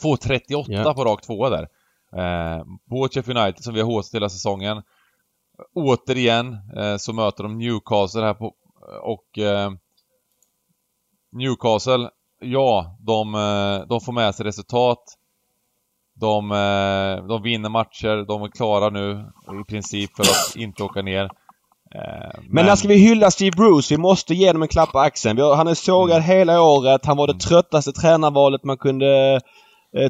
2.38 0.02 0.70
yeah. 0.70 0.94
på 0.94 1.04
rak 1.04 1.22
tvåa 1.22 1.50
där. 1.50 1.68
Eh, 2.16 2.64
på 2.90 3.08
Sheffield 3.08 3.38
United 3.40 3.64
som 3.64 3.74
vi 3.74 3.80
har 3.80 3.86
håsat 3.86 4.14
hela 4.14 4.28
säsongen. 4.28 4.82
Återigen 5.74 6.58
eh, 6.76 6.96
så 6.96 7.12
möter 7.12 7.42
de 7.42 7.58
Newcastle 7.58 8.22
här 8.22 8.34
på, 8.34 8.52
och 9.02 9.38
eh, 9.38 9.70
Newcastle, 11.32 12.10
ja, 12.40 12.96
de, 13.00 13.34
eh, 13.34 13.88
de 13.88 14.00
får 14.00 14.12
med 14.12 14.34
sig 14.34 14.46
resultat. 14.46 15.02
De, 16.16 16.48
de 17.28 17.42
vinner 17.42 17.68
matcher, 17.68 18.26
de 18.26 18.42
är 18.42 18.48
klara 18.48 18.90
nu 18.90 19.24
i 19.60 19.64
princip 19.64 20.16
för 20.16 20.22
att 20.22 20.56
inte 20.56 20.82
åka 20.82 21.02
ner. 21.02 21.30
Men, 21.90 22.46
men 22.50 22.66
när 22.66 22.76
ska 22.76 22.88
vi 22.88 22.94
hylla 22.94 23.30
Steve 23.30 23.56
Bruce? 23.56 23.94
Vi 23.94 23.98
måste 23.98 24.34
ge 24.34 24.46
honom 24.46 24.62
en 24.62 24.68
klapp 24.68 24.92
på 24.92 24.98
axeln. 24.98 25.38
Han 25.38 25.68
är 25.68 25.74
sågad 25.74 26.16
mm. 26.16 26.28
hela 26.28 26.62
året. 26.62 27.06
Han 27.06 27.16
var 27.16 27.26
det 27.26 27.32
mm. 27.32 27.38
tröttaste 27.38 27.92
tränarvalet 27.92 28.64
man 28.64 28.76
kunde 28.76 29.40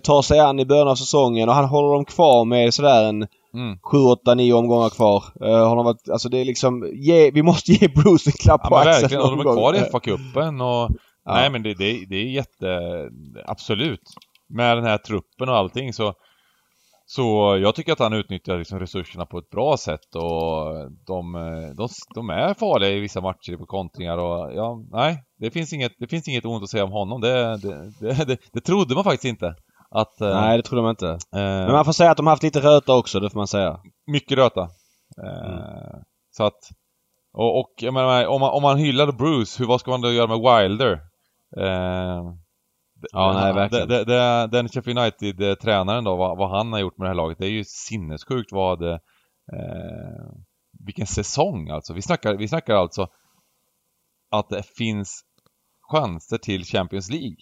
tar 0.03 0.23
sig 0.23 0.41
an 0.41 0.61
i 0.61 0.67
början 0.67 0.89
av 0.89 0.95
säsongen 0.95 1.49
och 1.49 1.55
han 1.55 1.65
håller 1.65 1.95
dem 1.95 2.05
kvar 2.05 2.45
med 2.45 2.75
sådär 2.75 3.05
en 3.05 3.27
mm. 3.55 3.79
7, 3.83 3.99
8, 3.99 4.35
9 4.35 4.53
omgångar 4.55 4.90
kvar. 4.90 5.25
Uh, 5.43 5.49
har 5.49 5.85
varit, 5.85 6.09
alltså 6.11 6.29
det 6.29 6.38
är 6.38 6.45
liksom, 6.45 6.90
ge, 6.95 7.31
vi 7.31 7.43
måste 7.43 7.73
ge 7.73 7.88
Bruce 7.88 8.31
en 8.31 8.33
klapp 8.33 8.61
ja, 8.64 8.69
på 8.69 8.77
axeln 8.77 9.01
verkligen, 9.01 9.23
och 9.23 9.31
de 9.31 9.40
är 9.40 9.53
kvar 9.53 9.75
i 9.75 9.79
FA-cupen 9.79 10.61
och 10.62 10.97
ja. 11.25 11.35
Nej 11.35 11.51
men 11.51 11.62
det, 11.62 11.75
det, 11.75 12.07
det 12.09 12.17
är 12.17 12.25
jätte, 12.25 12.81
absolut. 13.45 14.03
Med 14.49 14.77
den 14.77 14.85
här 14.85 14.99
truppen 14.99 15.49
och 15.49 15.57
allting 15.57 15.93
så 15.93 16.14
så 17.07 17.59
jag 17.62 17.75
tycker 17.75 17.93
att 17.93 17.99
han 17.99 18.12
utnyttjar 18.12 18.59
liksom 18.59 18.79
resurserna 18.79 19.27
på 19.27 19.38
ett 19.38 19.51
bra 19.51 19.77
sätt 19.77 20.14
och 20.14 20.75
de, 21.07 21.33
de, 21.77 21.88
de 22.14 22.31
är 22.31 22.55
farliga 22.55 22.90
i 22.90 23.01
vissa 23.01 23.21
matcher 23.21 23.57
på 23.57 23.67
kontringar 23.67 24.19
och 24.19 24.55
ja, 24.55 24.85
nej, 24.90 25.25
det 25.38 25.51
finns 25.51 25.73
inget, 25.73 25.93
det 25.99 26.07
finns 26.07 26.29
inget 26.29 26.45
ont 26.45 26.62
att 26.62 26.71
säga 26.71 26.85
om 26.85 26.93
honom. 26.93 27.21
Det, 27.21 27.57
det, 28.01 28.25
det, 28.25 28.38
det 28.53 28.61
trodde 28.61 28.95
man 28.95 29.05
faktiskt 29.05 29.25
inte. 29.25 29.55
Att, 29.95 30.21
eh, 30.21 30.29
Nej, 30.29 30.57
det 30.57 30.63
trodde 30.63 30.83
man 30.83 30.91
inte. 30.91 31.09
Eh, 31.09 31.19
Men 31.33 31.73
man 31.73 31.85
får 31.85 31.93
säga 31.93 32.11
att 32.11 32.17
de 32.17 32.27
har 32.27 32.33
haft 32.33 32.43
lite 32.43 32.61
röta 32.61 32.95
också, 32.95 33.21
det 33.21 33.31
får 33.31 33.39
man 33.39 33.47
säga. 33.47 33.81
Mycket 34.07 34.39
röta. 34.39 34.61
Eh, 35.23 35.53
mm. 35.53 36.03
Så 36.31 36.45
att... 36.45 36.71
Och, 37.33 37.61
och 37.61 37.73
jag 37.77 37.95
menar, 37.95 38.27
om 38.27 38.41
man, 38.41 38.51
om 38.51 38.63
man 38.63 38.79
hyllar 38.79 39.13
Bruce, 39.13 39.59
hur, 39.59 39.67
vad 39.67 39.81
ska 39.81 39.91
man 39.91 40.01
då 40.01 40.13
göra 40.13 40.27
med 40.27 40.39
Wilder? 40.39 41.01
Ja, 43.13 43.33
nej, 43.33 43.53
verkligen. 43.53 43.89
Det, 43.89 44.05
det, 44.05 44.47
den 44.47 44.69
Sheffield 44.69 44.99
United-tränaren 44.99 46.05
då, 46.05 46.17
vad, 46.17 46.39
vad, 46.39 46.51
han 46.51 46.73
har 46.73 46.81
gjort 46.81 46.99
med 46.99 47.05
det 47.05 47.11
här 47.11 47.15
laget, 47.15 47.39
det 47.39 47.47
är 47.47 47.51
ju 47.51 47.65
sinnessjukt 47.65 48.53
vad... 48.53 48.83
Eh, 48.83 48.99
vilken 50.85 51.07
säsong 51.07 51.69
alltså. 51.69 51.95
Vi 51.95 52.03
snackar, 52.03 52.35
vi 52.35 52.49
snackar 52.49 52.75
alltså 52.75 53.09
att 54.31 54.49
det 54.49 54.63
finns 54.63 55.23
chanser 55.81 56.39
till 56.39 56.65
Champions 56.65 57.11
League 57.11 57.37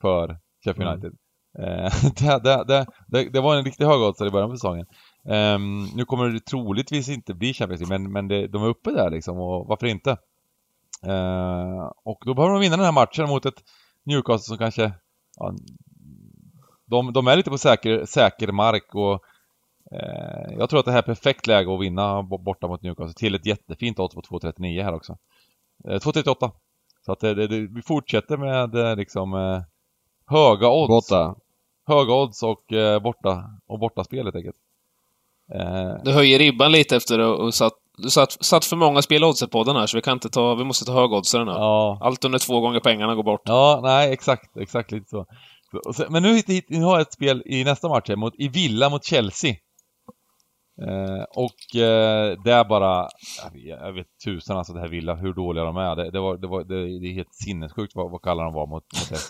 för 0.00 0.38
Sheffield 0.64 0.88
mm. 0.88 0.92
United. 0.92 1.12
Eh, 1.12 1.23
Eh, 1.58 1.92
det, 2.42 2.64
det, 2.64 2.86
det, 3.06 3.28
det, 3.30 3.40
var 3.40 3.56
en 3.56 3.64
riktig 3.64 3.84
högoddsare 3.84 4.28
i 4.28 4.30
början 4.30 4.50
på 4.50 4.56
säsongen. 4.56 4.86
Um, 5.24 5.84
nu 5.94 6.04
kommer 6.04 6.28
det 6.28 6.40
troligtvis 6.40 7.08
inte 7.08 7.34
bli 7.34 7.54
Champions 7.54 7.80
League, 7.80 7.98
men, 7.98 8.12
men 8.12 8.28
det, 8.28 8.46
de 8.46 8.62
är 8.62 8.68
uppe 8.68 8.90
där 8.90 9.10
liksom, 9.10 9.38
och 9.38 9.66
varför 9.66 9.86
inte? 9.86 10.10
Uh, 11.06 11.90
och 12.04 12.22
då 12.26 12.34
behöver 12.34 12.52
de 12.54 12.60
vinna 12.60 12.76
den 12.76 12.84
här 12.84 12.92
matchen 12.92 13.28
mot 13.28 13.46
ett 13.46 13.62
Newcastle 14.04 14.48
som 14.48 14.58
kanske... 14.58 14.92
Ja, 15.36 15.54
de, 16.86 17.12
de 17.12 17.26
är 17.26 17.36
lite 17.36 17.50
på 17.50 17.58
säker, 17.58 18.04
säker 18.04 18.52
mark 18.52 18.94
och 18.94 19.24
uh, 19.92 20.58
jag 20.58 20.70
tror 20.70 20.80
att 20.80 20.86
det 20.86 20.92
här 20.92 20.98
är 20.98 21.02
perfekt 21.02 21.46
läge 21.46 21.74
att 21.74 21.80
vinna 21.80 22.22
borta 22.22 22.68
mot 22.68 22.82
Newcastle 22.82 23.14
till 23.14 23.34
ett 23.34 23.46
jättefint 23.46 23.98
odds 23.98 24.14
på 24.14 24.20
2.39 24.20 24.82
här 24.82 24.94
också. 24.94 25.12
Uh, 25.88 25.94
2.38. 25.94 26.50
Så 27.06 27.12
att 27.12 27.20
det, 27.20 27.46
vi 27.46 27.82
fortsätter 27.82 28.36
med 28.36 28.98
liksom 28.98 29.32
höga 30.26 30.68
odds. 30.68 31.08
Borta 31.10 31.34
höga 31.86 32.14
odds 32.14 32.42
och 32.42 32.72
eh, 32.72 33.02
borta, 33.02 33.44
och 33.66 33.78
borta 33.78 34.04
spel 34.04 34.24
helt 34.24 34.36
enkelt. 34.36 34.56
Eh. 35.54 36.02
Du 36.04 36.12
höjer 36.12 36.38
ribban 36.38 36.72
lite 36.72 36.96
efter 36.96 37.18
och 37.18 37.54
satt, 37.54 37.72
du 37.96 38.10
satt, 38.10 38.44
satt 38.44 38.64
för 38.64 38.76
många 38.76 39.02
spel 39.02 39.24
i 39.24 39.46
på 39.46 39.64
den 39.64 39.76
här, 39.76 39.86
så 39.86 39.96
vi 39.96 40.02
kan 40.02 40.12
inte 40.12 40.28
ta, 40.28 40.54
vi 40.54 40.64
måste 40.64 40.84
ta 40.84 40.92
högoddsare 40.92 41.44
nu. 41.44 41.50
Ja. 41.50 41.98
Allt 42.00 42.24
under 42.24 42.38
två 42.38 42.60
gånger 42.60 42.80
pengarna 42.80 43.14
går 43.14 43.22
bort. 43.22 43.42
Ja, 43.44 43.80
nej 43.82 44.12
exakt, 44.12 44.56
exakt 44.56 44.92
lite 44.92 45.08
så. 45.08 45.26
Men 46.08 46.22
nu, 46.22 46.42
nu 46.68 46.82
har 46.82 46.92
jag 46.92 47.00
ett 47.00 47.12
spel 47.12 47.42
i 47.46 47.64
nästa 47.64 47.88
match 47.88 48.08
här, 48.08 48.16
mot, 48.16 48.34
i 48.38 48.48
Villa 48.48 48.90
mot 48.90 49.04
Chelsea. 49.04 49.54
Eh, 50.82 51.24
och 51.30 51.80
eh, 51.80 52.38
det 52.44 52.52
är 52.52 52.64
bara, 52.64 53.08
jag 53.52 53.92
vet 53.92 54.06
tusan 54.24 54.56
alltså 54.56 54.72
det 54.72 54.80
här 54.80 54.88
Villa, 54.88 55.14
hur 55.14 55.34
dåliga 55.34 55.64
de 55.64 55.76
är. 55.76 55.96
Det, 55.96 56.10
det, 56.10 56.20
var, 56.20 56.36
det, 56.36 56.46
var, 56.46 56.64
det, 56.64 56.98
det 57.00 57.06
är 57.06 57.14
helt 57.14 57.34
sinnessjukt 57.34 57.92
vad, 57.94 58.10
vad 58.10 58.22
kalla 58.22 58.44
de 58.44 58.52
var 58.52 58.66
mot, 58.66 58.84
mot. 59.10 59.20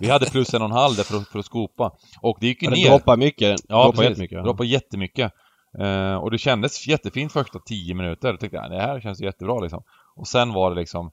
Vi 0.00 0.08
hade 0.08 0.26
plus 0.26 0.54
en 0.54 0.62
och 0.62 0.68
en 0.68 0.72
halv 0.72 0.96
där 0.96 1.02
för, 1.02 1.20
för 1.32 1.38
att 1.38 1.44
skopa. 1.44 1.92
Och 2.20 2.38
det 2.40 2.46
gick 2.46 2.62
ju 2.62 2.70
ner. 2.70 2.76
Det 2.76 2.90
droppar 2.90 3.16
mycket. 3.16 3.60
Ja, 3.68 3.84
droppar 3.84 4.02
jättemycket. 4.02 4.44
Droppar 4.44 4.64
jättemycket. 4.64 5.32
Eh, 5.78 6.14
och 6.14 6.30
det 6.30 6.38
kändes 6.38 6.86
jättefint 6.86 7.32
första 7.32 7.58
10 7.58 7.94
minuter. 7.94 8.28
Jag 8.28 8.40
tänkte 8.40 8.56
jag, 8.56 8.70
det 8.70 8.80
här 8.80 9.00
känns 9.00 9.20
jättebra 9.20 9.60
liksom. 9.60 9.82
Och 10.14 10.28
sen 10.28 10.52
var 10.52 10.70
det 10.70 10.76
liksom 10.76 11.10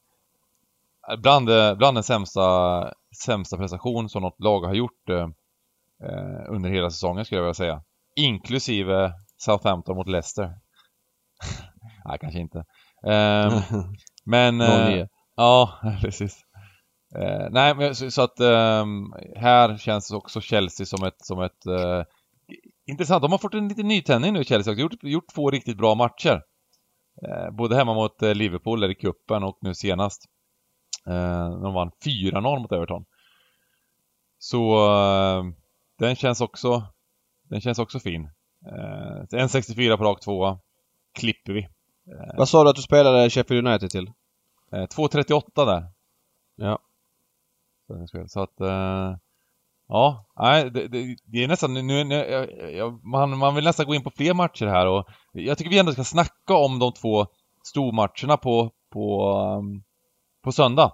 bland, 1.18 1.46
bland 1.78 1.98
den 1.98 2.04
sämsta, 2.04 2.94
sämsta 3.26 3.58
prestation 3.58 4.10
som 4.10 4.22
något 4.22 4.40
lag 4.40 4.62
har 4.62 4.74
gjort 4.74 5.10
eh, 5.10 5.28
under 6.50 6.70
hela 6.70 6.90
säsongen 6.90 7.26
skulle 7.26 7.40
jag 7.40 7.44
vilja 7.44 7.54
säga. 7.54 7.82
Inklusive 8.16 9.14
Southampton 9.44 9.96
mot 9.96 10.10
Leicester. 10.10 10.44
Nej, 12.06 12.18
kanske 12.22 12.40
inte. 12.40 12.66
Eh, 13.08 13.64
men... 14.26 14.62
Eh, 14.62 15.08
ja, 15.36 15.80
precis. 16.02 16.46
Eh, 17.16 17.48
nej, 17.52 17.76
men 17.76 17.96
så, 17.96 18.12
så 18.12 18.22
att 18.22 18.40
ehm, 18.40 19.14
här 19.36 19.78
känns 19.78 20.12
också 20.12 20.42
Chelsea 20.42 20.86
som 20.86 21.04
ett, 21.04 21.26
som 21.26 21.42
ett 21.42 21.66
eh, 21.66 22.04
intressant. 22.86 23.22
De 23.22 23.32
har 23.32 23.40
fått 23.40 23.54
en 23.54 23.68
liten 23.68 23.88
nytändning 23.88 24.34
nu 24.34 24.44
Chelsea. 24.44 24.74
Gjort, 24.74 25.04
gjort 25.04 25.34
två 25.36 25.52
riktigt 25.52 25.78
bra 25.78 25.96
matcher. 25.96 26.42
Både 27.52 27.76
hemma 27.76 27.94
mot 27.94 28.22
Liverpool 28.22 28.80
där 28.80 28.92
i 28.92 28.96
cupen 28.96 29.44
och 29.44 29.58
nu 29.62 29.74
senast. 29.74 30.26
De 31.62 31.74
vann 31.74 31.92
4-0 32.06 32.60
mot 32.60 32.72
Everton. 32.72 33.06
Så 34.38 34.88
den 36.00 36.16
känns 36.16 36.42
också 36.42 36.84
den 37.50 37.62
känns 37.62 37.80
också 37.80 38.00
fin. 38.00 38.30
Eh, 38.66 39.24
1.64 39.38 39.98
på 39.98 40.04
rak 40.04 40.20
tvåa. 40.20 40.60
Klipper 41.14 41.54
vi. 41.54 41.62
Eh, 41.62 42.38
Vad 42.38 42.50
sa 42.50 42.64
du 42.64 42.70
att 42.70 42.76
du 42.76 42.82
spelade 42.82 43.30
Sheffield 43.30 43.68
United 43.68 43.90
till? 43.90 44.12
2.38 44.72 45.66
där. 45.66 45.88
Ja. 46.56 46.80
Så 48.28 48.42
att... 48.42 48.62
Uh, 48.62 49.18
ja, 49.88 50.26
nej, 50.40 50.72
det, 50.72 50.88
det, 50.88 51.16
det, 51.26 51.44
är 51.44 51.48
nästan... 51.48 51.74
Nu, 51.74 52.04
nu, 52.04 52.16
jag, 52.78 53.06
man, 53.06 53.38
man 53.38 53.56
vill 53.56 53.64
nästan 53.64 53.86
gå 53.86 53.96
in 53.96 54.04
på 54.04 54.12
fler 54.12 54.34
matcher 54.34 54.66
här 54.66 54.88
och 54.88 55.08
jag 55.32 55.58
tycker 55.58 55.72
vi 55.72 55.80
ändå 55.80 55.92
ska 55.92 56.04
snacka 56.04 56.56
om 56.56 56.80
de 56.80 56.94
två 56.94 57.26
stormatcherna 57.64 58.38
på, 58.38 58.72
på, 58.94 59.32
um, 59.60 59.84
på 60.44 60.52
söndag. 60.52 60.92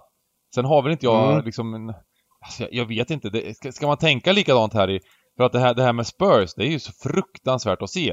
Sen 0.54 0.64
har 0.64 0.82
väl 0.82 0.92
inte 0.92 1.06
jag 1.06 1.32
mm. 1.32 1.44
liksom... 1.44 1.94
Alltså 2.40 2.62
jag, 2.62 2.72
jag, 2.72 2.86
vet 2.86 3.10
inte. 3.10 3.30
Det, 3.30 3.56
ska, 3.56 3.72
ska, 3.72 3.86
man 3.86 3.96
tänka 3.96 4.32
likadant 4.32 4.74
här 4.74 4.90
i... 4.90 5.00
För 5.40 5.44
att 5.44 5.52
det 5.52 5.58
här, 5.58 5.74
det 5.74 5.82
här 5.82 5.92
med 5.92 6.06
Spurs, 6.06 6.54
det 6.56 6.62
är 6.62 6.68
ju 6.68 6.80
så 6.80 6.92
fruktansvärt 6.92 7.82
att 7.82 7.90
se. 7.90 8.12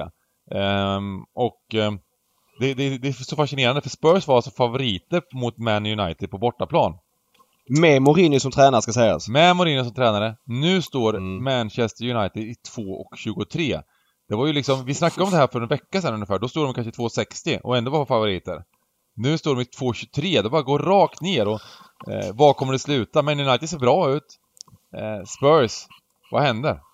Um, 0.51 1.25
och... 1.35 1.61
Um, 1.73 1.99
det, 2.59 2.73
det, 2.73 2.97
det, 2.97 3.07
är 3.07 3.13
så 3.13 3.35
fascinerande 3.35 3.81
för 3.81 3.89
Spurs 3.89 4.27
var 4.27 4.35
alltså 4.35 4.51
favoriter 4.51 5.21
mot 5.33 5.57
Man 5.57 5.85
United 5.85 6.31
på 6.31 6.37
bortaplan. 6.37 6.93
Med 7.79 8.01
Mourinho 8.01 8.39
som 8.39 8.51
tränare 8.51 8.81
ska 8.81 8.93
sägas. 8.93 9.29
Med 9.29 9.55
Mourinho 9.55 9.83
som 9.83 9.93
tränare. 9.93 10.35
Nu 10.45 10.81
står 10.81 11.17
mm. 11.17 11.43
Manchester 11.43 12.15
United 12.15 12.43
i 12.43 12.55
2,23. 13.25 13.81
Det 14.29 14.35
var 14.35 14.47
ju 14.47 14.53
liksom, 14.53 14.85
vi 14.85 14.93
snackade 14.93 15.23
om 15.23 15.31
det 15.31 15.37
här 15.37 15.47
för 15.47 15.61
en 15.61 15.67
vecka 15.67 16.01
sedan 16.01 16.13
ungefär, 16.13 16.39
då 16.39 16.47
stod 16.47 16.65
de 16.65 16.73
kanske 16.73 17.01
2,60 17.01 17.61
och 17.61 17.77
ändå 17.77 17.91
var 17.91 18.05
favoriter. 18.05 18.63
Nu 19.15 19.37
står 19.37 19.55
de 19.55 19.61
i 19.61 19.65
2,23, 19.65 20.43
det 20.43 20.49
bara 20.49 20.61
går 20.61 20.79
rakt 20.79 21.21
ner 21.21 21.47
och 21.47 21.61
eh, 22.11 22.33
var 22.33 22.53
kommer 22.53 22.73
det 22.73 22.79
sluta? 22.79 23.21
Men 23.21 23.39
United 23.39 23.69
ser 23.69 23.79
bra 23.79 24.09
ut. 24.09 24.39
Eh, 24.97 25.23
Spurs, 25.25 25.85
vad 26.31 26.43
händer? 26.43 26.86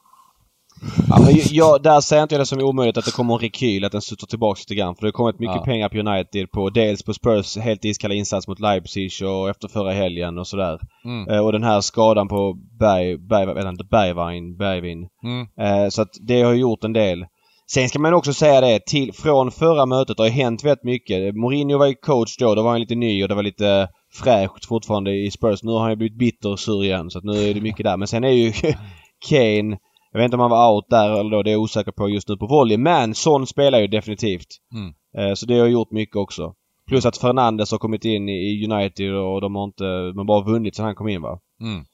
Ja, 1.09 1.19
men 1.19 1.35
jag, 1.51 1.83
där 1.83 2.01
ser 2.01 2.23
inte 2.23 2.35
jag 2.35 2.41
det 2.41 2.45
som 2.45 2.61
omöjligt 2.61 2.97
att 2.97 3.05
det 3.05 3.11
kommer 3.11 3.33
en 3.33 3.39
rekyl, 3.39 3.85
att 3.85 3.91
den 3.91 4.01
studsar 4.01 4.27
tillbaka 4.27 4.59
lite 4.59 4.75
grann. 4.75 4.95
För 4.95 5.01
det 5.01 5.07
har 5.07 5.11
kommit 5.11 5.39
mycket 5.39 5.55
ja. 5.55 5.63
pengar 5.63 5.89
på 5.89 5.97
United 5.97 6.51
på 6.51 6.69
dels 6.69 7.03
på 7.03 7.13
Spurs 7.13 7.57
helt 7.57 7.85
iskalla 7.85 8.13
insats 8.13 8.47
mot 8.47 8.59
Leipzig 8.59 9.11
och 9.23 9.49
efter 9.49 9.67
förra 9.67 9.91
helgen 9.91 10.37
och 10.37 10.47
sådär. 10.47 10.79
Mm. 11.05 11.29
Eh, 11.29 11.45
och 11.45 11.51
den 11.51 11.63
här 11.63 11.81
skadan 11.81 12.27
på 12.27 12.53
Berg, 12.79 13.17
Berg, 13.17 13.45
Bergvin, 13.91 14.57
Bergvin. 14.57 15.07
Mm. 15.23 15.47
Eh, 15.59 15.89
så 15.89 16.01
att 16.01 16.11
det 16.27 16.41
har 16.41 16.53
gjort 16.53 16.83
en 16.83 16.93
del. 16.93 17.25
Sen 17.73 17.89
ska 17.89 17.99
man 17.99 18.13
också 18.13 18.33
säga 18.33 18.61
det, 18.61 18.79
till, 18.85 19.13
från 19.13 19.51
förra 19.51 19.85
mötet 19.85 20.17
har 20.17 20.25
det 20.25 20.31
hänt 20.31 20.63
väldigt 20.63 20.83
mycket. 20.83 21.35
Mourinho 21.35 21.77
var 21.77 21.87
ju 21.87 21.93
coach 21.93 22.37
då, 22.37 22.55
då 22.55 22.63
var 22.63 22.71
han 22.71 22.79
lite 22.79 22.95
ny 22.95 23.23
och 23.23 23.29
det 23.29 23.35
var 23.35 23.43
lite 23.43 23.87
fräscht 24.23 24.65
fortfarande 24.65 25.11
i 25.11 25.31
Spurs. 25.31 25.63
Nu 25.63 25.71
har 25.71 25.79
han 25.79 25.89
ju 25.89 25.95
blivit 25.95 26.17
bitter 26.17 26.51
och 26.51 26.59
sur 26.59 26.83
igen 26.83 27.09
så 27.09 27.17
att 27.17 27.23
nu 27.23 27.49
är 27.49 27.53
det 27.53 27.61
mycket 27.61 27.83
där. 27.83 27.97
Men 27.97 28.07
sen 28.07 28.23
är 28.23 28.29
ju 28.29 28.53
Kane 29.29 29.77
jag 30.13 30.19
vet 30.19 30.25
inte 30.25 30.35
om 30.35 30.41
han 30.41 30.51
var 30.51 30.73
out 30.73 30.89
där 30.89 31.19
eller 31.19 31.31
då, 31.31 31.43
det 31.43 31.49
är 31.49 31.51
jag 31.51 31.61
osäker 31.61 31.91
på 31.91 32.09
just 32.09 32.29
nu 32.29 32.37
på 32.37 32.47
volley. 32.47 32.77
Men 32.77 33.15
Son 33.15 33.47
spelar 33.47 33.79
ju 33.79 33.87
definitivt. 33.87 34.47
Mm. 34.73 34.93
Eh, 35.17 35.33
så 35.33 35.45
det 35.45 35.59
har 35.59 35.67
gjort 35.67 35.91
mycket 35.91 36.15
också. 36.15 36.53
Plus 36.87 37.05
att 37.05 37.17
Fernandes 37.17 37.71
har 37.71 37.77
kommit 37.77 38.05
in 38.05 38.29
i 38.29 38.67
United 38.71 39.15
och 39.15 39.41
de 39.41 39.55
har 39.55 39.63
inte, 39.63 39.85
har 39.85 40.25
bara 40.25 40.43
vunnit 40.43 40.75
sen 40.75 40.85
han 40.85 40.95
kom 40.95 41.07
in 41.07 41.21
va. 41.21 41.39
Mm. 41.61 41.85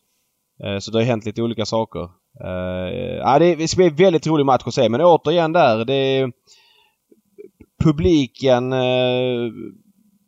Eh, 0.64 0.80
så 0.80 0.92
det 0.92 0.98
har 0.98 1.06
hänt 1.06 1.26
lite 1.26 1.42
olika 1.42 1.66
saker. 1.66 2.10
Uh, 2.46 3.18
ja, 3.18 3.40
det 3.40 3.68
ska 3.68 3.78
bli 3.78 3.88
en 3.88 3.96
väldigt 3.96 4.28
rolig 4.28 4.46
match 4.46 4.64
att 4.66 4.74
se 4.74 4.90
men 4.90 5.02
återigen 5.02 5.54
där, 5.54 5.86
det 5.86 5.94
är, 5.94 6.32
Publiken 7.84 8.72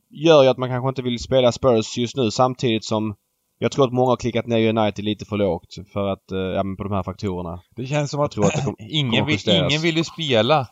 gör 0.09 0.43
ju 0.43 0.49
att 0.49 0.57
man 0.57 0.69
kanske 0.69 0.89
inte 0.89 1.01
vill 1.01 1.19
spela 1.19 1.51
Spurs 1.51 1.97
just 1.97 2.17
nu 2.17 2.31
samtidigt 2.31 2.85
som 2.85 3.15
jag 3.63 3.71
tror 3.71 3.85
att 3.85 3.93
många 3.93 4.09
har 4.09 4.17
klickat 4.17 4.47
ner 4.47 4.69
United 4.69 5.05
lite 5.05 5.25
för 5.25 5.37
lågt 5.37 5.75
för 5.93 6.07
att, 6.07 6.31
eh, 6.31 6.37
ja 6.37 6.63
men 6.63 6.77
på 6.77 6.83
de 6.83 6.93
här 6.93 7.03
faktorerna. 7.03 7.61
Det 7.75 7.85
känns 7.85 8.11
som 8.11 8.21
att, 8.21 8.37
att 8.37 8.53
det 8.53 8.61
kom, 8.65 8.75
ingen, 8.79 9.25
vill, 9.25 9.39
ingen 9.49 9.81
vill 9.81 9.97
ju 9.97 10.03
spela, 10.03 10.67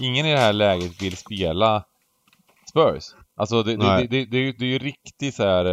ingen 0.00 0.26
i 0.26 0.32
det 0.32 0.38
här 0.38 0.52
läget 0.52 1.02
vill 1.02 1.16
spela 1.16 1.84
Spurs. 2.70 3.04
Alltså 3.36 3.62
det, 3.62 3.76
det, 3.76 4.06
det, 4.10 4.52
det, 4.52 4.64
är 4.64 4.68
ju 4.68 4.78
riktigt 4.78 5.34
så 5.34 5.42
här. 5.42 5.64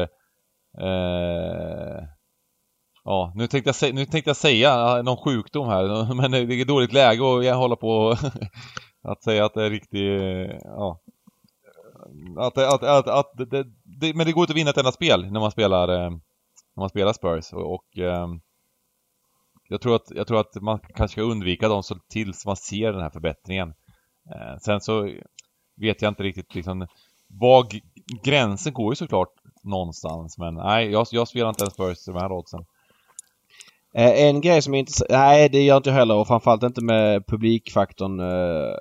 Eh, 0.82 2.04
ja, 3.04 3.34
nu 3.36 3.48
tänkte, 3.48 3.74
jag, 3.82 3.96
nu 3.96 4.06
tänkte 4.06 4.30
jag 4.30 4.38
säga 4.38 5.02
någon 5.02 5.18
sjukdom 5.18 5.68
här, 5.68 6.14
men 6.30 6.32
det 6.32 6.62
är 6.62 6.66
dåligt 6.66 6.94
läge 6.94 7.52
att 7.52 7.58
hålla 7.58 7.76
på 7.76 8.18
att 9.04 9.24
säga 9.24 9.46
att 9.46 9.54
det 9.54 9.66
är 9.66 9.70
riktigt, 9.70 10.62
ja. 10.64 11.02
Att, 12.38 12.58
att, 12.58 12.84
att, 12.84 13.08
att 13.08 13.32
det, 13.50 13.66
det, 13.84 14.14
men 14.14 14.26
det 14.26 14.32
går 14.32 14.44
inte 14.44 14.52
att 14.52 14.58
vinna 14.58 14.70
ett 14.70 14.78
enda 14.78 14.92
spel 14.92 15.32
när 15.32 15.40
man 15.40 15.52
spelar 15.52 16.06
eh, 16.06 16.12
när 16.76 16.82
man 16.82 16.90
spelar 16.90 17.14
Spurs 17.14 17.54
och, 17.54 17.74
och 17.74 17.98
eh, 17.98 18.28
jag, 19.70 19.82
tror 19.82 19.96
att, 19.96 20.12
jag 20.16 20.28
tror 20.28 20.40
att 20.40 20.62
man 20.62 20.80
kanske 20.80 21.16
ska 21.16 21.22
undvika 21.22 21.68
dem 21.68 21.84
så 21.84 21.96
tills 22.10 22.46
man 22.46 22.56
ser 22.56 22.92
den 22.92 23.02
här 23.02 23.10
förbättringen. 23.10 23.70
Eh, 24.36 24.58
sen 24.62 24.82
så 24.82 25.12
vet 25.76 26.02
jag 26.02 26.12
inte 26.12 26.24
riktigt 26.24 26.56
liksom 26.56 26.88
vad 27.28 27.74
gränsen 28.24 28.74
går 28.74 28.92
ju 28.92 28.96
såklart 28.96 29.34
någonstans 29.64 30.38
men 30.38 30.54
nej, 30.54 30.92
jag, 30.92 31.08
jag 31.12 31.28
spelar 31.28 31.50
inte 31.50 31.64
ens 31.64 31.74
Spurs 31.74 32.08
i 32.08 32.12
de 32.12 32.20
här 32.20 32.32
oddsen. 32.32 32.66
Eh, 33.96 34.26
en 34.26 34.42
grej 34.42 34.62
som 34.62 34.74
är 34.74 34.80
intressant, 34.80 35.12
nej 35.12 35.50
det 35.50 35.62
gör 35.62 35.78
inte 35.78 35.90
jag 35.90 35.96
heller 35.96 36.16
och 36.16 36.28
framförallt 36.28 36.64
inte 36.64 36.84
med 36.84 37.28
publikfaktorn 37.28 38.20
eh, 38.20 38.76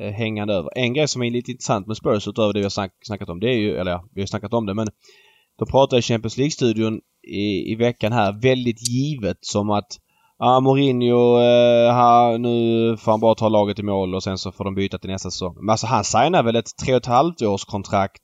eh, 0.00 0.12
hängande 0.12 0.54
över. 0.54 0.70
En 0.74 0.94
grej 0.94 1.08
som 1.08 1.22
är 1.22 1.30
lite 1.30 1.50
intressant 1.50 1.86
med 1.86 1.96
Spurs 1.96 2.28
utöver 2.28 2.52
det 2.52 2.58
vi 2.58 2.64
har 2.64 2.70
snack, 2.70 2.92
snackat 3.02 3.28
om 3.28 3.40
det 3.40 3.48
är 3.48 3.58
ju, 3.58 3.76
eller 3.76 3.90
ja, 3.90 4.04
vi 4.12 4.20
har 4.20 4.26
snackat 4.26 4.54
om 4.54 4.66
det 4.66 4.74
men 4.74 4.88
de 5.58 5.68
pratar 5.68 5.98
i 5.98 6.02
Champions 6.02 6.36
League-studion 6.36 7.00
i, 7.28 7.72
i 7.72 7.74
veckan 7.74 8.12
här 8.12 8.32
väldigt 8.32 8.88
givet 8.88 9.38
som 9.40 9.70
att 9.70 9.98
Ah, 10.44 10.60
Mourinho, 10.60 11.38
eh, 11.38 11.94
här, 11.94 12.38
nu 12.38 12.96
får 12.96 13.10
han 13.10 13.20
bara 13.20 13.34
ta 13.34 13.48
laget 13.48 13.78
i 13.78 13.82
mål 13.82 14.14
och 14.14 14.22
sen 14.22 14.38
så 14.38 14.52
får 14.52 14.64
de 14.64 14.74
byta 14.74 14.98
till 14.98 15.10
nästa 15.10 15.30
säsong. 15.30 15.54
Men 15.60 15.70
alltså 15.70 15.86
han 15.86 16.04
signar 16.04 16.42
väl 16.42 16.56
ett 16.56 16.76
tre 16.84 16.94
och 16.94 17.00
ett 17.00 17.06
halvt 17.06 17.42
års 17.42 17.64
kontrakt 17.64 18.22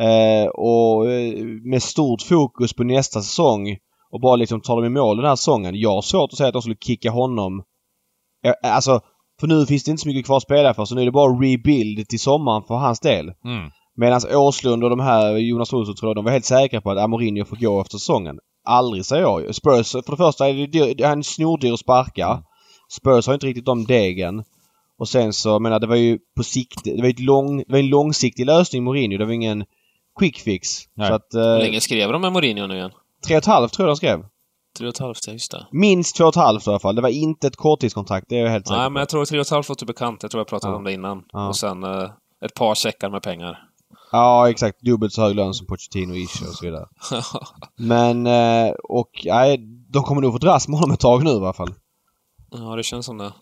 eh, 0.00 0.48
och 0.48 1.10
eh, 1.10 1.44
med 1.44 1.82
stort 1.82 2.22
fokus 2.22 2.72
på 2.72 2.84
nästa 2.84 3.22
säsong 3.22 3.76
och 4.12 4.20
bara 4.20 4.36
liksom 4.36 4.60
tar 4.60 4.76
dem 4.76 4.84
i 4.84 4.88
mål 4.88 5.16
den 5.16 5.26
här 5.26 5.36
säsongen. 5.36 5.74
Jag 5.74 5.94
har 5.94 6.02
svårt 6.02 6.32
att 6.32 6.38
säga 6.38 6.48
att 6.48 6.52
de 6.52 6.62
skulle 6.62 6.76
kicka 6.76 7.10
honom. 7.10 7.62
Eh, 8.44 8.72
alltså, 8.74 9.00
för 9.40 9.46
nu 9.46 9.66
finns 9.66 9.84
det 9.84 9.90
inte 9.90 10.02
så 10.02 10.08
mycket 10.08 10.26
kvar 10.26 10.36
att 10.36 10.42
spela 10.42 10.74
för 10.74 10.84
så 10.84 10.94
nu 10.94 11.00
är 11.00 11.04
det 11.04 11.12
bara 11.12 11.32
rebuild 11.32 12.08
till 12.08 12.20
sommaren 12.20 12.62
för 12.62 12.74
hans 12.74 13.00
del. 13.00 13.32
Mm. 13.44 13.70
Medan 13.98 14.20
Åslund 14.34 14.84
och 14.84 14.90
de 14.90 15.00
här, 15.00 15.36
Jonas 15.36 15.72
Olsson 15.72 15.94
tror 15.94 16.08
jag, 16.10 16.16
de 16.16 16.24
var 16.24 16.32
helt 16.32 16.44
säkra 16.44 16.80
på 16.80 16.90
att 16.90 16.98
Amorinho 16.98 17.44
får 17.44 17.56
gå 17.56 17.80
efter 17.80 17.98
säsongen. 17.98 18.38
Aldrig 18.64 19.04
säger 19.04 19.22
jag 19.22 19.54
Spurs, 19.54 19.92
för 19.92 20.10
det 20.10 20.16
första 20.16 20.48
är 20.48 20.54
det 20.54 20.66
dyr, 20.66 21.04
han 21.04 21.24
snordyr 21.24 21.72
att 21.72 21.80
sparka. 21.80 22.42
Spurs 22.92 23.26
har 23.26 23.34
inte 23.34 23.46
riktigt 23.46 23.64
de 23.64 23.84
degen. 23.84 24.44
Och 24.98 25.08
sen 25.08 25.32
så, 25.32 25.48
jag 25.48 25.62
menar 25.62 25.80
det 25.80 25.86
var 25.86 25.96
ju 25.96 26.18
på 26.36 26.42
sikt, 26.42 26.84
det 26.84 27.02
var, 27.02 27.08
ett 27.08 27.20
lång, 27.20 27.58
det 27.58 27.72
var 27.72 27.78
en 27.78 27.88
långsiktig 27.88 28.46
lösning 28.46 28.84
Mourinho. 28.84 29.18
Det 29.18 29.24
var 29.24 29.32
ingen 29.32 29.64
quick 30.18 30.38
fix. 30.38 30.68
Nej. 30.94 31.08
Så 31.08 31.14
att, 31.14 31.34
eh, 31.34 31.42
Hur 31.42 31.58
länge 31.58 31.80
skrev 31.80 32.12
de 32.12 32.20
med 32.20 32.32
Mourinho 32.32 32.66
nu 32.66 32.74
igen? 32.74 32.90
Tre 33.26 33.36
och 33.36 33.38
ett 33.38 33.46
halvt 33.46 33.72
tror 33.72 33.88
jag 33.88 33.92
de 33.92 33.96
skrev. 33.96 34.24
Tre 34.78 34.86
och 34.86 34.94
ett 34.94 34.98
halvt, 34.98 35.26
ja 35.26 35.32
just 35.32 35.50
det. 35.50 35.66
Minst 35.72 36.16
två 36.16 36.24
och 36.24 36.28
ett 36.28 36.34
halvt 36.34 36.66
i 36.66 36.70
alla 36.70 36.78
fall. 36.78 36.94
Det 36.94 37.02
var 37.02 37.08
inte 37.08 37.46
ett 37.46 37.56
korttidskontrakt, 37.56 38.26
det 38.28 38.38
är 38.38 38.42
jag 38.42 38.50
helt 38.50 38.66
säker 38.66 38.76
på. 38.76 38.82
Nej, 38.82 38.90
men 38.90 39.00
jag 39.00 39.08
tror 39.08 39.24
tre 39.24 39.38
och 39.38 39.46
ett 39.46 39.50
halvt 39.50 39.68
låter 39.68 39.86
bekant. 39.86 40.22
Jag 40.22 40.30
tror 40.30 40.40
jag 40.40 40.48
pratade 40.48 40.72
ja. 40.72 40.76
om 40.76 40.84
det 40.84 40.92
innan. 40.92 41.24
Ja. 41.32 41.48
Och 41.48 41.56
sen 41.56 41.84
eh, 41.84 42.10
ett 42.44 42.54
par 42.54 42.74
säckar 42.74 43.10
med 43.10 43.22
pengar. 43.22 43.67
Ja, 44.12 44.50
exakt. 44.50 44.80
Dubbelt 44.80 45.12
så 45.12 45.22
hög 45.22 45.36
lön 45.36 45.54
som 45.54 45.66
Pochettino 45.66 46.14
ish 46.14 46.42
och 46.42 46.54
så 46.54 46.64
vidare. 46.64 46.86
Men, 47.76 48.26
eh, 48.26 48.70
och 48.72 49.10
nej, 49.24 49.58
de 49.88 50.02
kommer 50.02 50.22
nog 50.22 50.32
få 50.32 50.38
dras 50.38 50.68
med 50.68 50.78
honom 50.78 50.94
ett 50.94 51.00
tag 51.00 51.24
nu 51.24 51.30
i 51.30 51.34
alla 51.34 51.52
fall. 51.52 51.74
Ja, 52.50 52.76
det 52.76 52.82
känns 52.82 53.06
som 53.06 53.18
det. 53.18 53.32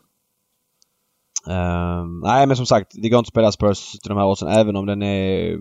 Um, 1.48 2.20
nej, 2.20 2.46
men 2.46 2.57
som 2.57 2.66
sagt, 2.66 2.92
det 2.94 3.09
går 3.09 3.18
inte 3.18 3.29
att 3.29 3.33
spela 3.33 3.52
Spurs 3.52 3.90
till 3.90 4.09
de 4.09 4.18
här 4.18 4.24
åren 4.24 4.52
även 4.52 4.76
om 4.76 4.87
den 4.87 5.02
är 5.02 5.59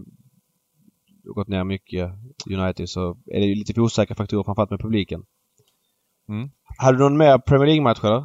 gått 1.23 1.47
ner 1.47 1.63
mycket, 1.63 2.11
United, 2.51 2.89
så 2.89 3.17
är 3.25 3.39
det 3.39 3.45
ju 3.45 3.55
lite 3.55 3.73
för 3.73 3.81
osäkra 3.81 4.15
faktorer 4.15 4.43
framförallt 4.43 4.69
med 4.71 4.79
publiken. 4.79 5.23
Mm. 6.29 6.49
Hade 6.77 6.97
du 6.97 7.03
någon 7.03 7.17
mer 7.17 7.37
Premier 7.37 7.67
League-match 7.67 7.99
eller? 8.03 8.23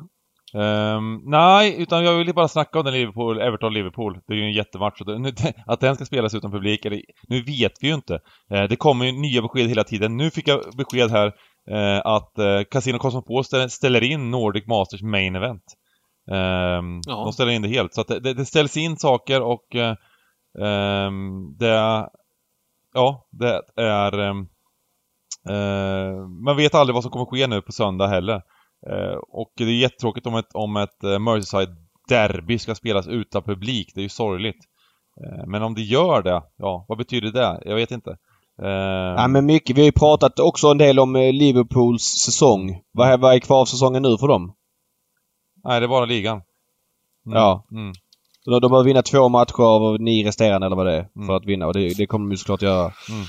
Um, 0.54 1.22
nej, 1.24 1.82
utan 1.82 2.04
jag 2.04 2.18
vill 2.18 2.34
bara 2.34 2.48
snacka 2.48 2.78
om 2.78 2.84
den 2.84 2.94
Liverpool, 2.94 3.40
Everton-Liverpool. 3.40 4.20
Det 4.26 4.32
är 4.32 4.36
ju 4.36 4.44
en 4.44 4.52
jättematch. 4.52 5.00
Att 5.66 5.80
den 5.80 5.94
ska 5.94 6.04
spelas 6.04 6.34
utan 6.34 6.50
publik, 6.50 6.84
eller, 6.84 7.02
nu 7.28 7.42
vet 7.42 7.72
vi 7.80 7.88
ju 7.88 7.94
inte. 7.94 8.14
Uh, 8.54 8.62
det 8.68 8.76
kommer 8.76 9.04
ju 9.04 9.12
nya 9.12 9.42
besked 9.42 9.68
hela 9.68 9.84
tiden. 9.84 10.16
Nu 10.16 10.30
fick 10.30 10.48
jag 10.48 10.60
besked 10.76 11.10
här 11.10 11.26
uh, 11.70 12.00
att 12.04 12.32
uh, 12.38 12.64
Casino 12.70 12.98
Cosmopol 12.98 13.44
ställer 13.70 14.02
in 14.02 14.30
Nordic 14.30 14.66
Masters 14.66 15.02
Main 15.02 15.36
Event. 15.36 15.64
Um, 16.30 17.00
ja. 17.06 17.24
De 17.24 17.32
ställer 17.32 17.52
in 17.52 17.62
det 17.62 17.68
helt. 17.68 17.94
Så 17.94 18.00
att 18.00 18.08
det, 18.08 18.34
det 18.34 18.46
ställs 18.46 18.76
in 18.76 18.96
saker 18.96 19.42
och 19.42 19.74
um, 20.58 21.56
det... 21.58 22.08
Ja, 22.94 23.26
det 23.30 23.62
är... 23.76 24.18
Um, 24.18 24.48
man 26.44 26.56
vet 26.56 26.74
aldrig 26.74 26.94
vad 26.94 27.02
som 27.02 27.12
kommer 27.12 27.26
ske 27.26 27.46
nu 27.46 27.62
på 27.62 27.72
söndag 27.72 28.06
heller. 28.06 28.42
Eh, 28.88 29.18
och 29.28 29.52
det 29.56 29.64
är 29.64 29.68
jättetråkigt 29.68 30.26
om 30.26 30.34
ett, 30.34 30.54
om 30.54 30.76
ett 30.76 31.04
eh, 31.04 31.18
Merseyside-derby 31.18 32.58
ska 32.58 32.74
spelas 32.74 33.08
utan 33.08 33.42
publik. 33.42 33.92
Det 33.94 34.00
är 34.00 34.02
ju 34.02 34.08
sorgligt. 34.08 34.64
Eh, 35.24 35.46
men 35.46 35.62
om 35.62 35.74
det 35.74 35.82
gör 35.82 36.22
det, 36.22 36.42
ja, 36.56 36.84
vad 36.88 36.98
betyder 36.98 37.32
det? 37.32 37.62
Jag 37.64 37.74
vet 37.74 37.90
inte. 37.90 38.16
Ja 39.16 39.28
men 39.28 39.46
mycket. 39.46 39.76
Vi 39.76 39.80
har 39.80 39.86
ju 39.86 39.92
pratat 39.92 40.38
också 40.38 40.68
en 40.68 40.78
del 40.78 40.98
om 40.98 41.14
Liverpools 41.14 42.02
säsong. 42.02 42.80
Vad 42.92 43.08
är, 43.08 43.18
vad 43.18 43.34
är 43.34 43.38
kvar 43.38 43.60
av 43.60 43.64
säsongen 43.64 44.02
nu 44.02 44.18
för 44.18 44.28
dem? 44.28 44.54
Nej, 45.64 45.80
det 45.80 45.86
är 45.86 45.88
bara 45.88 46.04
ligan. 46.04 46.42
Mm. 47.26 47.38
Ja. 47.38 47.66
Mm. 47.72 47.92
Så 48.44 48.58
de 48.58 48.70
behöver 48.70 48.86
vinna 48.86 49.02
två 49.02 49.28
matcher 49.28 49.62
av 49.62 50.00
nio 50.00 50.26
resterande 50.26 50.66
eller 50.66 50.76
vad 50.76 50.86
det 50.86 50.96
är 50.96 51.08
mm. 51.16 51.26
för 51.26 51.36
att 51.36 51.44
vinna 51.44 51.66
och 51.66 51.74
det, 51.74 51.96
det 51.96 52.06
kommer 52.06 52.26
de 52.26 52.30
ju 52.30 52.36
såklart 52.36 52.62
göra. 52.62 52.80
Mm. 52.80 53.24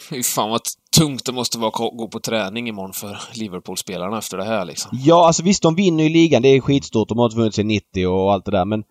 Fy 0.10 0.22
fan 0.22 0.50
vad 0.50 0.60
tungt 0.98 1.24
det 1.24 1.32
måste 1.32 1.58
vara 1.58 1.68
att 1.68 1.96
gå 1.98 2.08
på 2.08 2.20
träning 2.20 2.68
imorgon 2.68 2.92
för 2.92 3.18
Liverpool-spelarna 3.34 4.18
efter 4.18 4.36
det 4.36 4.44
här 4.44 4.64
liksom. 4.64 4.90
Ja, 5.04 5.26
alltså 5.26 5.42
visst 5.42 5.62
de 5.62 5.74
vinner 5.74 6.04
ju 6.04 6.10
ligan. 6.10 6.42
Det 6.42 6.48
är 6.48 6.60
skitstort. 6.60 7.08
De 7.08 7.18
har 7.18 7.24
inte 7.24 7.36
vunnit 7.36 7.54
sen 7.54 7.66
90 7.66 8.06
och 8.06 8.32
allt 8.32 8.44
det 8.44 8.50
där. 8.50 8.64
Men 8.64 8.84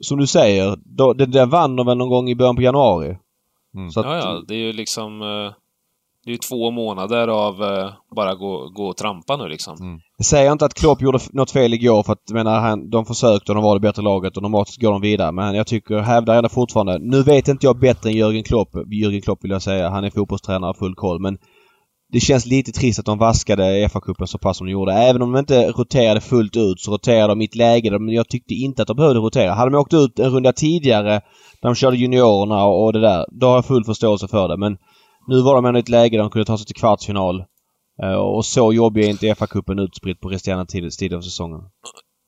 som 0.00 0.18
du 0.18 0.26
säger, 0.26 0.78
då, 0.84 1.12
det 1.12 1.26
där 1.26 1.46
vann 1.46 1.76
de 1.76 1.86
väl 1.86 1.98
någon 1.98 2.08
gång 2.08 2.30
i 2.30 2.34
början 2.34 2.56
på 2.56 2.62
januari? 2.62 3.18
Mm. 3.74 3.88
Att, 3.88 3.96
ja, 3.96 4.16
ja. 4.16 4.42
Det 4.48 4.54
är 4.54 4.58
ju 4.58 4.72
liksom... 4.72 5.22
Eh, 5.22 5.52
det 6.26 6.30
är 6.30 6.32
ju 6.32 6.38
två 6.38 6.70
månader 6.70 7.28
av 7.28 7.62
uh, 7.62 7.92
bara 8.16 8.34
gå, 8.34 8.68
gå 8.68 8.86
och 8.86 8.96
trampa 8.96 9.36
nu 9.36 9.48
liksom. 9.48 9.76
Mm. 9.80 9.98
Jag 10.16 10.26
säger 10.26 10.52
inte 10.52 10.64
att 10.64 10.74
Klopp 10.74 11.02
gjorde 11.02 11.18
något 11.32 11.50
fel 11.50 11.74
igår 11.74 12.02
för 12.02 12.12
att 12.12 12.30
menar, 12.30 12.60
han, 12.60 12.90
de 12.90 13.06
försökte 13.06 13.52
och 13.52 13.56
de 13.56 13.64
var 13.64 13.74
det 13.74 13.80
bättre 13.80 14.02
laget 14.02 14.36
och 14.36 14.42
normalt 14.42 14.76
går 14.76 14.92
de 14.92 15.00
vidare. 15.00 15.32
Men 15.32 15.54
jag 15.54 15.66
tycker, 15.66 15.98
hävdar 15.98 16.36
ändå 16.36 16.48
fortfarande. 16.48 16.98
Nu 16.98 17.22
vet 17.22 17.48
inte 17.48 17.66
jag 17.66 17.78
bättre 17.78 18.10
än 18.10 18.16
Jörgen 18.16 18.42
Klopp. 18.42 18.68
Jörgen 18.92 19.22
Klopp 19.22 19.44
vill 19.44 19.50
jag 19.50 19.62
säga. 19.62 19.90
Han 19.90 20.04
är 20.04 20.10
fotbollstränare 20.10 20.70
och 20.70 20.76
full 20.76 20.94
koll. 20.94 21.20
Men 21.20 21.38
det 22.12 22.20
känns 22.20 22.46
lite 22.46 22.72
trist 22.72 22.98
att 22.98 23.06
de 23.06 23.18
vaskade 23.18 23.88
FA-cupen 23.88 24.26
så 24.26 24.38
pass 24.38 24.56
som 24.56 24.66
de 24.66 24.72
gjorde. 24.72 24.92
Även 24.92 25.22
om 25.22 25.32
de 25.32 25.38
inte 25.38 25.68
roterade 25.68 26.20
fullt 26.20 26.56
ut 26.56 26.80
så 26.80 26.92
roterade 26.92 27.28
de 27.28 27.40
i 27.40 27.44
ett 27.44 27.56
läge 27.56 27.98
men 27.98 28.14
jag 28.14 28.28
tyckte 28.28 28.54
inte 28.54 28.82
att 28.82 28.88
de 28.88 28.96
behövde 28.96 29.20
rotera. 29.20 29.54
Hade 29.54 29.70
de 29.70 29.78
åkt 29.78 29.94
ut 29.94 30.18
en 30.18 30.30
runda 30.30 30.52
tidigare 30.52 31.20
när 31.62 31.70
de 31.70 31.74
körde 31.74 31.96
juniorerna 31.96 32.64
och 32.64 32.92
det 32.92 33.00
där, 33.00 33.26
då 33.40 33.46
har 33.46 33.54
jag 33.54 33.64
full 33.64 33.84
förståelse 33.84 34.28
för 34.28 34.48
det. 34.48 34.56
Men 34.56 34.76
nu 35.26 35.42
var 35.42 35.54
de 35.54 35.64
ändå 35.64 35.78
i 35.78 35.82
ett 35.82 35.88
läge 35.88 36.16
där 36.16 36.22
de 36.22 36.30
kunde 36.30 36.46
ta 36.46 36.58
sig 36.58 36.66
till 36.66 36.76
kvartsfinal. 36.76 37.44
Eh, 38.02 38.14
och 38.14 38.46
så 38.46 38.72
jobbig 38.72 39.04
är 39.04 39.08
inte 39.08 39.34
FA-cupen 39.34 39.80
utspritt 39.80 40.20
på 40.20 40.28
resterande 40.28 40.66
tid, 40.66 41.14
av 41.14 41.20
säsongen. 41.20 41.60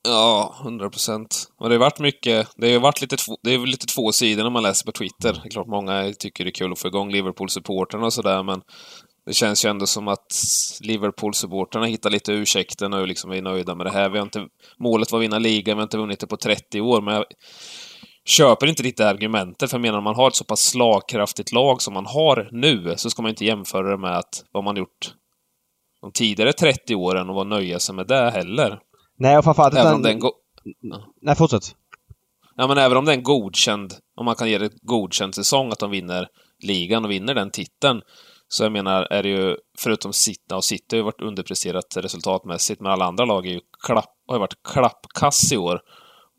Ja, 0.03 0.55
hundra 0.63 0.89
procent. 0.89 1.47
Och 1.59 1.69
det 1.69 1.75
har 1.75 1.79
varit 1.79 1.99
mycket, 1.99 2.47
det 2.55 2.73
har 2.73 2.79
varit 2.79 3.01
lite, 3.01 3.17
det 3.43 3.53
är 3.53 3.65
lite 3.65 3.85
två 3.85 4.11
sidor 4.11 4.43
när 4.43 4.49
man 4.49 4.63
läser 4.63 4.85
på 4.85 4.91
Twitter. 4.91 5.33
Det 5.33 5.47
är 5.47 5.49
klart 5.49 5.67
många 5.67 6.13
tycker 6.19 6.43
det 6.43 6.49
är 6.49 6.53
kul 6.53 6.71
att 6.71 6.79
få 6.79 6.87
igång 6.87 7.11
Liverpool-supporterna 7.11 8.05
och 8.05 8.13
sådär, 8.13 8.43
men 8.43 8.61
det 9.25 9.33
känns 9.33 9.65
ju 9.65 9.69
ändå 9.69 9.87
som 9.87 10.07
att 10.07 10.27
Liverpool-supporterna 10.81 11.85
hittar 11.85 12.09
lite 12.09 12.31
ursäkter 12.33 12.89
nu, 12.89 13.05
liksom 13.05 13.29
vi 13.29 13.37
är 13.37 13.41
nöjda 13.41 13.75
med 13.75 13.85
det 13.85 13.91
här. 13.91 14.09
Vi 14.09 14.17
har 14.17 14.25
inte, 14.25 14.47
målet 14.79 15.11
var 15.11 15.19
att 15.19 15.23
vinna 15.23 15.39
ligan, 15.39 15.77
vi 15.77 15.79
har 15.79 15.83
inte 15.83 15.97
vunnit 15.97 16.19
det 16.19 16.27
på 16.27 16.37
30 16.37 16.81
år, 16.81 17.01
men 17.01 17.13
jag, 17.13 17.25
köper 18.29 18.67
inte 18.67 18.83
riktigt 18.83 19.05
argumentet, 19.05 19.69
för 19.69 19.77
jag 19.77 19.81
menar 19.81 19.97
om 19.97 20.03
man 20.03 20.15
har 20.15 20.27
ett 20.27 20.35
så 20.35 20.43
pass 20.43 20.61
slagkraftigt 20.61 21.51
lag 21.51 21.81
som 21.81 21.93
man 21.93 22.05
har 22.05 22.49
nu, 22.51 22.93
så 22.97 23.09
ska 23.09 23.21
man 23.21 23.29
inte 23.29 23.45
jämföra 23.45 23.91
det 23.91 23.97
med 23.97 24.17
att 24.17 24.43
vad 24.51 24.63
man 24.63 24.77
gjort 24.77 25.13
de 26.01 26.11
tidigare 26.11 26.53
30 26.53 26.95
åren 26.95 27.29
och 27.29 27.35
vara 27.35 27.45
nöja 27.45 27.79
sig 27.79 27.95
med 27.95 28.07
det 28.07 28.31
heller. 28.31 28.79
Nej, 29.17 29.37
och 29.37 29.43
framförallt... 29.43 29.75
Även 29.75 29.93
om 29.93 30.01
den... 30.01 30.21
Nej, 31.21 31.35
fortsätt. 31.35 31.75
Ja, 32.55 32.67
men 32.67 32.77
även 32.77 32.97
om 32.97 33.05
det 33.05 33.11
är 33.11 33.17
en 33.17 33.23
godkänd, 33.23 33.93
om 34.15 34.25
man 34.25 34.35
kan 34.35 34.49
ge 34.49 34.57
det 34.57 34.71
godkänd 34.81 35.35
säsong, 35.35 35.71
att 35.71 35.79
de 35.79 35.91
vinner 35.91 36.27
ligan 36.63 37.05
och 37.05 37.11
vinner 37.11 37.35
den 37.35 37.51
titeln, 37.51 38.01
så 38.47 38.63
jag 38.63 38.71
menar, 38.71 39.07
är 39.11 39.23
det 39.23 39.29
ju, 39.29 39.57
förutom 39.77 40.13
City, 40.13 40.53
och 40.53 40.63
City 40.63 40.85
har 40.89 40.97
ju 40.97 41.03
varit 41.03 41.21
underpresterat 41.21 41.97
resultatmässigt, 41.97 42.81
men 42.81 42.91
alla 42.91 43.05
andra 43.05 43.25
lag 43.25 43.45
är 43.45 43.51
ju 43.51 43.59
klapp, 43.85 44.15
har 44.27 44.35
ju 44.35 44.39
varit 44.39 44.63
klappkass 44.63 45.51
i 45.51 45.57
år. 45.57 45.81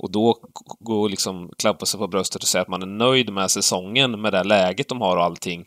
Och 0.02 0.12
då 0.12 0.36
gå 0.80 1.00
och 1.00 1.10
liksom 1.10 1.50
klappa 1.58 1.86
sig 1.86 2.00
på 2.00 2.08
bröstet 2.08 2.42
och 2.42 2.48
säga 2.48 2.62
att 2.62 2.68
man 2.68 2.82
är 2.82 2.86
nöjd 2.86 3.32
med 3.32 3.50
säsongen, 3.50 4.20
med 4.20 4.32
det 4.32 4.44
läget 4.44 4.88
de 4.88 5.00
har 5.00 5.16
och 5.16 5.24
allting. 5.24 5.64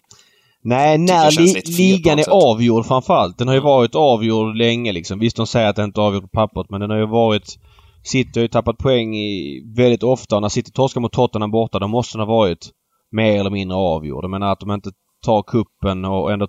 Nej, 0.64 0.98
när 0.98 1.32
li 1.32 1.62
ligan 1.66 2.20
är 2.20 2.30
avgjord 2.30 2.86
framförallt. 2.86 3.38
Den 3.38 3.48
har 3.48 3.56
ju 3.56 3.62
varit 3.62 3.96
avgjord 3.96 4.56
länge 4.56 4.92
liksom. 4.92 5.20
Visst, 5.20 5.38
de 5.38 5.48
säger 5.48 5.70
att 5.70 5.76
den 5.76 5.86
inte 5.86 6.02
är 6.02 6.06
avgjord 6.06 6.24
på 6.24 6.30
pappret, 6.30 6.70
men 6.70 6.82
den 6.82 6.90
har 6.90 6.98
ju 6.98 7.08
varit... 7.08 7.60
City 8.04 8.40
har 8.40 8.42
ju 8.42 8.48
tappat 8.48 8.78
poäng 8.78 9.16
i 9.16 9.62
väldigt 9.78 10.04
ofta. 10.04 10.40
När 10.40 10.50
City 10.50 10.72
torskar 10.72 11.02
mot 11.02 11.12
Tottenham 11.12 11.52
borta, 11.52 11.80
då 11.80 11.88
måste 11.88 12.18
den 12.18 12.28
ha 12.28 12.36
varit 12.36 12.70
mer 13.12 13.40
eller 13.40 13.50
mindre 13.50 13.78
avgjord. 13.78 14.24
Jag 14.24 14.32
menar 14.32 14.52
att 14.52 14.60
de 14.60 14.72
inte 14.72 14.92
tar 15.26 15.44
kuppen 15.44 16.06
och 16.06 16.32
ändå 16.32 16.48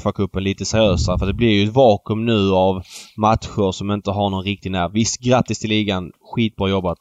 FA-cupen 0.00 0.40
lite 0.40 0.64
seriösare. 0.64 1.18
För 1.18 1.26
det 1.26 1.34
blir 1.34 1.50
ju 1.50 1.64
ett 1.64 1.74
vakuum 1.74 2.24
nu 2.24 2.50
av 2.52 2.82
matcher 3.16 3.72
som 3.72 3.90
inte 3.90 4.10
har 4.10 4.30
någon 4.30 4.44
riktig 4.44 4.70
nerv. 4.70 4.92
Visst, 4.92 5.20
grattis 5.20 5.58
till 5.58 5.70
ligan. 5.70 6.10
Skitbra 6.34 6.68
jobbat. 6.68 6.98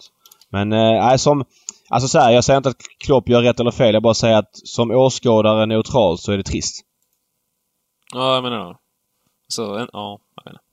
Men 0.55 0.73
eh, 0.73 1.15
som... 1.15 1.45
Alltså 1.89 2.07
så 2.07 2.19
här, 2.19 2.31
jag 2.31 2.43
säger 2.43 2.57
inte 2.57 2.69
att 2.69 2.81
Klopp 3.05 3.29
gör 3.29 3.41
rätt 3.41 3.59
eller 3.59 3.71
fel. 3.71 3.93
Jag 3.93 4.03
bara 4.03 4.13
säger 4.13 4.37
att 4.37 4.51
som 4.53 4.91
åskådare 4.91 5.65
neutral 5.65 6.17
så 6.17 6.31
är 6.31 6.37
det 6.37 6.43
trist. 6.43 6.81
Ja, 8.13 8.35
jag 8.35 8.43
menar 8.43 8.69
det. 8.69 8.77
Så, 9.47 9.77
en, 9.77 9.87
ja, 9.91 10.19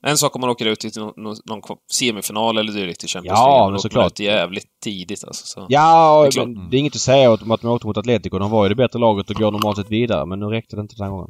en 0.06 0.16
sak 0.16 0.34
om 0.34 0.40
man 0.40 0.50
åker 0.50 0.66
ut 0.66 0.84
i 0.84 0.90
någon, 1.00 1.36
någon 1.44 1.62
semifinal 1.98 2.58
eller 2.58 2.72
dylikt 2.72 3.04
i 3.04 3.06
Champions 3.06 3.38
League. 3.38 3.58
Ja, 3.58 3.70
men 3.70 3.78
såklart. 3.78 4.18
jävligt 4.18 4.80
tidigt 4.82 5.24
alltså. 5.24 5.46
Så. 5.46 5.66
Ja, 5.68 6.28
det 6.32 6.40
är, 6.40 6.46
men 6.46 6.70
det 6.70 6.76
är 6.76 6.78
inget 6.78 6.94
att 6.94 7.00
säga 7.00 7.30
åt 7.30 7.42
att 7.50 7.60
de 7.60 7.70
åkte 7.70 7.86
mot 7.86 7.96
Atletico. 7.96 8.38
De 8.38 8.50
var 8.50 8.64
ju 8.64 8.68
det 8.68 8.74
bättre 8.74 8.98
laget 8.98 9.30
och 9.30 9.36
går 9.36 9.50
normalt 9.50 9.76
sett 9.76 9.90
vidare. 9.90 10.26
Men 10.26 10.40
nu 10.40 10.46
räckte 10.46 10.76
det 10.76 10.80
inte 10.80 10.94
den 10.96 11.04
här 11.04 11.10
gången. 11.10 11.28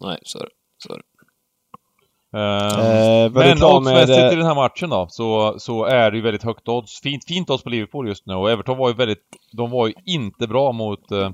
Nej, 0.00 0.18
så 0.22 0.38
är 0.38 0.42
det. 0.42 0.50
Så 0.78 0.92
är 0.92 0.96
det. 0.98 1.04
Uh, 2.34 2.40
uh, 2.40 3.32
men 3.32 3.62
oddsmässigt 3.62 4.18
med... 4.18 4.32
i 4.32 4.36
den 4.36 4.46
här 4.46 4.54
matchen 4.54 4.90
då, 4.90 5.06
så, 5.10 5.54
så 5.58 5.84
är 5.84 6.10
det 6.10 6.16
ju 6.16 6.22
väldigt 6.22 6.42
högt 6.42 6.68
odds. 6.68 7.00
Fint, 7.00 7.24
fint 7.28 7.50
odds 7.50 7.62
på 7.62 7.70
Liverpool 7.70 8.08
just 8.08 8.26
nu 8.26 8.34
och 8.34 8.50
Everton 8.50 8.78
var 8.78 8.88
ju 8.88 8.94
väldigt... 8.94 9.22
De 9.56 9.70
var 9.70 9.86
ju 9.86 9.94
inte 10.06 10.46
bra 10.46 10.72
mot, 10.72 11.12
uh, 11.12 11.30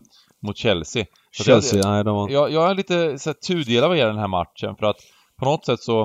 mot 0.46 0.56
Chelsea. 0.56 1.04
Så 1.36 1.44
Chelsea, 1.44 1.78
jag, 1.78 1.90
nej 1.90 2.04
de 2.04 2.16
var... 2.16 2.30
Jag, 2.30 2.52
jag 2.52 2.70
är 2.70 2.74
lite 2.74 3.18
så 3.18 3.34
tudelad 3.34 3.88
vad 3.88 3.98
gäller 3.98 4.12
den 4.12 4.20
här 4.20 4.28
matchen 4.28 4.76
för 4.76 4.86
att 4.86 4.96
på 5.38 5.44
något 5.44 5.66
sätt 5.66 5.80
så 5.80 6.04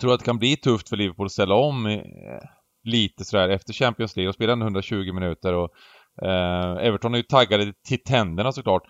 tror 0.00 0.10
jag 0.10 0.14
att 0.14 0.20
det 0.20 0.24
kan 0.24 0.38
bli 0.38 0.56
tufft 0.56 0.88
för 0.88 0.96
Liverpool 0.96 1.26
att 1.26 1.32
ställa 1.32 1.54
om 1.54 1.86
eh, 1.86 2.00
lite 2.84 3.24
sådär 3.24 3.48
efter 3.48 3.72
Champions 3.72 4.16
League. 4.16 4.28
och 4.28 4.34
spela 4.34 4.52
120 4.52 5.12
minuter 5.12 5.52
och 5.52 5.70
eh, 6.22 6.86
Everton 6.86 7.14
är 7.14 7.18
ju 7.18 7.22
taggade 7.22 7.72
till 7.86 8.02
tänderna 8.04 8.52
såklart 8.52 8.82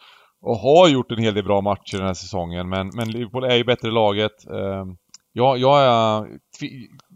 och 0.45 0.57
har 0.57 0.89
gjort 0.89 1.13
en 1.13 1.19
hel 1.19 1.35
del 1.35 1.45
bra 1.45 1.61
matcher 1.61 1.97
den 1.97 2.07
här 2.07 2.15
säsongen 2.15 2.69
men, 2.69 2.91
men 2.95 3.11
Liverpool 3.11 3.45
är 3.45 3.57
ju 3.57 3.65
bättre 3.65 3.91
laget. 3.91 4.47
Eh, 4.51 4.85
jag, 5.33 5.59
jag, 5.59 5.83
är, 5.83 6.27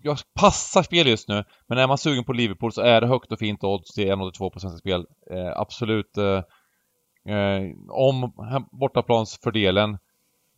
jag 0.02 0.18
passar 0.40 0.82
spel 0.82 1.06
just 1.06 1.28
nu, 1.28 1.44
men 1.68 1.78
är 1.78 1.86
man 1.86 1.98
sugen 1.98 2.24
på 2.24 2.32
Liverpool 2.32 2.72
så 2.72 2.80
är 2.82 3.00
det 3.00 3.06
högt 3.06 3.32
och 3.32 3.38
fint 3.38 3.64
odds 3.64 3.94
till 3.94 4.12
1,82% 4.12 4.76
spel. 4.78 5.06
Eh, 5.30 5.52
absolut. 5.56 6.16
Eh, 6.16 6.42
eh, 7.34 7.62
om 7.88 8.32
bortaplansfördelen, 8.80 9.90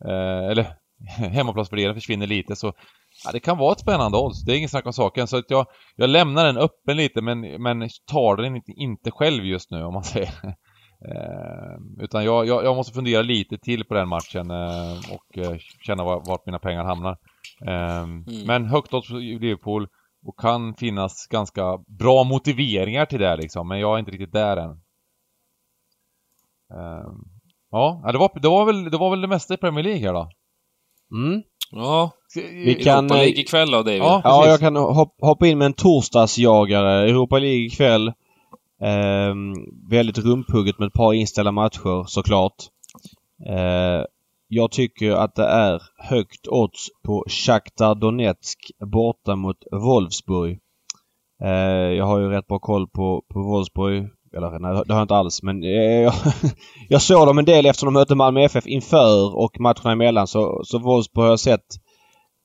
eh, 0.05 0.49
eller 0.51 0.65
hemmaplansfördelen 1.31 1.95
försvinner 1.95 2.27
lite 2.27 2.55
så 2.55 2.73
ja, 3.23 3.31
det 3.31 3.39
kan 3.39 3.57
vara 3.57 3.71
ett 3.71 3.79
spännande 3.79 4.17
odds. 4.17 4.43
Det 4.45 4.51
är 4.51 4.57
ingen 4.57 4.69
snack 4.69 4.85
om 4.85 4.93
saken. 4.93 5.27
Så 5.27 5.37
att 5.37 5.49
jag, 5.49 5.65
jag 5.95 6.09
lämnar 6.09 6.45
den 6.45 6.57
öppen 6.57 6.97
lite 6.97 7.21
men, 7.21 7.41
men 7.63 7.89
tar 8.11 8.35
den 8.35 8.55
inte, 8.55 8.71
inte 8.71 9.11
själv 9.11 9.45
just 9.45 9.71
nu 9.71 9.83
om 9.83 9.93
man 9.93 10.03
säger. 10.13 10.31
Eh, 11.05 12.03
utan 12.03 12.25
jag, 12.25 12.47
jag, 12.47 12.65
jag, 12.65 12.75
måste 12.75 12.93
fundera 12.93 13.21
lite 13.21 13.57
till 13.57 13.85
på 13.85 13.93
den 13.93 14.07
matchen 14.07 14.51
eh, 14.51 14.97
och 15.13 15.37
eh, 15.37 15.57
känna 15.85 16.03
var, 16.03 16.23
vart 16.25 16.45
mina 16.45 16.59
pengar 16.59 16.83
hamnar. 16.83 17.17
Eh, 17.67 18.03
mm. 18.03 18.25
Men 18.45 18.65
högt 18.65 18.93
odds 18.93 19.09
Liverpool 19.09 19.87
och 20.25 20.39
kan 20.39 20.75
finnas 20.75 21.27
ganska 21.27 21.77
bra 21.87 22.23
motiveringar 22.23 23.05
till 23.05 23.19
det 23.19 23.35
liksom, 23.35 23.67
men 23.67 23.79
jag 23.79 23.95
är 23.95 23.99
inte 23.99 24.11
riktigt 24.11 24.33
där 24.33 24.57
än. 24.57 24.71
Eh, 26.73 27.11
ja, 27.71 28.09
det 28.11 28.17
var, 28.17 28.39
det, 28.41 28.47
var 28.47 28.65
väl, 28.65 28.91
det 28.91 28.97
var 28.97 29.09
väl 29.09 29.21
det 29.21 29.27
mesta 29.27 29.53
i 29.53 29.57
Premier 29.57 29.83
League 29.83 30.01
här 30.01 30.13
då? 30.13 30.29
Mm. 31.11 31.41
Ja, 31.71 32.11
vi 32.35 32.75
kan... 32.75 33.05
Europa 33.05 33.15
League 33.15 33.41
ikväll 33.41 33.71
då, 33.71 33.77
David? 33.77 34.01
Ja, 34.01 34.21
ja 34.23 34.47
jag 34.47 34.59
kan 34.59 34.75
hoppa 35.19 35.47
in 35.47 35.57
med 35.57 35.65
en 35.65 35.73
torsdagsjagare. 35.73 37.09
Europa 37.09 37.39
League 37.39 37.65
ikväll. 37.65 38.13
Eh, 38.81 39.35
väldigt 39.89 40.17
rumphugget 40.17 40.79
med 40.79 40.87
ett 40.87 40.93
par 40.93 41.13
inställda 41.13 41.51
matcher 41.51 42.05
såklart. 42.07 42.55
Eh, 43.47 44.05
Jag 44.53 44.71
tycker 44.71 45.11
att 45.11 45.35
det 45.35 45.45
är 45.45 45.81
högt 45.97 46.47
odds 46.47 46.87
på 47.03 47.25
Shakhtar 47.29 47.95
Donetsk 47.95 48.71
borta 48.79 49.35
mot 49.35 49.57
Wolfsburg. 49.71 50.59
Eh, 51.43 51.49
jag 51.97 52.05
har 52.05 52.19
ju 52.19 52.29
rätt 52.29 52.47
bra 52.47 52.59
koll 52.59 52.87
på, 52.87 53.23
på 53.33 53.39
Wolfsburg. 53.41 54.09
Eller 54.37 54.59
nej, 54.59 54.83
det 54.85 54.93
har 54.93 54.99
jag 54.99 55.03
inte 55.03 55.15
alls 55.15 55.43
men 55.43 55.63
eh, 55.63 56.13
jag 56.89 57.01
såg 57.01 57.27
dem 57.27 57.37
en 57.37 57.45
del 57.45 57.65
eftersom 57.65 57.87
de 57.87 57.99
mötte 57.99 58.15
Malmö 58.15 58.41
FF 58.43 58.67
inför 58.67 59.35
och 59.37 59.59
matcherna 59.59 59.91
emellan 59.91 60.27
så, 60.27 60.61
så 60.65 60.79
Wolfsburg 60.79 61.23
har 61.23 61.29
jag 61.29 61.39
sett 61.39 61.65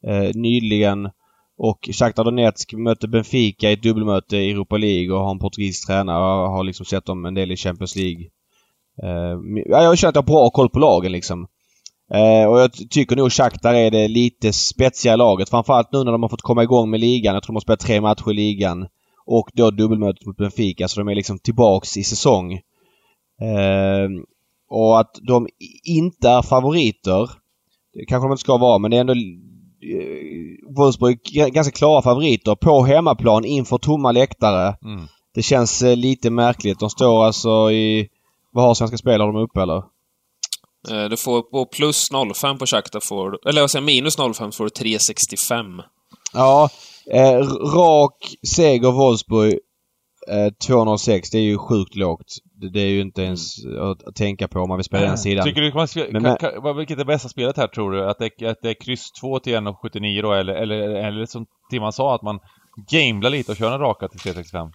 eh, 0.07 0.31
nyligen. 0.35 1.11
Och 1.59 1.89
Shakhtar 1.93 2.25
Donetsk 2.25 2.73
mötte 2.73 3.09
Benfica 3.09 3.71
i 3.71 3.73
ett 3.73 3.83
dubbelmöte 3.83 4.37
i 4.37 4.51
Europa 4.51 4.77
League 4.77 5.15
och 5.15 5.25
har 5.25 5.31
en 5.31 5.39
portugisisk 5.39 5.87
tränare. 5.87 6.19
Jag 6.19 6.49
har 6.49 6.65
liksom 6.65 6.87
sett 6.87 7.05
dem 7.05 7.25
en 7.25 7.35
del 7.35 7.53
i 7.53 7.57
Champions 7.57 7.97
League. 7.97 8.27
Eh, 9.03 9.39
jag 9.67 9.99
känner 9.99 10.09
att 10.09 10.15
jag 10.15 10.23
har 10.23 10.27
bra 10.27 10.51
koll 10.51 10.69
på 10.69 10.79
lagen 10.79 11.13
liksom. 11.13 11.47
Eh, 12.15 12.51
och 12.51 12.61
jag 12.61 12.73
tycker 12.91 13.17
nog 13.17 13.33
Shakhtar 13.33 13.75
är 13.75 13.91
det 13.91 14.09
lite 14.09 14.53
spetsiga 14.53 15.17
laget. 15.17 15.49
Framförallt 15.49 15.93
nu 15.93 16.05
när 16.05 16.13
de 16.13 16.23
har 16.23 16.29
fått 16.29 16.43
komma 16.43 16.63
igång 16.63 16.91
med 16.91 17.01
ligan. 17.01 17.35
Jag 17.35 17.43
tror 17.43 17.53
de 17.53 17.57
har 17.57 17.61
spelat 17.61 17.81
tre 17.81 18.01
matcher 18.01 18.31
i 18.31 18.35
ligan. 18.35 18.87
Och 19.27 19.51
då 19.53 19.71
dubbelmötet 19.71 20.27
mot 20.27 20.37
Benfica 20.37 20.89
så 20.89 21.01
de 21.01 21.09
är 21.09 21.15
liksom 21.15 21.39
tillbaks 21.39 21.97
i 21.97 22.05
säsong. 22.05 22.53
Eh, 23.41 24.09
och 24.69 25.01
att 25.01 25.19
de 25.23 25.49
inte 25.85 26.29
är 26.29 26.43
favoriter. 26.43 27.31
Det 27.95 28.05
kanske 28.05 28.27
de 28.27 28.33
inte 28.33 28.41
ska 28.41 28.57
vara 28.57 28.79
men 28.79 28.91
det 28.91 28.97
är 28.97 29.01
ändå 29.01 29.15
Wolfsburg 30.77 31.19
ganska 31.53 31.77
klara 31.77 32.03
favoriter 32.03 32.55
på 32.55 32.83
hemmaplan 32.83 33.45
inför 33.45 33.79
tomma 33.79 34.13
läktare. 34.13 34.77
Mm. 34.85 35.07
Det 35.35 35.43
känns 35.43 35.83
eh, 35.83 35.97
lite 35.97 36.31
märkligt. 36.31 36.81
De 36.81 36.91
står 36.91 37.25
alltså 37.25 37.71
i... 37.71 38.09
Vad 38.53 38.65
har 38.65 38.75
Svenska 38.75 38.97
Spel? 38.97 39.21
Har 39.21 39.33
de 39.33 39.37
uppe 39.43 39.63
eller? 39.63 39.83
Eh, 40.91 41.09
du 41.11 41.17
får 41.17 41.43
på 41.43 41.67
plus 41.67 42.09
05 42.35 42.59
på 42.59 42.67
Shakhtar 42.67 43.01
får 43.01 43.49
eller 43.49 43.61
jag 43.61 43.71
säger 43.71 43.85
minus 43.85 44.17
05 44.17 44.53
får 44.53 44.65
du 44.65 44.71
365. 44.71 45.83
Ja. 46.33 46.69
Eh, 47.13 47.39
rak 47.75 48.35
seger 48.47 48.93
Wolfsburg 48.93 49.59
eh, 50.31 50.53
206. 50.67 51.31
Det 51.31 51.39
är 51.39 51.43
ju 51.43 51.59
sjukt 51.59 51.95
lågt. 51.95 52.37
Det, 52.61 52.69
det 52.69 52.81
är 52.81 52.89
ju 52.89 53.01
inte 53.01 53.23
ens 53.23 53.67
att, 53.67 54.09
att, 54.09 54.15
tänka 54.15 54.49
på 54.49 54.61
om 54.61 54.69
man 54.69 54.79
vill 54.79 54.85
spela 54.85 55.07
den 55.07 55.19
sidan. 55.19 55.45
Tycker 55.45 55.61
du 55.61 55.73
man 55.75 55.89
ska, 55.89 56.07
men, 56.11 56.25
kan, 56.25 56.37
kan, 56.37 56.77
vilket 56.77 56.99
är 56.99 57.05
bästa 57.05 57.29
spelet 57.29 57.57
här 57.57 57.67
tror 57.67 57.93
du? 57.93 58.11
Att 58.11 58.19
det, 58.19 58.49
att 58.49 58.59
det 58.63 58.71
är 58.71 58.85
kryss 58.85 59.13
2 59.13 59.39
till 59.39 59.55
1,79 59.55 60.23
då 60.23 60.33
eller, 60.33 60.55
eller, 60.55 60.77
eller 60.79 61.27
som 61.27 61.47
Timman 61.71 61.93
sa 61.93 62.15
att 62.15 62.23
man 62.23 62.39
gamblar 62.91 63.31
lite 63.31 63.53
och 63.53 63.59
kör 63.59 63.73
en 63.73 63.81
raka 63.81 64.09
till 64.09 64.21
365? 64.21 64.69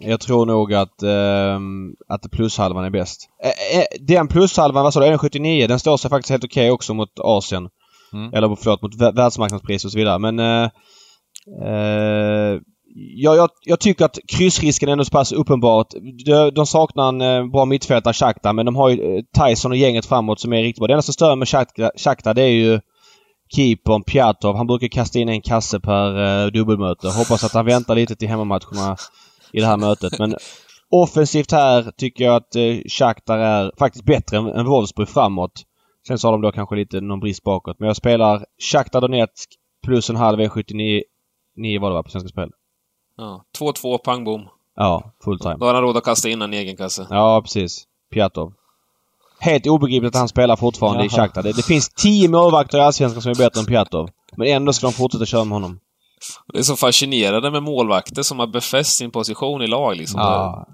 Jag 0.00 0.20
tror 0.20 0.46
nog 0.46 0.74
att, 0.74 1.02
eh, 1.02 1.60
att 2.08 2.30
plushalvan 2.30 2.84
är 2.84 2.90
bäst. 2.90 3.30
Eh, 3.44 3.80
eh, 3.80 3.86
den 4.00 4.28
plushalvan, 4.28 4.82
vad 4.82 4.94
sa 4.94 5.00
du, 5.00 5.06
1,79 5.06 5.68
den 5.68 5.78
står 5.78 5.96
sig 5.96 6.10
faktiskt 6.10 6.30
helt 6.30 6.44
okej 6.44 6.62
okay 6.62 6.70
också 6.70 6.94
mot 6.94 7.18
Asien. 7.20 7.68
Mm. 8.12 8.34
Eller 8.34 8.56
förlåt, 8.56 8.82
mot 8.82 8.94
världsmarknadspris 8.94 9.84
och 9.84 9.92
så 9.92 9.98
vidare. 9.98 10.18
Men 10.18 10.38
eh, 10.38 10.70
eh, 11.62 12.60
jag, 12.98 13.36
jag, 13.36 13.50
jag, 13.64 13.80
tycker 13.80 14.04
att 14.04 14.18
kryssrisken 14.28 14.88
är 14.88 14.92
ändå 14.92 15.04
så 15.04 15.10
pass 15.10 15.32
uppenbart. 15.32 15.86
De, 16.24 16.50
de 16.50 16.66
saknar 16.66 17.08
en 17.08 17.20
eh, 17.20 17.50
bra 17.50 17.64
mittfältare, 17.64 18.14
Shakhtar, 18.14 18.52
men 18.52 18.66
de 18.66 18.76
har 18.76 18.88
ju 18.88 19.16
eh, 19.16 19.22
Tyson 19.38 19.70
och 19.70 19.76
gänget 19.76 20.06
framåt 20.06 20.40
som 20.40 20.52
är 20.52 20.62
riktigt 20.62 20.80
bra. 20.80 20.86
Det 20.86 20.92
enda 20.92 21.02
som 21.02 21.14
stör 21.14 21.36
med 21.36 21.48
Shakhtar, 21.98 22.34
det 22.34 22.42
är 22.42 22.48
ju 22.48 22.80
keepern 23.54 24.02
Pjatov. 24.02 24.56
Han 24.56 24.66
brukar 24.66 24.88
kasta 24.88 25.18
in 25.18 25.28
en 25.28 25.42
kasse 25.42 25.80
per 25.80 26.18
uh, 26.18 26.52
dubbelmöte. 26.52 27.08
Hoppas 27.08 27.44
att 27.44 27.52
han 27.52 27.66
väntar 27.66 27.94
lite 27.94 28.16
till 28.16 28.28
hemmamatcherna 28.28 28.96
i 29.52 29.60
det 29.60 29.66
här 29.66 29.76
mötet. 29.76 30.18
Men 30.18 30.36
offensivt 30.90 31.52
här 31.52 31.92
tycker 31.96 32.24
jag 32.24 32.36
att 32.36 32.56
eh, 32.56 32.76
Shakhtar 32.88 33.38
är 33.38 33.72
faktiskt 33.78 34.04
bättre 34.04 34.36
än, 34.36 34.46
än 34.46 34.66
Wolfsburg 34.66 35.08
framåt. 35.08 35.52
Sen 36.08 36.18
så 36.18 36.28
har 36.28 36.32
de 36.32 36.42
då 36.42 36.52
kanske 36.52 36.76
lite 36.76 37.00
någon 37.00 37.20
brist 37.20 37.42
bakåt. 37.42 37.76
Men 37.78 37.86
jag 37.86 37.96
spelar 37.96 38.44
Shakhtar 38.72 39.00
Donetsk 39.00 39.48
plus 39.86 40.10
en 40.10 40.16
halv 40.16 40.40
E79 40.40 41.02
9 41.56 41.80
var 41.80 41.90
det 41.90 41.94
va, 41.94 42.02
på 42.02 42.10
Svenska 42.10 42.28
Spel? 42.28 42.50
Ja. 43.16 43.44
2-2, 43.58 43.98
pang 43.98 44.24
bom. 44.24 44.48
Ja, 44.76 45.12
full 45.24 45.38
time. 45.38 45.56
Då 45.56 45.66
har 45.66 45.74
han 45.74 45.82
råd 45.82 45.96
att 45.96 46.04
kasta 46.04 46.28
in 46.28 46.42
en 46.42 46.52
egen 46.52 46.76
kasse. 46.76 47.06
Ja, 47.10 47.40
precis. 47.42 47.84
Pjatov. 48.12 48.52
Helt 49.38 49.66
obegripligt 49.66 50.14
att 50.14 50.18
han 50.18 50.28
spelar 50.28 50.56
fortfarande 50.56 50.98
Jaha. 50.98 51.06
i 51.06 51.08
Shakhtar. 51.10 51.42
Det, 51.42 51.52
det 51.52 51.62
finns 51.62 51.88
tio 51.88 52.28
målvakter 52.28 52.78
i 52.78 52.80
Allsvenskan 52.80 53.22
som 53.22 53.30
är 53.30 53.34
bättre 53.34 53.60
än 53.60 53.66
Pjatov. 53.66 54.08
Men 54.36 54.48
ändå 54.48 54.72
ska 54.72 54.86
de 54.86 54.92
fortsätta 54.92 55.26
köra 55.26 55.44
med 55.44 55.52
honom. 55.52 55.78
Det 56.52 56.58
är 56.58 56.62
så 56.62 56.76
fascinerande 56.76 57.50
med 57.50 57.62
målvakter 57.62 58.22
som 58.22 58.38
har 58.38 58.46
befäst 58.46 58.96
sin 58.96 59.10
position 59.10 59.62
i 59.62 59.66
lag 59.66 59.96
liksom. 59.96 60.20
Ja. 60.20 60.66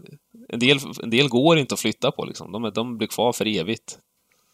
En, 0.49 0.59
del, 0.59 0.79
en 1.03 1.11
del 1.11 1.29
går 1.29 1.59
inte 1.59 1.75
att 1.75 1.81
flytta 1.81 2.11
på 2.11 2.25
liksom. 2.25 2.53
De, 2.53 2.71
de 2.75 2.99
blir 2.99 3.09
kvar 3.09 3.33
för 3.33 3.47
evigt. 3.47 3.99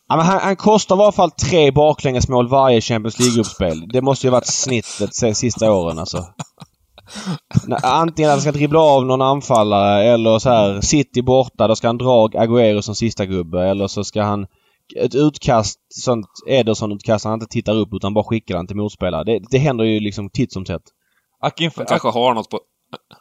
Ja, 0.09 0.17
men 0.17 0.27
han, 0.27 0.41
han 0.41 0.57
kostar 0.57 0.97
i 0.97 1.01
alla 1.01 1.13
fall 1.13 1.31
tre 1.31 1.71
baklängesmål 1.71 2.49
varje 2.49 2.81
Champions 2.81 3.19
League-gruppspel. 3.19 3.89
Det 3.89 4.03
måste 4.03 4.27
ju 4.27 4.31
varit 4.31 4.47
snittet 4.47 5.11
de 5.21 5.35
sista 5.35 5.73
åren 5.73 5.99
alltså. 5.99 6.27
Antingen 7.83 8.31
att 8.31 8.35
han 8.35 8.41
ska 8.41 8.53
dribbla 8.53 8.81
av 8.81 9.07
någon 9.07 9.23
anfallare 9.23 10.05
eller 10.05 10.39
så 10.39 10.51
här 10.51 10.81
City 10.81 11.23
borta, 11.23 11.69
då 11.69 11.77
ska 11.77 11.87
han 11.87 11.99
dra 11.99 12.29
Agüero 12.29 12.81
som 12.81 12.95
sista 12.95 13.27
gubbe 13.27 13.69
eller 13.69 13.87
så 13.87 14.05
ska 14.05 14.23
han 14.23 14.47
ett 14.97 15.15
utkast, 15.15 15.81
sånt 15.89 16.27
Ederson-utkast, 16.47 17.25
han 17.25 17.35
inte 17.35 17.47
tittar 17.47 17.75
upp 17.75 17.89
utan 17.93 18.15
bara 18.15 18.25
skickar 18.25 18.57
den 18.57 18.67
till 18.67 18.77
motspelare. 18.77 19.25
Det, 19.25 19.41
det 19.51 19.59
händer 19.59 19.85
ju 19.85 20.01
liksom 20.01 20.31
titt 20.31 20.53
som 20.53 20.65
tätt. 20.65 20.83
Akin 21.41 21.71
Han 21.77 21.87
kanske 21.87 22.09
har 22.09 22.35
något 22.35 22.51
på... 22.51 22.61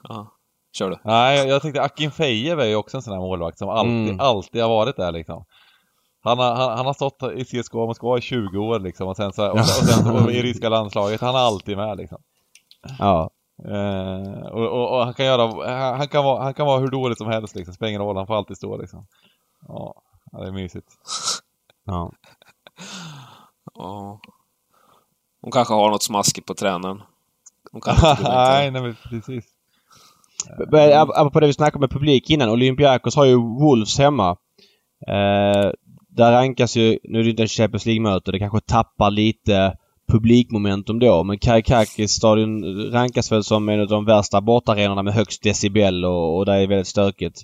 Ja, 0.03 0.31
kör 0.77 0.89
du. 0.89 0.97
Nej, 1.03 1.37
jag, 1.37 1.47
jag 1.47 1.61
tänkte 1.61 1.81
Akin 1.81 2.11
Fejev 2.11 2.59
är 2.59 2.65
ju 2.65 2.75
också 2.75 2.97
en 2.97 3.03
sån 3.03 3.13
här 3.13 3.19
målvakt 3.19 3.57
som 3.57 3.69
alltid, 3.69 4.09
mm. 4.09 4.19
alltid 4.19 4.61
har 4.61 4.69
varit 4.69 4.95
där 4.95 5.11
liksom. 5.11 5.45
Han 6.23 6.39
har, 6.39 6.55
han, 6.55 6.77
han, 6.77 6.85
har 6.85 6.93
stått 6.93 7.23
i 7.35 7.45
CSKA 7.45 7.77
Moskva 7.77 8.17
i 8.17 8.21
20 8.21 8.57
år 8.57 8.79
liksom 8.79 9.07
och 9.07 9.15
sen 9.15 9.33
så, 9.33 9.47
och, 9.47 9.57
och 9.59 9.65
sen 9.65 10.03
så 10.03 10.29
i 10.31 10.41
ryska 10.41 10.69
landslaget, 10.69 11.21
han 11.21 11.35
är 11.35 11.39
alltid 11.39 11.77
med 11.77 11.97
liksom. 11.97 12.17
Ja. 12.99 13.29
Eh, 13.65 14.41
och, 14.41 14.67
och, 14.67 14.97
och, 14.97 15.05
han 15.05 15.13
kan 15.13 15.25
göra, 15.25 15.71
han, 15.71 15.97
han, 15.97 16.07
kan 16.07 16.23
vara, 16.23 16.43
han 16.43 16.53
kan 16.53 16.65
vara 16.65 16.79
hur 16.79 16.87
dålig 16.87 17.17
som 17.17 17.27
helst 17.27 17.55
liksom, 17.55 17.73
spelar 17.73 17.89
ingen 17.89 18.01
roll, 18.01 18.17
han 18.17 18.27
får 18.27 18.35
alltid 18.35 18.57
stå 18.57 18.77
liksom. 18.77 19.07
Ja, 19.67 20.01
det 20.31 20.47
är 20.47 20.51
mysigt. 20.51 20.87
Ja. 21.89 22.11
Ja. 23.73 24.19
Hon 25.41 25.51
kanske 25.51 25.73
har 25.73 25.91
något 25.91 26.03
smaskigt 26.03 26.47
på 26.47 26.53
tränaren. 26.53 27.01
Hon 27.71 27.81
kanske 27.81 28.23
nej, 28.23 28.71
nej 28.71 28.81
men 28.81 28.95
precis. 29.09 29.45
Apropå 31.15 31.39
det 31.39 31.47
vi 31.47 31.53
snackade 31.53 31.79
med 31.79 31.91
publik 31.91 32.29
innan. 32.29 32.49
Olympiakos 32.49 33.15
har 33.15 33.25
ju 33.25 33.35
Wolves 33.35 33.97
hemma. 33.97 34.37
Eh, 35.07 35.71
där 36.09 36.31
rankas 36.31 36.75
ju, 36.75 36.99
nu 37.03 37.19
är 37.19 37.23
det 37.23 37.29
inte 37.29 37.43
en 37.43 37.47
Champions 37.47 37.85
League-möte, 37.85 38.31
det 38.31 38.39
kanske 38.39 38.59
tappar 38.59 39.11
lite 39.11 39.77
publikmomentum 40.11 40.99
då. 40.99 41.23
Men 41.23 41.39
Karikakis 41.39 42.11
stadion 42.11 42.63
rankas 42.91 43.31
väl 43.31 43.43
som 43.43 43.69
en 43.69 43.81
av 43.81 43.87
de 43.87 44.05
värsta 44.05 44.41
bortarenorna 44.41 45.03
med 45.03 45.13
högst 45.13 45.43
decibel 45.43 46.05
och, 46.05 46.37
och 46.37 46.45
där 46.45 46.57
är 46.57 46.67
väldigt 46.67 46.87
stökigt. 46.87 47.41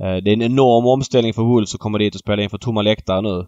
Eh, 0.00 0.16
det 0.16 0.30
är 0.30 0.32
en 0.32 0.42
enorm 0.42 0.86
omställning 0.86 1.34
för 1.34 1.42
Wolves 1.42 1.74
att 1.74 1.80
komma 1.80 1.98
dit 1.98 2.14
och 2.14 2.20
spela 2.20 2.42
inför 2.42 2.58
tomma 2.58 2.82
läktare 2.82 3.20
nu. 3.20 3.46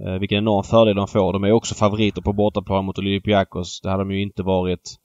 Eh, 0.00 0.18
vilken 0.18 0.38
enorm 0.38 0.64
fördel 0.64 0.96
de 0.96 1.08
får. 1.08 1.32
De 1.32 1.44
är 1.44 1.52
också 1.52 1.74
favoriter 1.74 2.22
på 2.22 2.32
bortaplan 2.32 2.84
mot 2.84 2.98
Olympiakos. 2.98 3.80
Det 3.80 3.90
hade 3.90 4.02
de 4.02 4.10
ju 4.10 4.22
inte 4.22 4.42
varit 4.42 4.96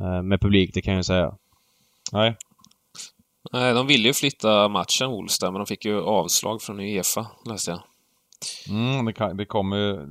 eh, 0.00 0.22
med 0.22 0.40
publik, 0.40 0.70
det 0.74 0.82
kan 0.82 0.94
jag 0.94 1.04
säga. 1.04 1.34
Nej. 2.12 2.36
Nej, 3.52 3.74
de 3.74 3.86
ville 3.86 4.08
ju 4.08 4.14
flytta 4.14 4.68
matchen, 4.68 5.10
Wolves 5.10 5.38
där, 5.38 5.50
men 5.50 5.58
de 5.58 5.66
fick 5.66 5.84
ju 5.84 6.02
avslag 6.02 6.62
från 6.62 6.80
Uefa, 6.80 7.26
läste 7.46 7.70
jag. 7.70 7.80
Mm, 8.68 9.04
det, 9.04 9.12
kan, 9.12 9.36
det 9.36 9.46
kommer 9.46 9.76
ju 9.76 10.06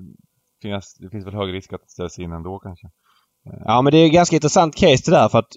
finnas, 0.62 0.96
det 1.00 1.10
finns 1.10 1.26
väl 1.26 1.34
hög 1.34 1.54
risk 1.54 1.74
att 1.74 1.82
det 1.82 1.90
ställs 1.90 2.20
in 2.20 2.32
ändå 2.32 2.60
kanske. 2.60 2.88
Ja, 3.66 3.82
men 3.82 3.92
det 3.92 3.98
är 3.98 4.06
ett 4.06 4.14
ganska 4.14 4.36
intressant 4.36 4.76
case 4.76 5.12
det 5.12 5.18
där 5.18 5.30
för 5.30 5.40
att 5.40 5.52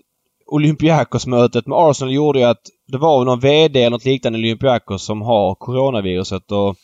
Olympiakos-mötet 0.46 1.66
med 1.66 1.78
Arsenal 1.78 2.14
gjorde 2.14 2.38
ju 2.38 2.44
att 2.44 2.62
det 2.86 2.98
var 2.98 3.24
någon 3.24 3.40
VD 3.40 3.80
eller 3.80 3.90
något 3.90 4.04
liknande 4.04 4.38
i 4.38 4.42
Olympiakos 4.42 5.04
som 5.04 5.22
har 5.22 5.54
coronaviruset 5.54 6.52
och 6.52 6.76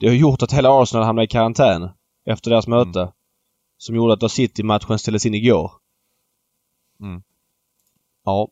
det 0.00 0.06
har 0.06 0.14
gjort 0.14 0.42
att 0.42 0.52
hela 0.52 0.82
Arsenal 0.82 1.06
hamnade 1.06 1.24
i 1.24 1.28
karantän 1.28 1.90
efter 2.26 2.50
deras 2.50 2.66
möte. 2.66 3.00
Mm. 3.00 3.12
Som 3.78 3.96
gjorde 3.96 4.12
att 4.12 4.20
då 4.20 4.28
City-matchen 4.28 4.98
ställdes 4.98 5.26
in 5.26 5.34
igår. 5.34 5.72
Mm. 7.00 7.22
Ja. 8.24 8.48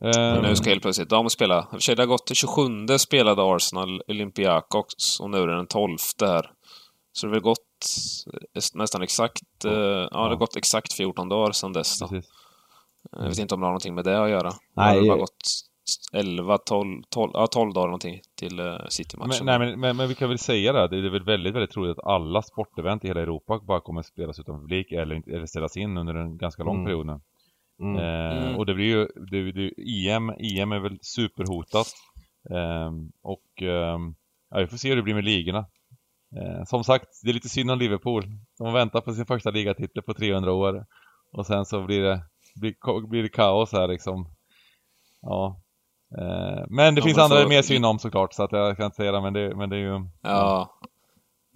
Men 0.00 0.42
nu 0.42 0.56
ska 0.56 0.70
helt 0.70 0.82
plötsligt 0.82 1.10
de 1.10 1.30
spela. 1.30 1.58
I 1.58 1.66
och 1.66 1.70
för 1.70 1.78
sig, 1.78 1.96
det 1.96 2.02
har 2.02 2.06
gått 2.06 2.26
till 2.26 2.36
27 2.36 2.62
spelade 2.98 3.42
Arsenal 3.42 4.02
Olympiakos 4.08 5.20
och 5.20 5.30
nu 5.30 5.38
är 5.38 5.46
det 5.46 5.56
den 5.56 5.66
12 5.66 5.96
här. 6.20 6.50
Så 7.14 7.26
det 7.26 7.30
har 7.30 7.34
väl 7.34 7.42
gått 7.42 7.60
nästan 8.74 9.02
exakt, 9.02 9.42
ja. 9.64 9.70
Eh, 9.70 10.08
ja, 10.10 10.22
det 10.22 10.28
har 10.28 10.36
gått 10.36 10.56
exakt 10.56 10.92
14 10.92 11.28
dagar 11.28 11.52
sedan 11.52 11.72
dess. 11.72 11.98
Då. 11.98 12.20
Jag 13.12 13.28
vet 13.28 13.38
inte 13.38 13.54
om 13.54 13.60
det 13.60 13.66
har 13.66 13.70
någonting 13.70 13.94
med 13.94 14.04
det 14.04 14.22
att 14.22 14.30
göra. 14.30 14.52
Nej. 14.76 14.94
Det 14.94 15.00
har 15.00 15.08
bara 15.08 15.18
gått 15.18 15.48
11, 16.12 16.58
12, 16.58 17.02
12, 17.10 17.30
ja, 17.34 17.46
12 17.46 17.72
dagar 17.72 17.86
någonting 17.86 18.20
till 18.38 18.78
City-matchen. 18.88 19.46
Men, 19.46 19.60
nej, 19.60 19.76
men, 19.76 19.96
men, 19.96 20.08
vi 20.08 20.14
kan 20.14 20.28
väl 20.28 20.38
säga 20.38 20.72
det, 20.72 20.88
det 20.88 21.06
är 21.06 21.10
väl 21.10 21.24
väldigt, 21.24 21.54
väldigt 21.54 21.70
troligt 21.70 21.98
att 21.98 22.04
alla 22.04 22.42
sportevent 22.42 23.04
i 23.04 23.08
hela 23.08 23.20
Europa 23.20 23.60
bara 23.66 23.80
kommer 23.80 24.00
att 24.00 24.06
spelas 24.06 24.38
utan 24.38 24.60
publik 24.60 24.92
eller, 24.92 25.34
eller 25.34 25.46
ställas 25.46 25.76
in 25.76 25.96
under 25.98 26.14
en 26.14 26.38
ganska 26.38 26.62
lång 26.62 26.76
mm. 26.76 26.86
period 26.86 27.06
nu. 27.06 27.20
Mm. 27.80 27.96
Eh, 27.96 28.42
mm. 28.42 28.56
Och 28.56 28.66
det 28.66 28.74
blir 28.74 28.86
ju, 28.86 29.06
det, 29.30 29.52
det, 29.52 29.72
EM, 30.08 30.30
EM 30.30 30.72
är 30.72 30.80
väl 30.80 30.98
superhotat. 31.02 31.86
Eh, 32.50 32.90
och 33.22 33.62
eh, 33.62 33.98
ja, 34.50 34.58
vi 34.58 34.66
får 34.66 34.76
se 34.76 34.88
hur 34.88 34.96
det 34.96 35.02
blir 35.02 35.14
med 35.14 35.24
ligorna. 35.24 35.66
Eh, 36.36 36.64
som 36.64 36.84
sagt, 36.84 37.06
det 37.22 37.30
är 37.30 37.34
lite 37.34 37.48
synd 37.48 37.70
om 37.70 37.78
Liverpool. 37.78 38.24
De 38.58 38.72
väntar 38.72 39.00
på 39.00 39.12
sin 39.12 39.26
första 39.26 39.50
ligatitel 39.50 40.02
på 40.02 40.14
300 40.14 40.52
år. 40.52 40.86
Och 41.32 41.46
sen 41.46 41.64
så 41.64 41.82
blir 41.82 42.02
det, 42.02 42.22
blir, 42.60 43.08
blir 43.08 43.22
det 43.22 43.28
kaos 43.28 43.72
här 43.72 43.88
liksom. 43.88 44.28
Ja. 45.22 45.60
Eh, 46.18 46.64
men 46.68 46.94
det 46.94 47.00
ja, 47.00 47.04
finns 47.04 47.18
andra 47.18 47.42
får... 47.42 47.48
mer 47.48 47.62
synd 47.62 47.86
om 47.86 47.98
såklart, 47.98 48.32
så 48.32 48.42
att 48.42 48.52
jag 48.52 48.76
kan 48.76 48.86
inte 48.86 48.96
säga 48.96 49.12
det, 49.12 49.20
men 49.20 49.32
det, 49.32 49.56
men 49.56 49.70
det 49.70 49.76
är 49.76 49.80
ju... 49.80 50.06
Ja. 50.22 50.78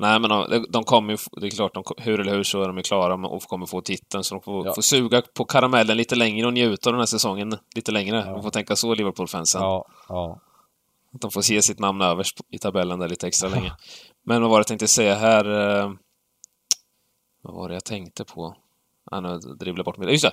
Nej 0.01 0.21
men 0.21 0.31
de, 0.31 0.67
de 0.69 0.85
kommer 0.85 1.13
ju, 1.13 1.19
det 1.41 1.47
är 1.47 1.51
klart, 1.51 1.75
de, 1.75 1.85
hur 1.99 2.21
eller 2.21 2.33
hur 2.33 2.43
så 2.43 2.63
är 2.63 2.67
de 2.67 2.77
ju 2.77 2.83
klara 2.83 3.15
och 3.15 3.43
kommer 3.43 3.67
få 3.67 3.81
titeln, 3.81 4.25
så 4.25 4.35
de 4.35 4.43
får, 4.43 4.67
ja. 4.67 4.75
får 4.75 4.83
suga 4.83 5.23
på 5.35 5.45
karamellen 5.45 5.97
lite 5.97 6.17
längre 6.17 6.47
och 6.47 6.53
njuta 6.53 6.91
av 6.91 6.93
den 6.93 7.01
här 7.01 7.07
säsongen 7.07 7.59
lite 7.77 7.93
längre. 7.93 8.25
Ja. 8.27 8.33
De 8.33 8.43
får 8.43 8.51
tänka 8.51 8.77
så, 8.77 8.95
Liverpool-fansen. 8.95 9.63
Ja, 9.63 9.87
ja. 10.09 10.41
Att 11.15 11.21
de 11.21 11.31
får 11.31 11.43
se 11.43 11.63
sitt 11.63 11.79
namn 11.79 12.03
överst 12.03 12.41
i 12.51 12.59
tabellen 12.59 12.99
där 12.99 13.09
lite 13.09 13.27
extra 13.27 13.49
länge. 13.49 13.73
Men 14.29 14.43
vad 14.43 14.51
var 14.51 14.59
det 14.59 14.61
jag 14.61 14.67
tänkte 14.67 14.89
säga 14.89 15.15
här? 15.15 15.45
Eh, 15.45 15.93
vad 17.43 17.55
var 17.55 17.69
det 17.69 17.75
jag 17.75 17.85
tänkte 17.85 18.25
på? 18.25 18.57
Ah, 19.11 19.21
nu 19.21 19.39
dribblar 19.39 19.85
bort 19.85 19.97
mig. 19.97 20.11
Just 20.11 20.25
det! 20.25 20.33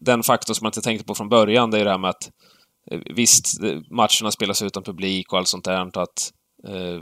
Den 0.00 0.22
faktor 0.22 0.54
som 0.54 0.64
man 0.64 0.68
inte 0.68 0.80
tänkte 0.80 1.06
på 1.06 1.14
från 1.14 1.28
början, 1.28 1.70
det 1.70 1.78
är 1.78 1.84
det 1.84 1.90
här 1.90 1.98
med 1.98 2.10
att 2.10 2.30
eh, 2.90 3.00
Visst, 3.14 3.60
matcherna 3.90 4.30
spelas 4.30 4.62
utan 4.62 4.82
publik 4.82 5.32
och 5.32 5.38
allt 5.38 5.48
sånt 5.48 5.64
där. 5.64 5.98
Att, 5.98 6.32
eh, 6.68 7.00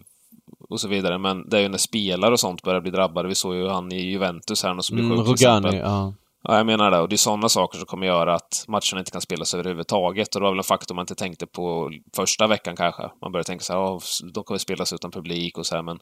och 0.68 0.80
så 0.80 0.88
vidare. 0.88 1.18
Men 1.18 1.48
det 1.48 1.56
är 1.58 1.60
ju 1.60 1.68
när 1.68 1.78
spelare 1.78 2.32
och 2.32 2.40
sånt 2.40 2.62
börjar 2.62 2.80
bli 2.80 2.90
drabbade. 2.90 3.28
Vi 3.28 3.34
såg 3.34 3.54
ju 3.54 3.68
han 3.68 3.92
i 3.92 4.00
Juventus 4.00 4.62
här 4.62 4.80
som 4.80 4.96
blev 4.96 5.06
mm, 5.06 5.18
sjuk 5.18 5.26
till 5.26 5.46
exempel. 5.46 5.76
Ja. 5.76 6.14
Ja, 6.42 6.56
jag 6.56 6.66
menar 6.66 6.90
det. 6.90 7.00
Och 7.00 7.08
det 7.08 7.14
är 7.14 7.18
sådana 7.18 7.48
saker 7.48 7.78
som 7.78 7.86
kommer 7.86 8.06
göra 8.06 8.34
att 8.34 8.64
matcherna 8.68 8.98
inte 8.98 9.10
kan 9.10 9.20
spelas 9.20 9.54
överhuvudtaget. 9.54 10.34
Och 10.34 10.40
det 10.40 10.44
var 10.44 10.52
väl 10.52 10.58
en 10.58 10.64
faktor 10.64 10.94
man 10.94 11.02
inte 11.02 11.14
tänkte 11.14 11.46
på 11.46 11.92
första 12.16 12.46
veckan 12.46 12.76
kanske. 12.76 13.10
Man 13.20 13.32
började 13.32 13.46
tänka 13.46 13.64
så 13.64 13.72
här, 13.72 13.80
oh, 13.80 14.00
de 14.34 14.44
kommer 14.44 14.58
spelas 14.58 14.92
utan 14.92 15.10
publik 15.10 15.58
och 15.58 15.66
så 15.66 15.74
här, 15.74 15.82
men 15.82 15.98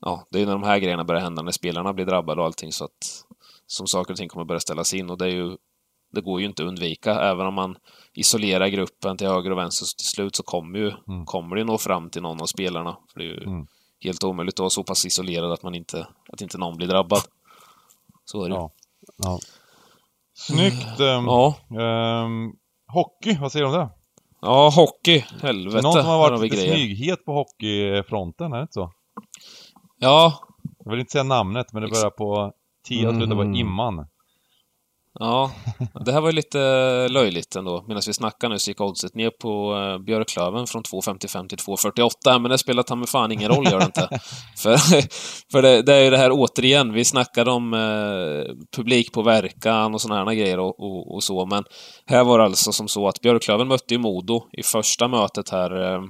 ja, 0.00 0.26
det 0.30 0.40
är 0.40 0.46
när 0.46 0.52
de 0.52 0.62
här 0.62 0.78
grejerna 0.78 1.04
börjar 1.04 1.22
hända, 1.22 1.42
när 1.42 1.52
spelarna 1.52 1.92
blir 1.92 2.06
drabbade 2.06 2.40
och 2.40 2.46
allting 2.46 2.72
så 2.72 2.84
att 2.84 3.24
som 3.66 3.86
saker 3.86 4.12
och 4.12 4.18
ting 4.18 4.28
kommer 4.28 4.44
börja 4.44 4.60
ställas 4.60 4.94
in 4.94 5.10
och 5.10 5.18
det 5.18 5.24
är 5.24 5.30
ju 5.30 5.56
det 6.12 6.20
går 6.20 6.40
ju 6.40 6.46
inte 6.46 6.62
att 6.62 6.68
undvika. 6.68 7.14
Även 7.14 7.46
om 7.46 7.54
man 7.54 7.76
isolerar 8.12 8.68
gruppen 8.68 9.16
till 9.16 9.26
höger 9.26 9.50
och 9.50 9.58
vänster 9.58 9.86
så 9.86 9.96
till 9.96 10.06
slut 10.06 10.36
så 10.36 10.42
kommer, 10.42 10.78
ju, 10.78 10.92
mm. 11.08 11.26
kommer 11.26 11.56
det 11.56 11.64
nå 11.64 11.78
fram 11.78 12.10
till 12.10 12.22
någon 12.22 12.42
av 12.42 12.46
spelarna. 12.46 12.96
För 13.12 13.20
det 13.20 13.26
är 13.26 13.28
ju 13.28 13.42
mm. 13.42 13.66
helt 14.00 14.24
omöjligt 14.24 14.54
att 14.54 14.58
vara 14.58 14.70
så 14.70 14.84
pass 14.84 15.06
isolerad 15.06 15.52
att 15.52 15.62
man 15.62 15.74
inte, 15.74 16.06
att 16.28 16.40
inte 16.40 16.58
någon 16.58 16.76
blir 16.76 16.88
drabbad. 16.88 17.20
Så 18.24 18.44
är 18.44 18.48
det 18.48 18.54
ja. 18.54 18.70
ja. 19.16 19.38
Snyggt! 20.40 21.00
Um, 21.00 21.26
ja. 21.26 21.54
Um, 21.68 22.52
hockey, 22.92 23.38
vad 23.40 23.52
säger 23.52 23.66
du 23.66 23.72
om 23.72 23.78
det? 23.78 23.88
Ja, 24.40 24.68
hockey. 24.74 25.24
Helvete. 25.42 25.82
Någon 25.82 25.92
som 25.92 26.06
har 26.06 26.18
varit 26.18 26.40
lite 26.40 26.56
smyghet 26.56 27.24
på 27.24 27.32
hockeyfronten, 27.32 28.52
är 28.52 28.56
det 28.56 28.62
inte 28.62 28.72
så? 28.72 28.92
Ja. 29.98 30.34
Jag 30.84 30.90
vill 30.90 31.00
inte 31.00 31.12
säga 31.12 31.24
namnet, 31.24 31.72
men 31.72 31.82
det 31.82 31.88
börjar 31.88 32.10
på 32.10 32.52
T 32.88 33.06
och 33.06 33.14
slutar 33.14 33.34
på 33.34 33.42
mm. 33.42 33.54
imman. 33.54 34.06
Ja, 35.18 35.52
det 36.04 36.12
här 36.12 36.20
var 36.20 36.28
ju 36.28 36.34
lite 36.34 36.58
löjligt 37.08 37.56
ändå. 37.56 37.84
Medan 37.88 38.02
vi 38.06 38.12
snackar 38.12 38.48
nu 38.48 38.58
så 38.58 38.70
gick 38.70 38.80
oddset 38.80 39.14
ner 39.14 39.30
på 39.30 39.74
uh, 39.74 39.98
Björklöven 39.98 40.66
från 40.66 40.82
2.55 40.82 41.48
till 41.48 41.58
2.48, 41.58 42.38
men 42.38 42.50
det 42.50 42.58
spelar 42.58 42.82
ta 42.82 42.96
mig 42.96 43.08
fan 43.08 43.32
ingen 43.32 43.48
roll, 43.48 43.66
gör 43.66 43.78
det 43.78 43.84
inte. 43.84 44.08
för 44.56 44.76
för 45.52 45.62
det, 45.62 45.82
det, 45.82 45.94
är 45.94 46.04
ju 46.04 46.10
det 46.10 46.18
här 46.18 46.30
återigen, 46.32 46.92
vi 46.92 47.04
snackade 47.04 47.50
om 47.50 47.74
uh, 47.74 48.44
publikpåverkan 48.76 49.94
och 49.94 50.00
sådana 50.00 50.24
här 50.24 50.34
grejer 50.34 50.58
och, 50.58 50.80
och, 50.80 51.14
och, 51.14 51.22
så, 51.22 51.46
men 51.46 51.64
här 52.06 52.24
var 52.24 52.38
det 52.38 52.44
alltså 52.44 52.72
som 52.72 52.88
så 52.88 53.08
att 53.08 53.20
Björklöven 53.20 53.68
mötte 53.68 53.94
ju 53.94 53.98
Modo 53.98 54.42
i 54.52 54.62
första 54.62 55.08
mötet 55.08 55.50
här 55.50 55.76
uh, 55.76 56.02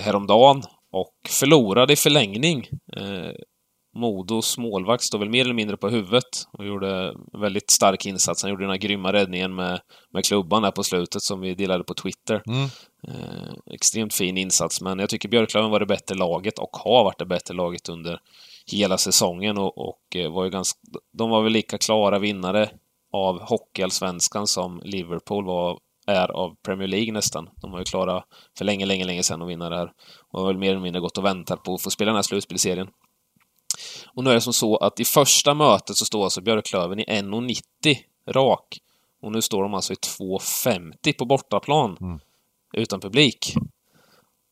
häromdagen 0.00 0.62
och 0.92 1.14
förlorade 1.28 1.92
i 1.92 1.96
förlängning. 1.96 2.68
Modos 3.96 4.58
målvakt 4.58 5.02
står 5.02 5.18
väl 5.18 5.30
mer 5.30 5.44
eller 5.44 5.54
mindre 5.54 5.76
på 5.76 5.88
huvudet 5.88 6.48
och 6.52 6.66
gjorde 6.66 7.14
en 7.34 7.40
väldigt 7.40 7.70
stark 7.70 8.06
insats. 8.06 8.42
Han 8.42 8.50
gjorde 8.50 8.64
den 8.64 8.70
här 8.70 8.76
grymma 8.76 9.12
räddningen 9.12 9.54
med, 9.54 9.80
med 10.12 10.24
klubban 10.24 10.62
där 10.62 10.70
på 10.70 10.84
slutet 10.84 11.22
som 11.22 11.40
vi 11.40 11.54
delade 11.54 11.84
på 11.84 11.94
Twitter. 11.94 12.42
Mm. 12.46 12.68
Eh, 13.08 13.74
extremt 13.74 14.14
fin 14.14 14.36
insats, 14.36 14.80
men 14.80 14.98
jag 14.98 15.08
tycker 15.08 15.28
Björklöven 15.28 15.70
var 15.70 15.80
det 15.80 15.86
bättre 15.86 16.14
laget 16.14 16.58
och 16.58 16.76
har 16.76 17.04
varit 17.04 17.18
det 17.18 17.26
bättre 17.26 17.54
laget 17.54 17.88
under 17.88 18.20
hela 18.72 18.98
säsongen 18.98 19.58
och, 19.58 19.78
och 19.78 20.16
eh, 20.16 20.32
var 20.32 20.44
ju 20.44 20.50
ganska... 20.50 20.78
De 21.12 21.30
var 21.30 21.42
väl 21.42 21.52
lika 21.52 21.78
klara 21.78 22.18
vinnare 22.18 22.70
av 23.12 23.40
Hockeyallsvenskan 23.40 24.46
som 24.46 24.80
Liverpool 24.84 25.44
var 25.44 25.78
är 26.06 26.30
av 26.30 26.54
Premier 26.64 26.88
League 26.88 27.12
nästan. 27.12 27.48
De 27.62 27.70
var 27.70 27.78
ju 27.78 27.84
klara 27.84 28.24
för 28.58 28.64
länge, 28.64 28.86
länge, 28.86 29.04
länge 29.04 29.22
sedan 29.22 29.42
att 29.42 29.48
vinna 29.48 29.70
det 29.70 29.76
här. 29.76 29.92
Och 30.32 30.40
har 30.40 30.46
väl 30.46 30.58
mer 30.58 30.70
eller 30.70 30.80
mindre 30.80 31.00
gått 31.00 31.18
och 31.18 31.24
väntat 31.24 31.62
på 31.62 31.74
att 31.74 31.82
få 31.82 31.90
spela 31.90 32.08
den 32.08 32.16
här 32.16 32.22
slutspelserien. 32.22 32.88
Och 34.14 34.24
nu 34.24 34.30
är 34.30 34.34
det 34.34 34.40
som 34.40 34.52
så 34.52 34.76
att 34.76 35.00
i 35.00 35.04
första 35.04 35.54
mötet 35.54 35.96
så 35.96 36.04
står 36.04 36.24
alltså 36.24 36.40
Björklöven 36.40 37.00
i 37.00 37.04
1,90 37.04 37.96
rak. 38.28 38.78
Och 39.22 39.32
nu 39.32 39.42
står 39.42 39.62
de 39.62 39.74
alltså 39.74 39.92
i 39.92 39.96
2,50 39.96 41.18
på 41.18 41.24
bortaplan. 41.24 41.96
Mm. 42.00 42.20
Utan 42.72 43.00
publik. 43.00 43.54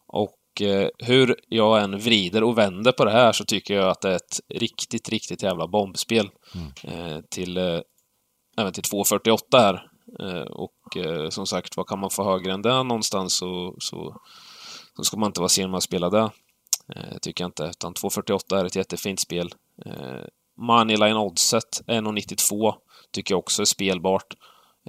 Och 0.06 0.62
eh, 0.62 0.88
hur 0.98 1.36
jag 1.48 1.82
än 1.82 1.98
vrider 1.98 2.42
och 2.42 2.58
vänder 2.58 2.92
på 2.92 3.04
det 3.04 3.10
här 3.10 3.32
så 3.32 3.44
tycker 3.44 3.74
jag 3.74 3.88
att 3.88 4.00
det 4.00 4.10
är 4.10 4.16
ett 4.16 4.40
riktigt, 4.48 5.08
riktigt 5.08 5.42
jävla 5.42 5.66
bombspel. 5.66 6.30
Mm. 6.54 6.68
Eh, 6.82 7.20
till 7.30 7.56
eh, 7.56 7.80
även 8.56 8.72
till 8.72 8.82
2,48 8.82 9.38
här. 9.52 9.86
Eh, 10.20 10.42
och 10.42 10.96
eh, 10.96 11.28
som 11.28 11.46
sagt, 11.46 11.76
vad 11.76 11.86
kan 11.86 11.98
man 11.98 12.10
få 12.10 12.24
högre 12.24 12.52
än 12.52 12.62
det 12.62 12.82
någonstans 12.82 13.36
så, 13.36 13.74
så, 13.78 14.20
så 14.96 15.04
ska 15.04 15.16
man 15.16 15.26
inte 15.26 15.40
vara 15.40 15.48
sen 15.48 15.70
med 15.70 15.78
att 15.78 15.82
spela 15.82 16.10
det. 16.10 16.30
Eh, 16.88 17.18
tycker 17.22 17.44
jag 17.44 17.48
inte, 17.48 17.64
utan 17.64 17.94
2.48 17.94 18.60
är 18.60 18.64
ett 18.64 18.76
jättefint 18.76 19.20
spel. 19.20 19.54
Eh, 19.86 20.24
Moneyline 20.56 21.16
oddset 21.16 21.82
1.92 21.86 22.74
tycker 23.12 23.34
jag 23.34 23.38
också 23.38 23.62
är 23.62 23.66
spelbart. 23.66 24.34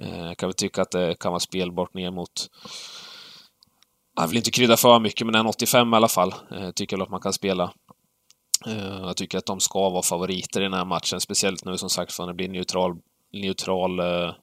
Eh, 0.02 0.26
jag 0.26 0.36
kan 0.36 0.48
väl 0.48 0.54
tycka 0.54 0.82
att 0.82 0.90
det 0.90 1.18
kan 1.20 1.32
vara 1.32 1.40
spelbart 1.40 1.94
ner 1.94 2.10
mot 2.10 2.48
jag 4.16 4.28
vill 4.28 4.36
inte 4.36 4.50
krydda 4.50 4.76
för 4.76 5.00
mycket, 5.00 5.26
men 5.26 5.34
1,85 5.34 5.92
i 5.92 5.96
alla 5.96 6.08
fall 6.08 6.34
eh, 6.50 6.70
tycker 6.70 6.96
jag 6.96 7.02
att 7.02 7.10
man 7.10 7.20
kan 7.20 7.32
spela. 7.32 7.72
Eh, 8.66 9.00
jag 9.00 9.16
tycker 9.16 9.38
att 9.38 9.46
de 9.46 9.60
ska 9.60 9.90
vara 9.90 10.02
favoriter 10.02 10.60
i 10.60 10.64
den 10.64 10.74
här 10.74 10.84
matchen, 10.84 11.20
speciellt 11.20 11.64
nu 11.64 11.78
som 11.78 11.90
sagt 11.90 12.12
för 12.12 12.26
det 12.26 12.34
blir 12.34 12.48
neutral, 12.48 12.96
neutral 13.32 14.00
eh, 14.00 14.34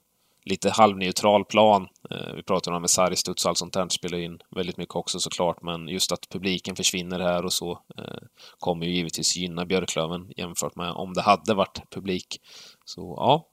lite 0.46 0.70
halvneutral 0.70 1.46
plan. 1.46 1.88
Eh, 2.12 2.34
vi 2.36 2.44
pratade 2.44 2.76
om 2.76 2.82
med 2.82 2.90
sargstuds 2.90 3.46
och 3.46 3.50
allt 3.50 3.58
sånt 3.58 3.74
där, 3.74 3.90
spelar 3.90 4.18
in 4.18 4.40
väldigt 4.56 4.78
mycket 4.78 4.96
också 4.96 5.20
såklart, 5.20 5.62
men 5.62 5.88
just 5.88 6.12
att 6.12 6.30
publiken 6.30 6.76
försvinner 6.76 7.20
här 7.20 7.46
och 7.46 7.54
så 7.54 7.72
eh, 7.72 8.24
kommer 8.60 8.86
ju 8.86 8.92
givetvis 8.96 9.36
gynna 9.36 9.66
Björklöven 9.66 10.32
jämfört 10.38 10.76
med 10.76 10.92
om 10.92 11.14
det 11.14 11.22
hade 11.22 11.54
varit 11.54 11.90
publik. 11.90 12.40
Så 12.86 13.16
ja, 13.18 13.48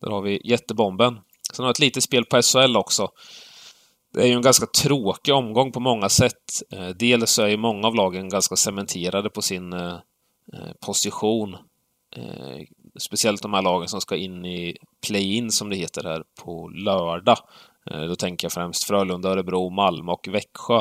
där 0.00 0.10
har 0.10 0.22
vi 0.22 0.40
jättebomben. 0.44 1.18
Sen 1.52 1.64
har 1.64 1.68
vi 1.68 1.72
ett 1.72 1.78
litet 1.78 2.02
spel 2.02 2.24
på 2.24 2.42
SHL 2.42 2.76
också. 2.76 3.08
Det 4.14 4.22
är 4.22 4.26
ju 4.26 4.32
en 4.32 4.42
ganska 4.42 4.66
tråkig 4.66 5.34
omgång 5.34 5.72
på 5.72 5.80
många 5.80 6.08
sätt. 6.08 6.62
Eh, 6.72 6.88
dels 6.88 7.30
så 7.30 7.42
är 7.42 7.48
ju 7.48 7.56
många 7.56 7.86
av 7.86 7.94
lagen 7.94 8.28
ganska 8.28 8.56
cementerade 8.56 9.30
på 9.30 9.42
sin 9.42 9.74
position 10.86 11.56
speciellt 12.98 13.42
de 13.42 13.54
här 13.54 13.62
lagen 13.62 13.88
som 13.88 14.00
ska 14.00 14.16
in 14.16 14.44
i 14.44 14.76
play-in 15.06 15.50
som 15.50 15.70
det 15.70 15.76
heter 15.76 16.04
här 16.04 16.22
på 16.44 16.68
lördag. 16.68 17.38
Eh, 17.90 18.04
då 18.04 18.16
tänker 18.16 18.44
jag 18.44 18.52
främst 18.52 18.84
Frölunda, 18.84 19.28
Örebro, 19.28 19.70
Malmö 19.70 20.12
och 20.12 20.28
Växjö. 20.28 20.78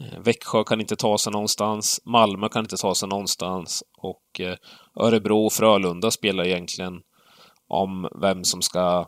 Eh, 0.00 0.20
Växjö 0.20 0.64
kan 0.64 0.80
inte 0.80 0.96
ta 0.96 1.18
sig 1.18 1.32
någonstans, 1.32 2.00
Malmö 2.04 2.48
kan 2.48 2.64
inte 2.64 2.76
ta 2.76 2.94
sig 2.94 3.08
någonstans 3.08 3.82
och 3.98 4.40
eh, 4.40 4.56
Örebro 5.00 5.46
och 5.46 5.52
Frölunda 5.52 6.10
spelar 6.10 6.44
egentligen 6.44 7.00
om 7.68 8.08
vem 8.20 8.44
som 8.44 8.62
ska 8.62 9.06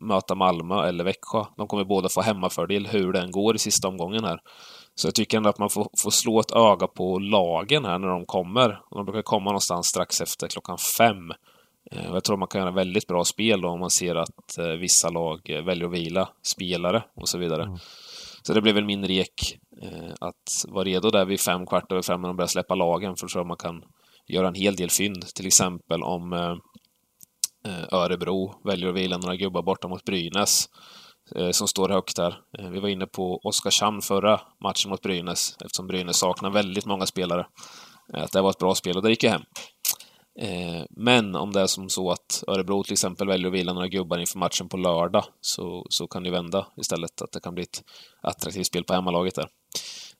möta 0.00 0.34
Malmö 0.34 0.88
eller 0.88 1.04
Växjö. 1.04 1.44
De 1.56 1.66
kommer 1.66 1.84
båda 1.84 2.08
få 2.08 2.20
hemmafördel 2.20 2.86
hur 2.86 3.12
den 3.12 3.30
går 3.30 3.56
i 3.56 3.58
sista 3.58 3.88
omgången 3.88 4.24
här. 4.24 4.40
Så 4.94 5.06
jag 5.06 5.14
tycker 5.14 5.36
ändå 5.36 5.50
att 5.50 5.58
man 5.58 5.70
får, 5.70 5.88
får 5.98 6.10
slå 6.10 6.40
ett 6.40 6.52
öga 6.52 6.86
på 6.86 7.18
lagen 7.18 7.84
här 7.84 7.98
när 7.98 8.08
de 8.08 8.26
kommer. 8.26 8.80
De 8.90 9.04
brukar 9.04 9.22
komma 9.22 9.44
någonstans 9.44 9.86
strax 9.86 10.20
efter 10.20 10.48
klockan 10.48 10.78
fem. 10.98 11.30
Eh, 11.90 12.04
jag 12.12 12.24
tror 12.24 12.36
man 12.36 12.48
kan 12.48 12.60
göra 12.60 12.70
väldigt 12.70 13.06
bra 13.06 13.24
spel 13.24 13.60
då 13.60 13.68
om 13.68 13.80
man 13.80 13.90
ser 13.90 14.14
att 14.14 14.58
eh, 14.58 14.66
vissa 14.66 15.10
lag 15.10 15.50
eh, 15.50 15.64
väljer 15.64 15.86
att 15.86 15.92
vila 15.92 16.28
spelare 16.42 17.04
och 17.16 17.28
så 17.28 17.38
vidare. 17.38 17.62
Mm. 17.62 17.78
Så 18.42 18.54
det 18.54 18.60
blir 18.60 18.72
väl 18.72 18.84
min 18.84 19.06
rek 19.06 19.58
att 20.20 20.64
vara 20.68 20.84
redo 20.84 21.10
där 21.10 21.24
vid 21.24 21.40
fem, 21.40 21.66
kvart 21.66 21.92
över 21.92 22.02
fem 22.02 22.20
när 22.20 22.28
de 22.28 22.36
börjar 22.36 22.48
släppa 22.48 22.74
lagen, 22.74 23.16
för 23.16 23.26
då 23.26 23.28
tror 23.28 23.40
jag 23.40 23.46
man 23.46 23.56
kan 23.56 23.82
göra 24.26 24.48
en 24.48 24.54
hel 24.54 24.76
del 24.76 24.90
fynd. 24.90 25.26
Till 25.34 25.46
exempel 25.46 26.02
om 26.02 26.32
Örebro 27.92 28.54
väljer 28.64 28.88
att 28.88 28.94
vila 28.94 29.18
några 29.18 29.36
gubbar 29.36 29.62
borta 29.62 29.88
mot 29.88 30.04
Brynäs 30.04 30.68
Eh, 31.36 31.50
som 31.50 31.68
står 31.68 31.88
högt 31.88 32.16
där. 32.16 32.40
Eh, 32.58 32.68
vi 32.68 32.80
var 32.80 32.88
inne 32.88 33.06
på 33.06 33.40
Oskarshamn 33.42 34.02
förra 34.02 34.40
matchen 34.64 34.90
mot 34.90 35.02
Brynäs, 35.02 35.56
eftersom 35.64 35.86
Brynäs 35.86 36.16
saknar 36.16 36.50
väldigt 36.50 36.86
många 36.86 37.06
spelare. 37.06 37.46
Eh, 38.14 38.22
att 38.22 38.32
det 38.32 38.40
var 38.40 38.50
ett 38.50 38.58
bra 38.58 38.74
spel 38.74 38.96
och 38.96 39.02
det 39.02 39.10
gick 39.10 39.22
ju 39.22 39.28
hem. 39.28 39.42
Men 40.90 41.34
om 41.34 41.52
det 41.52 41.60
är 41.60 41.66
som 41.66 41.88
så 41.88 42.10
att 42.10 42.44
Örebro 42.46 42.82
till 42.82 42.92
exempel 42.92 43.28
väljer 43.28 43.46
att 43.46 43.52
vila 43.52 43.72
några 43.72 43.88
gubbar 43.88 44.18
inför 44.18 44.38
matchen 44.38 44.68
på 44.68 44.76
lördag 44.76 45.24
så, 45.40 45.86
så 45.88 46.06
kan 46.06 46.22
det 46.22 46.30
vända 46.30 46.66
istället, 46.76 47.22
att 47.22 47.32
det 47.32 47.40
kan 47.40 47.54
bli 47.54 47.62
ett 47.62 47.82
attraktivt 48.22 48.66
spel 48.66 48.84
på 48.84 48.94
hemmalaget 48.94 49.34
där. 49.34 49.48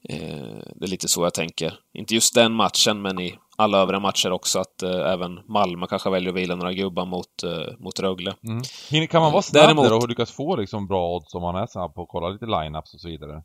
Eh, 0.09 0.59
det 0.77 0.85
är 0.85 0.89
lite 0.89 1.09
så 1.09 1.25
jag 1.25 1.35
tänker. 1.35 1.79
Inte 1.93 2.15
just 2.15 2.35
den 2.35 2.53
matchen, 2.53 3.03
men 3.03 3.21
i 3.21 3.39
alla 3.57 3.79
övriga 3.79 4.01
matcher 4.01 4.31
också, 4.31 4.59
att 4.59 4.83
eh, 4.83 5.13
även 5.13 5.41
Malmö 5.49 5.87
kanske 5.87 6.11
väljer 6.11 6.31
att 6.31 6.37
vila 6.37 6.55
några 6.55 6.73
gubbar 6.73 7.07
mot, 7.07 7.43
eh, 7.43 7.79
mot 7.79 8.01
Rögle. 8.01 8.35
Mm. 8.43 9.09
Kan 9.09 9.23
man 9.23 9.33
vara 9.33 9.43
snabb 9.43 9.63
Däremot... 9.63 9.85
där 9.85 9.97
och 9.97 10.09
lyckas 10.09 10.31
få 10.31 10.57
liksom 10.57 10.87
bra 10.87 11.17
odds 11.17 11.35
om 11.35 11.43
man 11.43 11.57
är 11.57 11.67
snabb 11.67 11.95
på 11.95 12.03
att 12.03 12.09
kolla 12.09 12.29
lite 12.29 12.47
lineups 12.47 12.95
och 12.95 13.01
så 13.01 13.09
vidare? 13.09 13.43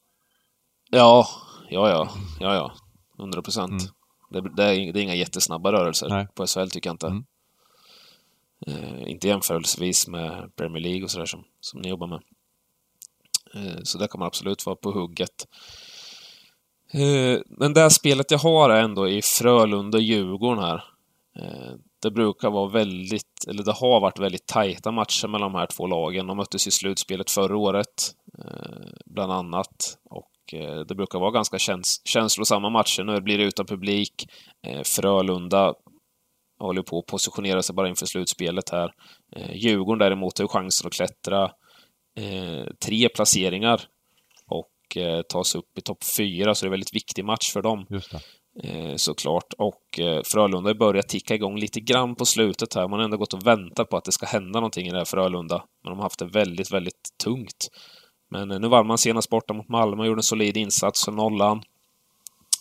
Ja, 0.90 1.28
ja, 1.70 1.90
ja, 1.90 2.10
ja, 2.40 2.56
ja. 2.56 2.72
100 3.20 3.42
procent. 3.42 3.72
Mm. 3.72 3.94
Det, 4.30 4.56
det, 4.56 4.64
är, 4.64 4.94
det 4.94 5.00
är 5.00 5.04
inga 5.04 5.16
jättesnabba 5.16 5.72
rörelser 5.72 6.10
Nej. 6.10 6.28
på 6.36 6.48
SHL, 6.48 6.70
tycker 6.70 6.90
jag 6.90 6.94
inte. 6.94 7.08
Mm. 7.08 7.26
Eh, 8.68 9.12
inte 9.12 9.28
jämförelsevis 9.28 10.08
med 10.08 10.56
Premier 10.56 10.84
League 10.84 11.04
och 11.04 11.12
sådär 11.12 11.26
som, 11.26 11.44
som 11.60 11.82
ni 11.82 11.90
jobbar 11.90 12.08
med. 12.08 12.22
Eh, 13.54 13.80
så 13.84 13.98
där 13.98 14.08
kan 14.08 14.20
man 14.20 14.28
absolut 14.28 14.66
vara 14.66 14.76
på 14.76 14.92
hugget. 14.92 15.48
Eh, 16.94 17.42
men 17.48 17.74
det 17.74 17.90
spelet 17.90 18.32
jag 18.32 18.40
har 18.40 18.70
är 18.70 18.84
ändå 18.84 19.10
i 19.10 19.22
Frölunda-Djurgården 19.22 20.64
här. 20.64 20.84
Eh, 21.40 21.74
det 22.02 22.12
brukar 22.12 22.50
vara 22.50 22.70
väldigt, 22.70 23.48
eller 23.48 23.64
det 23.64 23.72
har 23.72 24.00
varit 24.00 24.20
väldigt 24.20 24.48
tajta 24.48 24.92
matcher 24.92 25.28
mellan 25.28 25.52
de 25.52 25.60
här 25.60 25.68
två 25.78 25.88
lagen. 25.88 26.28
De 26.28 26.38
möttes 26.38 26.68
i 26.68 26.72
slutspelet 26.72 27.32
förra 27.32 27.58
året, 27.58 28.12
eh, 28.38 28.88
bland 29.06 29.32
annat. 29.32 29.98
Och 30.10 30.30
det 30.88 30.96
brukar 30.96 31.20
vara 31.20 31.32
ganska 31.32 31.60
käns 31.60 32.02
känslosamma 32.06 32.70
matcher. 32.70 33.04
Nu 33.04 33.22
blir 33.22 33.38
det 33.38 33.44
utan 33.44 33.66
publik. 33.66 34.26
Frölunda 34.84 35.74
håller 36.60 36.82
på 36.82 37.00
att 37.00 37.06
positionera 37.06 37.62
sig 37.62 37.76
bara 37.76 37.90
inför 37.90 38.06
slutspelet 38.06 38.70
här. 38.70 38.92
Djurgården 39.54 40.00
däremot 40.00 40.38
har 40.38 40.44
ju 40.44 40.48
chansen 40.48 40.88
att 40.88 40.94
klättra 40.94 41.52
tre 42.86 43.10
placeringar 43.10 43.82
och 44.90 44.98
eh, 44.98 45.22
tas 45.22 45.56
upp 45.56 45.78
i 45.78 45.82
topp 45.82 46.04
fyra, 46.18 46.56
så 46.56 46.66
det 46.66 46.66
är 46.66 46.70
en 46.70 46.72
väldigt 46.72 46.96
viktig 46.96 47.26
match 47.26 47.52
för 47.52 47.62
dem. 47.62 47.86
Just 47.90 48.14
eh, 48.64 48.96
såklart. 48.96 49.54
Och 49.58 50.00
eh, 50.00 50.22
Frölunda 50.24 50.70
har 50.70 50.74
börjat 50.74 51.08
ticka 51.08 51.36
igång 51.36 51.58
lite 51.58 51.80
grann 51.80 52.16
på 52.16 52.26
slutet 52.26 52.74
här. 52.74 52.88
Man 52.88 53.00
har 53.00 53.06
ändå 53.06 53.18
gått 53.18 53.34
och 53.34 53.48
väntat 53.48 53.90
på 53.90 53.98
att 53.98 54.06
det 54.06 54.12
ska 54.12 54.26
hända 54.26 54.60
någonting 54.60 54.88
i 54.88 54.92
det 54.92 54.98
här 54.98 55.06
Frölunda. 55.06 55.64
Men 55.84 55.92
de 55.92 56.00
har 56.00 56.04
haft 56.04 56.20
det 56.20 56.26
väldigt, 56.26 56.72
väldigt 56.72 57.18
tungt. 57.24 57.68
Men 58.32 58.48
nu 58.48 58.68
vann 58.68 58.88
man 58.88 58.98
senast 58.98 59.30
borta 59.30 59.54
mot 59.54 59.70
Malmö 59.70 60.02
och 60.02 60.08
gjorde 60.08 60.20
en 60.20 60.24
solid 60.24 60.58
insats 60.58 61.02
som 61.02 61.16
nollan. 61.16 61.62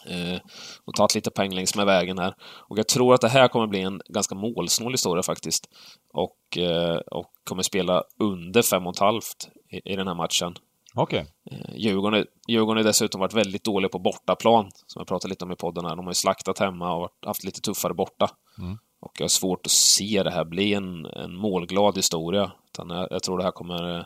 Eh, 0.06 0.40
och 0.84 0.94
tagit 0.94 1.14
lite 1.14 1.30
poäng 1.30 1.54
längs 1.54 1.76
med 1.76 1.86
vägen 1.86 2.18
här. 2.18 2.34
Och 2.40 2.78
jag 2.78 2.88
tror 2.88 3.14
att 3.14 3.20
det 3.20 3.28
här 3.28 3.48
kommer 3.48 3.66
bli 3.66 3.80
en 3.80 4.00
ganska 4.08 4.34
målsnål 4.34 4.92
historia 4.92 5.22
faktiskt. 5.22 5.68
Och, 6.12 6.58
eh, 6.58 6.96
och 6.96 7.32
kommer 7.44 7.62
spela 7.62 8.02
under 8.18 8.62
fem 8.62 8.86
och 8.86 8.94
ett 8.94 8.98
halvt 8.98 9.48
i, 9.70 9.92
i 9.92 9.96
den 9.96 10.06
här 10.06 10.14
matchen. 10.14 10.54
Okej. 10.98 11.26
Okay. 11.44 11.58
Eh, 11.58 11.76
Djurgården, 11.76 12.24
Djurgården 12.48 12.76
har 12.76 12.88
dessutom 12.88 13.20
varit 13.20 13.34
väldigt 13.34 13.64
dåliga 13.64 13.88
på 13.88 13.98
bortaplan, 13.98 14.70
som 14.86 15.00
jag 15.00 15.06
pratade 15.06 15.30
lite 15.30 15.44
om 15.44 15.52
i 15.52 15.56
podden 15.56 15.84
här. 15.84 15.96
De 15.96 16.04
har 16.04 16.10
ju 16.10 16.14
slaktat 16.14 16.58
hemma 16.58 16.94
och 16.94 17.10
haft 17.26 17.44
lite 17.44 17.60
tuffare 17.60 17.94
borta. 17.94 18.30
Mm. 18.58 18.78
Och 19.00 19.12
jag 19.18 19.24
har 19.24 19.28
svårt 19.28 19.66
att 19.66 19.72
se 19.72 20.22
det 20.22 20.30
här 20.30 20.44
bli 20.44 20.74
en, 20.74 21.06
en 21.06 21.34
målglad 21.34 21.96
historia. 21.96 22.52
Utan 22.72 22.90
jag, 22.90 23.08
jag 23.10 23.22
tror 23.22 23.38
det 23.38 23.44
här 23.44 23.50
kommer 23.50 23.98
eh, 23.98 24.04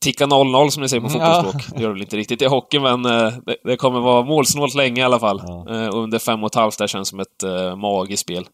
ticka 0.00 0.26
0-0 0.26 0.68
som 0.68 0.82
ni 0.82 0.88
säger 0.88 1.00
på 1.00 1.08
fotbollsspråk. 1.08 1.54
Ja. 1.54 1.76
Det 1.76 1.82
gör 1.82 1.88
det 1.88 1.94
väl 1.94 2.02
inte 2.02 2.16
riktigt 2.16 2.42
i 2.42 2.46
hockey, 2.46 2.80
men 2.80 3.04
eh, 3.04 3.32
det, 3.46 3.56
det, 3.64 3.76
kommer 3.76 4.00
vara 4.00 4.22
målsnålt 4.22 4.74
länge 4.74 5.00
i 5.00 5.04
alla 5.04 5.18
fall. 5.18 5.42
Ja. 5.46 5.90
under 5.92 6.18
fem 6.18 6.42
och 6.42 6.46
ett 6.50 6.54
halvt 6.54 6.78
där 6.78 6.86
känns 6.86 7.08
som 7.08 7.20
ett 7.20 7.44
magiskt 7.76 8.22
spel. 8.22 8.46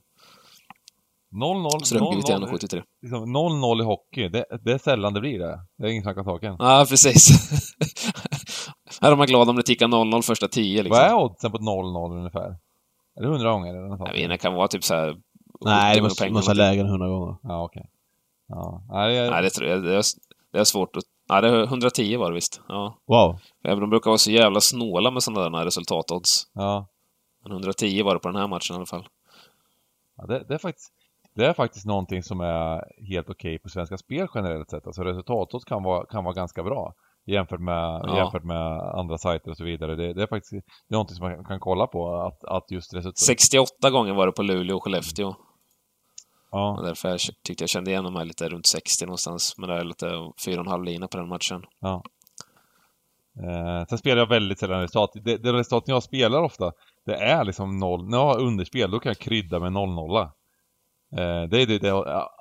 0-0, 1.35 1.81
Så 1.83 1.95
det 1.95 2.01
har 2.01 2.11
blivit 2.11 2.29
1,73. 2.29 2.83
Liksom 3.03 3.37
0-0 3.37 3.81
i 3.81 3.85
hockey, 3.85 4.29
det, 4.29 4.45
det, 4.65 4.73
är 4.73 4.79
sällan 4.79 5.15
det 5.15 5.21
blir 5.21 5.39
det. 5.39 5.59
Det 5.79 5.87
är 5.87 5.91
ingen 5.91 6.03
snack 6.03 6.19
om 6.19 6.25
saken. 6.25 6.57
Ja, 6.59 6.87
precis. 6.89 7.29
Här 9.01 9.13
är 9.13 9.17
man 9.17 9.27
glad 9.27 9.49
om 9.49 9.57
det 9.57 9.63
tickar 9.63 9.87
0-0 9.87 10.23
första 10.23 10.49
10 10.49 10.83
liksom. 10.83 11.03
Vad 11.03 11.11
är 11.11 11.15
oddsen 11.15 11.53
på 11.53 11.59
0-0 11.59 12.19
ungefär? 12.19 12.57
Är 13.17 13.23
det 13.23 13.27
100 13.27 13.53
gånger 13.53 13.75
eller 13.75 13.89
något 13.89 13.99
Jag 13.99 14.07
vet 14.07 14.17
inte, 14.17 14.29
det 14.29 14.39
kan 14.39 14.55
vara 14.55 14.69
typ 14.69 14.85
såhär... 14.85 15.17
Nej, 15.61 15.97
det 15.97 16.03
måste, 16.03 16.31
måste 16.31 16.49
vara 16.49 16.69
lägre 16.69 16.81
än 16.81 16.87
100 16.87 17.09
gånger. 17.09 17.37
Ja, 17.43 17.65
okej. 17.65 17.81
Okay. 17.81 17.91
Ja. 18.49 18.83
Nej, 18.89 19.15
det, 19.15 19.31
Nej, 19.31 19.43
det 19.43 19.51
tror 19.51 19.69
jag. 19.69 19.83
Det 19.83 19.97
är, 19.97 20.03
det 20.53 20.59
är 20.59 20.65
svårt 20.65 20.97
att... 20.97 21.05
Nej, 21.29 21.43
det 21.43 21.49
är 21.49 21.63
110 21.63 22.17
var 22.17 22.31
det 22.31 22.35
visst. 22.35 22.61
Ja. 22.69 22.99
Wow. 23.07 23.39
de 23.63 23.91
brukar 23.91 24.11
vara 24.11 24.19
så 24.19 24.31
jävla 24.31 24.61
snåla 24.61 25.11
med 25.11 25.23
sådana 25.23 25.59
där 25.59 25.65
resultatodds. 25.65 26.47
Ja. 26.55 26.87
Men 27.43 27.53
110 27.53 28.03
var 28.03 28.15
det 28.15 28.21
på 28.21 28.29
den 28.29 28.41
här 28.41 28.49
matchen 28.49 28.75
i 28.75 28.77
alla 28.77 28.87
fall. 28.87 29.09
Ja, 30.17 30.27
det, 30.27 30.45
det 30.49 30.55
är 30.55 30.59
faktiskt... 30.59 30.93
Det 31.35 31.47
är 31.47 31.53
faktiskt 31.53 31.87
någonting 31.87 32.23
som 32.23 32.41
är 32.41 32.85
helt 33.11 33.31
okej 33.31 33.55
okay 33.55 33.59
på 33.59 33.69
Svenska 33.69 33.99
Spel 33.99 34.27
generellt 34.35 34.71
sett. 34.71 34.87
Alltså 34.87 35.03
resultatet 35.03 35.65
kan 35.65 35.83
vara, 35.83 36.07
kan 36.07 36.25
vara 36.25 36.35
ganska 36.35 36.63
bra 36.63 36.95
jämfört 37.27 37.61
med, 37.61 38.01
ja. 38.05 38.17
jämfört 38.17 38.45
med 38.45 38.81
andra 38.81 39.19
sajter 39.19 39.51
och 39.51 39.57
så 39.57 39.65
vidare. 39.65 39.97
Det, 39.97 40.13
det, 40.13 40.23
är 40.23 40.27
faktiskt 40.27 40.51
det 40.51 40.93
är 40.93 40.97
någonting 40.97 41.17
som 41.17 41.29
man 41.29 41.45
kan 41.45 41.61
kolla 41.61 41.87
på, 41.87 42.15
att, 42.15 42.45
att 42.45 42.71
just 42.71 42.95
resultatet... 42.95 43.19
68 43.19 43.91
gånger 43.91 44.15
var 44.15 44.27
det 44.27 44.33
på 44.33 44.43
Luleå 44.43 44.77
och 44.77 44.85
Skellefteå. 44.85 45.35
Ja. 46.51 46.77
Och 46.79 46.87
därför 46.87 47.09
jag 47.09 47.21
tyckte 47.45 47.63
jag 47.63 47.69
kände 47.69 47.91
igen 47.91 48.05
de 48.05 48.17
här 48.17 48.25
lite 48.25 48.49
runt 48.49 48.67
60 48.67 49.07
någonstans. 49.07 49.55
Men 49.59 49.69
det 49.69 49.75
är 49.75 49.85
lite 49.85 50.07
4,5 50.07 50.85
lina 50.85 51.09
på 51.09 51.17
den 51.17 51.29
matchen. 51.29 51.63
Ja. 51.81 52.03
Eh, 53.43 53.87
sen 53.89 53.99
spelar 53.99 54.19
jag 54.19 54.29
väldigt 54.29 54.59
sällan 54.59 54.81
resultat. 54.81 55.11
Det, 55.25 55.37
det 55.37 55.53
resultat 55.53 55.85
jag 55.87 56.03
spelar 56.03 56.43
ofta, 56.43 56.73
det 57.07 57.15
är 57.15 57.45
liksom 57.45 57.79
noll. 57.79 58.09
När 58.09 58.19
jag 58.19 58.25
har 58.25 58.41
underspel, 58.41 58.91
då 58.91 58.99
kan 58.99 59.11
jag 59.11 59.19
krydda 59.19 59.59
med 59.61 59.73
0-0. 59.73 60.31
Eh, 61.19 61.49
det 61.51 61.63
är 61.63 61.67
det, 61.67 61.79
det 61.79 61.89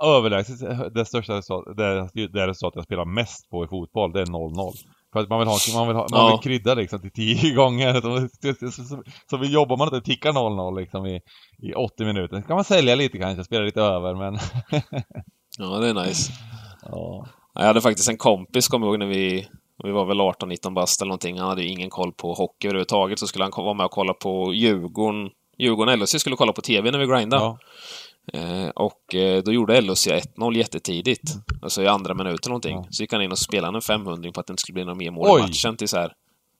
överlägset 0.06 0.94
det 0.94 1.06
största 1.06 1.34
resultatet, 1.38 1.78
det, 1.78 2.28
det 2.28 2.48
resultat 2.48 2.74
jag 2.76 2.84
spelar 2.84 3.06
mest 3.06 3.50
på 3.50 3.66
i 3.66 3.68
fotboll, 3.68 4.12
det 4.12 4.22
är 4.22 4.26
0-0. 4.26 4.74
För 5.14 5.20
att 5.20 5.30
man 5.30 5.40
vill 5.40 5.48
ha, 5.48 5.58
man 5.76 5.88
vill, 5.88 5.96
ha, 5.96 6.08
man 6.12 6.26
vill 6.26 6.34
ja. 6.34 6.42
krydda 6.44 6.74
liksom 6.74 7.02
till 7.02 7.12
10 7.12 7.54
gånger. 7.56 7.94
Så, 7.94 8.28
så, 8.72 8.84
så, 8.84 9.04
så 9.30 9.38
vi 9.38 9.54
jobbar 9.54 9.78
man 9.78 9.88
inte 9.88 10.02
tickar 10.02 10.32
0-0 10.32 10.80
liksom 10.80 11.06
i, 11.06 11.16
i 11.58 11.74
80 11.74 12.06
minuter. 12.06 12.42
Så 12.42 12.48
kan 12.48 12.56
man 12.56 12.66
sälja 12.66 12.96
lite 12.96 13.18
kanske, 13.18 13.44
spela 13.44 13.66
lite 13.66 13.82
över 13.82 14.16
men... 14.16 14.34
ja, 15.58 15.78
det 15.78 15.90
är 15.90 15.94
nice. 15.94 16.32
Ja. 16.86 17.28
Jag 17.54 17.64
hade 17.64 17.82
faktiskt 17.82 18.10
en 18.10 18.18
kompis, 18.18 18.68
kommer 18.68 18.88
ihåg 18.88 19.00
när 19.00 19.06
vi 19.06 19.48
vi 19.84 19.92
var 19.92 20.06
väl 20.06 20.22
18-19 20.22 20.74
bast 20.74 21.02
eller 21.02 21.10
någonting. 21.10 21.40
Han 21.40 21.50
hade 21.50 21.62
ju 21.62 21.68
ingen 21.68 21.90
koll 21.90 22.14
på 22.14 22.34
hockey 22.34 22.68
överhuvudtaget. 22.68 23.20
Så 23.20 23.28
skulle 23.28 23.44
han 23.44 23.52
vara 23.56 23.74
med 23.74 23.86
och 23.86 23.92
kolla 23.92 24.14
på 24.14 24.54
Djurgården. 24.54 25.30
Djurgården 25.58 26.00
LHC 26.00 26.20
skulle 26.20 26.36
kolla 26.36 26.54
på 26.54 26.62
TV 26.62 26.92
när 26.92 27.00
vi 27.00 27.06
grindade. 27.06 27.44
Ja. 27.44 27.58
Eh, 28.34 28.70
och 28.70 29.16
eh, 29.16 29.44
då 29.44 29.54
gjorde 29.54 29.82
LHC 29.82 30.08
1-0 30.08 30.58
jättetidigt. 30.58 31.36
Alltså 31.62 31.82
i 31.82 31.88
andra 31.88 32.14
minuten 32.14 32.50
någonting. 32.50 32.76
Ja. 32.76 32.88
Så 32.90 33.04
gick 33.04 33.14
han 33.14 33.22
in 33.22 33.32
och 33.32 33.40
spelade 33.40 33.78
en 33.78 33.82
500 33.82 34.32
på 34.32 34.40
att 34.40 34.48
det 34.48 34.52
inte 34.52 34.62
skulle 34.62 34.74
bli 34.74 34.84
några 34.84 34.96
mer 34.96 35.12
mål 35.12 35.28
Oj. 35.30 35.40
i 35.40 35.42
matchen 35.42 35.78
till 35.78 35.90
så 35.90 35.98
här, 35.98 36.14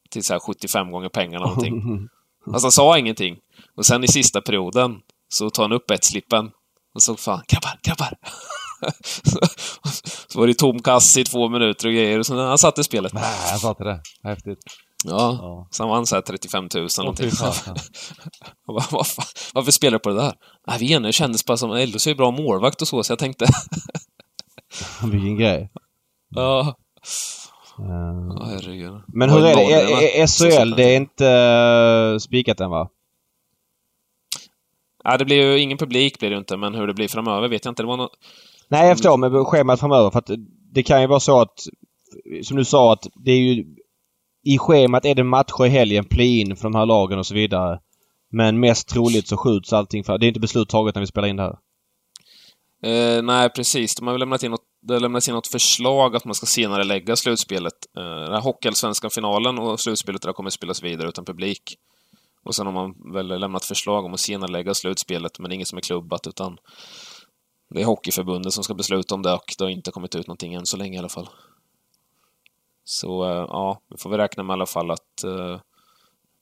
till 0.10 0.24
så 0.24 0.34
här 0.34 0.40
75 0.40 0.92
gånger 0.92 1.10
pengarna 1.10 1.46
någonting. 1.46 2.08
alltså 2.54 2.66
han 2.66 2.72
sa 2.72 2.98
ingenting. 2.98 3.38
Och 3.76 3.86
sen 3.86 4.04
i 4.04 4.08
sista 4.08 4.42
perioden 4.42 5.00
så 5.30 5.50
tar 5.50 5.64
han 5.64 5.72
upp 5.72 5.92
ett 5.92 6.04
slippen 6.04 6.52
och 6.96 7.02
så 7.02 7.16
fan, 7.16 7.42
grabbar, 7.48 7.80
grabbar! 7.84 8.18
så 10.28 10.40
var 10.40 10.48
det 10.48 10.54
tom 10.54 10.80
kass 10.82 11.18
i 11.18 11.24
två 11.24 11.50
minuter 11.50 11.88
och 11.88 11.94
grejer 11.94 12.20
och 12.20 12.26
så 12.26 12.48
han 12.48 12.58
satte 12.58 12.84
spelet. 12.84 13.14
Nej, 13.14 13.50
han 13.50 13.60
satte 13.60 13.84
det. 13.84 14.02
Häftigt. 14.24 14.60
Ja, 15.06 15.38
ja. 15.42 15.68
så 15.72 15.84
han 15.84 15.90
vann 15.90 16.06
så 16.06 16.22
35 16.22 16.68
000 16.76 16.88
någonting. 16.98 17.30
varför, 18.66 19.24
varför 19.54 19.72
spelar 19.72 19.92
du 19.92 20.00
på 20.00 20.10
det 20.10 20.16
där? 20.16 20.34
Nej, 20.68 20.78
vi 20.80 21.00
det 21.00 21.12
kändes 21.12 21.46
bara 21.46 21.58
som 21.58 21.70
LHC 21.70 22.08
är 22.08 22.16
bra 22.16 22.32
målvakt 22.32 22.82
och 22.82 22.88
så, 22.88 23.04
så 23.04 23.12
jag 23.12 23.20
tänkte... 23.20 23.46
Vilken 25.12 25.38
grej. 25.38 25.72
Ja. 26.30 26.76
Uh, 27.80 28.46
herregud. 28.46 29.02
Men 29.08 29.30
hur 29.30 29.46
är 29.46 29.56
det? 29.56 30.28
SHL, 30.28 30.76
det 30.76 30.84
är 30.84 30.96
inte 30.96 31.26
uh, 32.14 32.18
spikat 32.18 32.60
än 32.60 32.70
va? 32.70 32.90
Ja, 35.04 35.18
det 35.18 35.26
blir 35.26 35.42
ju 35.42 35.60
ingen 35.60 35.78
publik 35.78 36.20
blir 36.20 36.30
det 36.30 36.38
inte, 36.38 36.58
men 36.58 36.76
hur 36.76 36.88
det 36.88 36.94
blir 36.94 37.08
framöver 37.08 37.48
vet 37.48 37.66
jag 37.66 37.72
inte. 37.72 37.84
Det 37.84 37.88
var 37.88 37.98
något... 37.98 38.18
Nej, 38.68 38.88
jag 38.88 38.98
förstår 38.98 39.18
med 39.18 39.48
schemat 39.48 39.80
framöver 39.80 40.10
för 40.10 40.20
att 40.20 40.30
det 40.74 40.84
kan 40.84 41.02
ju 41.02 41.08
vara 41.08 41.20
så 41.20 41.42
att 41.42 41.60
som 42.44 42.58
du 42.58 42.66
sa 42.66 42.94
att 42.94 43.08
det 43.16 43.32
är 43.32 43.38
ju 43.38 43.66
i 44.44 44.58
schemat 44.58 45.06
är 45.06 45.16
det 45.16 45.24
matcher 45.24 45.66
i 45.66 45.70
helgen, 45.70 46.06
play-in 46.06 46.56
för 46.56 46.64
de 46.64 46.76
här 46.76 46.86
lagen 46.86 47.20
och 47.20 47.26
så 47.26 47.34
vidare. 47.34 47.80
Men 48.32 48.60
mest 48.60 48.88
troligt 48.88 49.28
så 49.28 49.38
skjuts 49.38 49.74
allting 49.74 50.04
för... 50.04 50.18
Det 50.18 50.26
är 50.26 50.28
inte 50.28 50.40
beslut 50.40 50.70
taget 50.70 50.96
när 50.96 51.02
vi 51.02 51.08
spelar 51.08 51.28
in 51.28 51.36
det 51.36 51.44
här. 51.44 51.58
Eh, 52.84 53.22
nej, 53.24 53.50
precis. 53.50 53.96
De 53.96 54.08
har 54.08 54.14
väl 54.14 54.20
lämnat 54.20 54.44
in 54.44 54.52
något, 54.52 54.66
det 54.82 54.94
har 54.94 55.00
lämnats 55.00 55.28
in 55.28 55.36
något 55.36 55.48
förslag 55.48 56.16
att 56.16 56.26
man 56.26 56.36
ska 56.36 56.46
senare 56.46 56.84
lägga 56.84 57.16
slutspelet. 57.16 57.74
Eh, 57.98 58.04
den 58.04 58.34
här 58.34 58.42
Hockeyallsvenskan 58.42 59.12
finalen 59.12 59.60
och 59.60 59.80
slutspelet 59.80 60.22
där 60.22 60.34
kommer 60.34 60.50
spelas 60.50 60.84
vidare 60.84 61.10
utan 61.10 61.26
publik. 61.26 61.76
Och 62.46 62.56
sen 62.56 62.66
har 62.66 62.74
man 62.74 63.14
väl 63.14 63.40
lämnat 63.40 63.66
förslag 63.66 64.06
om 64.06 64.14
att 64.14 64.20
senare 64.20 64.52
lägga 64.52 64.74
slutspelet, 64.74 65.40
men 65.40 65.50
det 65.50 65.54
är 65.54 65.56
inget 65.56 65.68
som 65.68 65.78
är 65.78 65.82
klubbat, 65.82 66.28
utan 66.28 66.58
det 67.74 67.82
är 67.82 67.86
Hockeyförbundet 67.86 68.54
som 68.54 68.64
ska 68.64 68.74
besluta 68.74 69.16
om 69.16 69.22
det 69.22 69.34
och 69.34 69.54
det 69.58 69.64
har 69.64 69.70
inte 69.70 69.92
kommit 69.92 70.16
ut 70.16 70.28
någonting 70.28 70.54
än 70.54 70.66
så 70.66 70.78
länge 70.78 70.96
i 70.96 71.00
alla 71.00 71.10
fall. 71.10 71.30
Så 72.92 73.24
eh, 73.24 73.46
ja, 73.50 73.82
vi 73.90 73.98
får 73.98 74.10
väl 74.10 74.20
räkna 74.20 74.44
med 74.44 74.54
i 74.54 74.56
alla 74.56 74.66
fall 74.66 74.92
att 74.92 75.24
eh, 75.24 75.32
uh, 75.32 75.60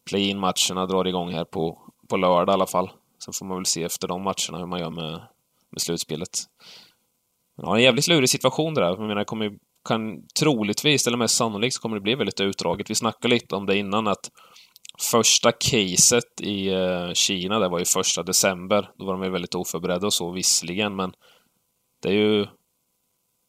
play-in-matcherna 0.10 0.86
drar 0.86 1.08
igång 1.08 1.32
här 1.32 1.46
på, 1.46 1.92
på 2.10 2.18
lördag 2.18 2.54
i 2.54 2.54
alla 2.54 2.68
fall. 2.68 2.90
Sen 3.26 3.34
får 3.34 3.46
man 3.46 3.58
väl 3.58 3.66
se 3.66 3.84
efter 3.84 4.08
de 4.08 4.24
matcherna 4.24 4.58
hur 4.58 4.66
man 4.66 4.80
gör 4.80 4.90
med, 4.90 5.12
med 5.72 5.82
slutspelet. 5.82 6.30
Ja, 7.62 7.76
en 7.76 7.84
jävligt 7.84 8.08
lurig 8.08 8.30
situation 8.30 8.74
det 8.74 8.82
där. 8.82 8.88
Jag 8.88 9.00
menar, 9.00 9.24
kommer, 9.24 9.52
kan 9.88 10.28
troligtvis, 10.40 11.08
eller 11.08 11.18
mest 11.18 11.36
sannolikt, 11.36 11.76
så 11.76 11.82
kommer 11.82 11.96
det 11.96 12.02
bli 12.02 12.16
väldigt 12.16 12.40
utdraget. 12.40 12.90
Vi 12.90 12.96
snackade 12.96 13.34
lite 13.34 13.56
om 13.56 13.66
det 13.66 13.78
innan, 13.78 14.08
att 14.08 14.32
första 15.12 15.52
caset 15.52 16.42
i 16.42 16.76
uh, 16.76 17.14
Kina, 17.14 17.60
det 17.60 17.70
var 17.70 17.80
ju 17.80 17.86
första 17.86 18.24
december. 18.24 18.92
Då 18.98 19.06
var 19.06 19.14
de 19.14 19.24
ju 19.24 19.30
väldigt 19.30 19.56
oförberedda 19.56 20.06
och 20.06 20.14
så 20.14 20.32
visserligen, 20.32 20.96
men 20.96 21.12
det 22.02 22.10
är 22.10 22.14
ju 22.14 22.46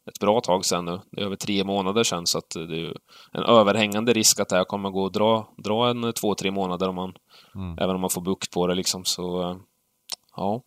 ett 0.08 0.20
bra 0.20 0.40
tag 0.40 0.64
sedan 0.64 0.84
nu. 0.84 1.00
Det 1.10 1.20
är 1.20 1.24
över 1.24 1.36
tre 1.36 1.64
månader 1.64 2.04
sedan, 2.04 2.26
så 2.26 2.38
att 2.38 2.50
det 2.50 2.80
är 2.80 2.94
en 3.32 3.42
överhängande 3.42 4.12
risk 4.12 4.40
att 4.40 4.48
det 4.48 4.56
här 4.56 4.64
kommer 4.64 4.90
gå 4.90 5.06
att 5.06 5.12
dra, 5.12 5.48
dra 5.56 5.90
en 5.90 6.12
två, 6.12 6.34
tre 6.34 6.50
månader 6.50 6.88
om 6.88 6.94
man, 6.94 7.14
mm. 7.54 7.78
även 7.78 7.94
om 7.94 8.00
man 8.00 8.10
får 8.10 8.20
bukt 8.20 8.50
på 8.50 8.66
det 8.66 8.74
liksom. 8.74 9.04
Så, 9.04 9.50
uh, 9.50 9.56
ja. 10.36 10.62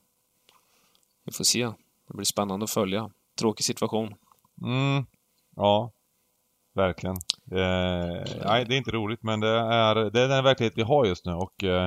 Vi 1.26 1.32
får 1.32 1.44
se. 1.44 1.64
Det 2.08 2.14
blir 2.14 2.26
spännande 2.26 2.64
att 2.64 2.72
följa. 2.72 3.10
Tråkig 3.40 3.66
situation. 3.66 4.14
Mm. 4.64 5.06
Ja, 5.56 5.92
verkligen. 6.76 7.16
Eh, 7.52 8.24
nej, 8.46 8.66
det 8.66 8.76
är 8.76 8.78
inte 8.78 8.92
roligt 8.92 9.24
men 9.24 9.40
det 9.40 9.50
är, 9.60 9.96
det 9.96 10.22
är 10.22 10.28
den 10.28 10.44
verklighet 10.44 10.74
vi 10.76 10.82
har 10.82 11.06
just 11.06 11.26
nu 11.26 11.34
och 11.34 11.64
eh, 11.64 11.86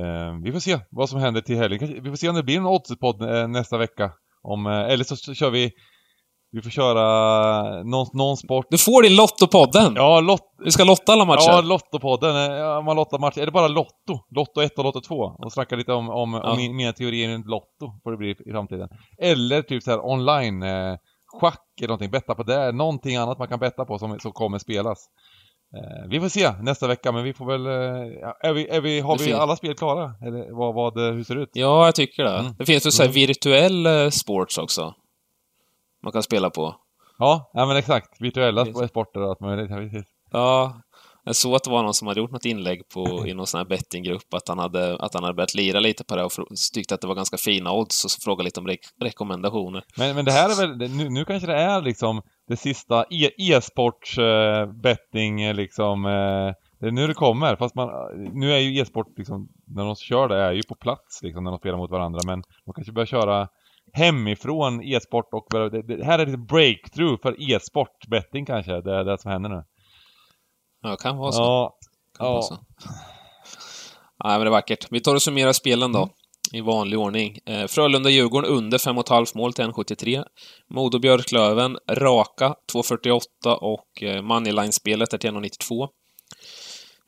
eh 0.00 0.34
vi 0.42 0.52
får 0.52 0.60
se 0.60 0.78
vad 0.90 1.08
som 1.08 1.20
händer 1.20 1.40
till 1.40 1.56
helgen. 1.56 2.02
Vi 2.02 2.10
får 2.10 2.16
se 2.16 2.28
om 2.28 2.34
det 2.34 2.42
blir 2.42 2.56
en 2.56 2.66
oddspodd 2.66 3.22
eh, 3.22 3.48
nästa 3.48 3.78
vecka. 3.78 4.12
Om, 4.42 4.66
eh, 4.66 4.72
eller 4.72 5.04
så 5.04 5.34
kör 5.34 5.50
vi 5.50 5.72
vi 6.52 6.62
får 6.62 6.70
köra 6.70 7.82
någon, 7.82 8.06
någon 8.12 8.36
sport. 8.36 8.66
Du 8.70 8.78
får 8.78 9.02
din 9.02 9.16
Lottopodden! 9.16 9.92
Ja, 9.96 10.20
lot... 10.20 10.40
Vi 10.64 10.70
ska 10.70 10.84
lotta 10.84 11.12
alla 11.12 11.24
matcher. 11.24 11.48
Ja, 11.48 11.60
Lottopodden. 11.60 12.34
Ja, 12.34 12.80
man 12.80 12.96
lottar 12.96 13.18
matcher. 13.18 13.40
Är 13.40 13.46
det 13.46 13.52
bara 13.52 13.68
Lotto? 13.68 14.18
Lotto 14.30 14.60
1 14.60 14.78
och 14.78 14.84
Lotto 14.84 15.00
2? 15.00 15.14
Och 15.14 15.52
snacka 15.52 15.76
lite 15.76 15.92
om, 15.92 16.10
om, 16.10 16.34
ja. 16.34 16.52
om 16.52 16.76
mina 16.76 16.92
teorier 16.92 17.28
runt 17.28 17.46
Lotto, 17.46 18.00
får 18.02 18.10
det 18.10 18.16
bli 18.16 18.30
i 18.30 18.50
framtiden. 18.50 18.88
Eller 19.22 19.62
typ 19.62 19.82
så 19.82 19.90
här 19.90 20.06
online 20.06 20.62
eh, 20.62 20.96
schack 21.40 21.64
eller 21.78 21.88
någonting, 21.88 22.10
betta 22.10 22.34
på 22.34 22.42
det, 22.42 22.72
någonting 22.72 23.16
annat 23.16 23.38
man 23.38 23.48
kan 23.48 23.58
betta 23.58 23.84
på 23.84 23.98
som, 23.98 24.18
som 24.20 24.32
kommer 24.32 24.58
spelas. 24.58 24.98
Eh, 25.76 26.08
vi 26.10 26.20
får 26.20 26.28
se 26.28 26.52
nästa 26.62 26.86
vecka, 26.86 27.12
men 27.12 27.24
vi 27.24 27.34
får 27.34 27.46
väl... 27.46 27.66
Eh, 27.66 28.48
är 28.48 28.52
vi, 28.52 28.68
är 28.68 28.80
vi, 28.80 29.00
har 29.00 29.18
vi 29.18 29.32
alla 29.32 29.56
spel 29.56 29.74
klara? 29.74 30.14
Eller 30.26 30.56
vad, 30.58 30.74
vad, 30.74 31.14
hur 31.14 31.24
ser 31.24 31.34
det 31.34 31.42
ut? 31.42 31.50
Ja, 31.52 31.84
jag 31.84 31.94
tycker 31.94 32.24
det. 32.24 32.38
Mm. 32.38 32.52
Det 32.58 32.66
finns 32.66 33.00
väl 33.00 33.06
mm. 33.06 33.14
virtuell 33.14 33.86
eh, 33.86 34.08
sports 34.08 34.58
också? 34.58 34.94
Man 36.02 36.12
kan 36.12 36.22
spela 36.22 36.50
på. 36.50 36.76
Ja, 37.18 37.50
ja 37.52 37.66
men 37.66 37.76
exakt. 37.76 38.20
Virtuella 38.20 38.88
sporter 38.88 39.20
och 39.20 39.28
allt 39.28 39.40
möjligt. 39.40 40.06
Ja, 40.30 40.82
jag 41.24 41.36
såg 41.36 41.54
att 41.54 41.64
det 41.64 41.70
var 41.70 41.82
någon 41.82 41.94
som 41.94 42.08
hade 42.08 42.20
gjort 42.20 42.30
något 42.30 42.44
inlägg 42.44 42.88
på, 42.88 43.26
i 43.26 43.34
någon 43.34 43.46
sån 43.46 43.58
här 43.58 43.64
bettinggrupp, 43.64 44.34
att 44.34 44.48
han 44.48 44.58
hade, 44.58 44.96
att 44.96 45.14
han 45.14 45.22
hade 45.22 45.34
börjat 45.34 45.54
lira 45.54 45.80
lite 45.80 46.04
på 46.04 46.16
det 46.16 46.24
och 46.24 46.32
tyckte 46.74 46.94
att 46.94 47.00
det 47.00 47.06
var 47.06 47.14
ganska 47.14 47.36
fina 47.36 47.72
odds 47.72 48.04
och 48.04 48.10
så 48.10 48.20
frågade 48.20 48.44
lite 48.44 48.60
om 48.60 48.66
re 48.66 48.76
rekommendationer. 49.00 49.84
Men, 49.96 50.14
men 50.14 50.24
det 50.24 50.32
här 50.32 50.48
är 50.50 50.66
väl, 50.66 50.90
nu, 50.90 51.08
nu 51.08 51.24
kanske 51.24 51.46
det 51.46 51.56
är 51.56 51.82
liksom 51.82 52.22
det 52.48 52.56
sista 52.56 53.04
e, 53.10 53.30
e-sports 53.38 54.18
eh, 54.18 54.72
betting 54.72 55.42
eh, 55.42 55.54
liksom, 55.54 56.06
eh, 56.06 56.54
det 56.80 56.86
är 56.86 56.90
nu 56.90 57.06
det 57.06 57.14
kommer, 57.14 57.56
fast 57.56 57.74
man, 57.74 57.90
nu 58.32 58.52
är 58.52 58.58
ju 58.58 58.80
e-sport 58.80 59.18
liksom, 59.18 59.48
när 59.66 59.84
de 59.84 59.96
kör 59.96 60.28
det 60.28 60.36
är 60.36 60.52
ju 60.52 60.62
på 60.62 60.74
plats 60.74 61.22
liksom 61.22 61.44
när 61.44 61.50
de 61.50 61.58
spelar 61.58 61.78
mot 61.78 61.90
varandra, 61.90 62.20
men 62.26 62.42
de 62.64 62.74
kanske 62.74 62.92
börjar 62.92 63.06
köra 63.06 63.48
hemifrån 63.92 64.82
e-sport 64.82 65.28
och 65.32 65.70
det, 65.70 65.82
det 65.82 66.04
här 66.04 66.18
är 66.18 66.26
lite 66.26 66.38
breakthrough 66.38 67.22
för 67.22 67.52
e-sport 67.52 68.06
betting 68.10 68.46
kanske, 68.46 68.80
det 68.80 68.94
är 68.94 69.04
det 69.04 69.18
som 69.18 69.30
händer 69.30 69.50
nu. 69.50 69.64
Ja, 70.82 70.96
kan 70.96 71.16
vara 71.16 71.32
så. 71.32 71.42
Ja. 71.42 71.78
Kan 72.18 72.26
ja. 72.26 72.32
Vara 72.32 72.42
så. 72.42 72.58
Nej, 74.24 74.38
men 74.38 74.40
det 74.40 74.46
är 74.46 74.50
vackert. 74.50 74.86
Vi 74.90 75.00
tar 75.00 75.14
och 75.14 75.22
summerar 75.22 75.52
spelen 75.52 75.92
då. 75.92 75.98
Mm. 75.98 76.10
I 76.52 76.60
vanlig 76.60 76.98
ordning. 76.98 77.38
Eh, 77.46 77.66
Frölunda-Djurgården 77.66 78.50
under 78.50 78.78
5,5 78.78 79.36
mål 79.36 79.52
till 79.52 79.64
1,73. 79.64 80.24
Modo-Björklöven 80.74 81.78
raka 81.90 82.54
2,48 82.72 83.54
och 83.54 84.02
eh, 84.02 84.22
Moneyline-spelet 84.22 85.12
är 85.12 85.18
till 85.18 85.30
1,92. 85.30 85.88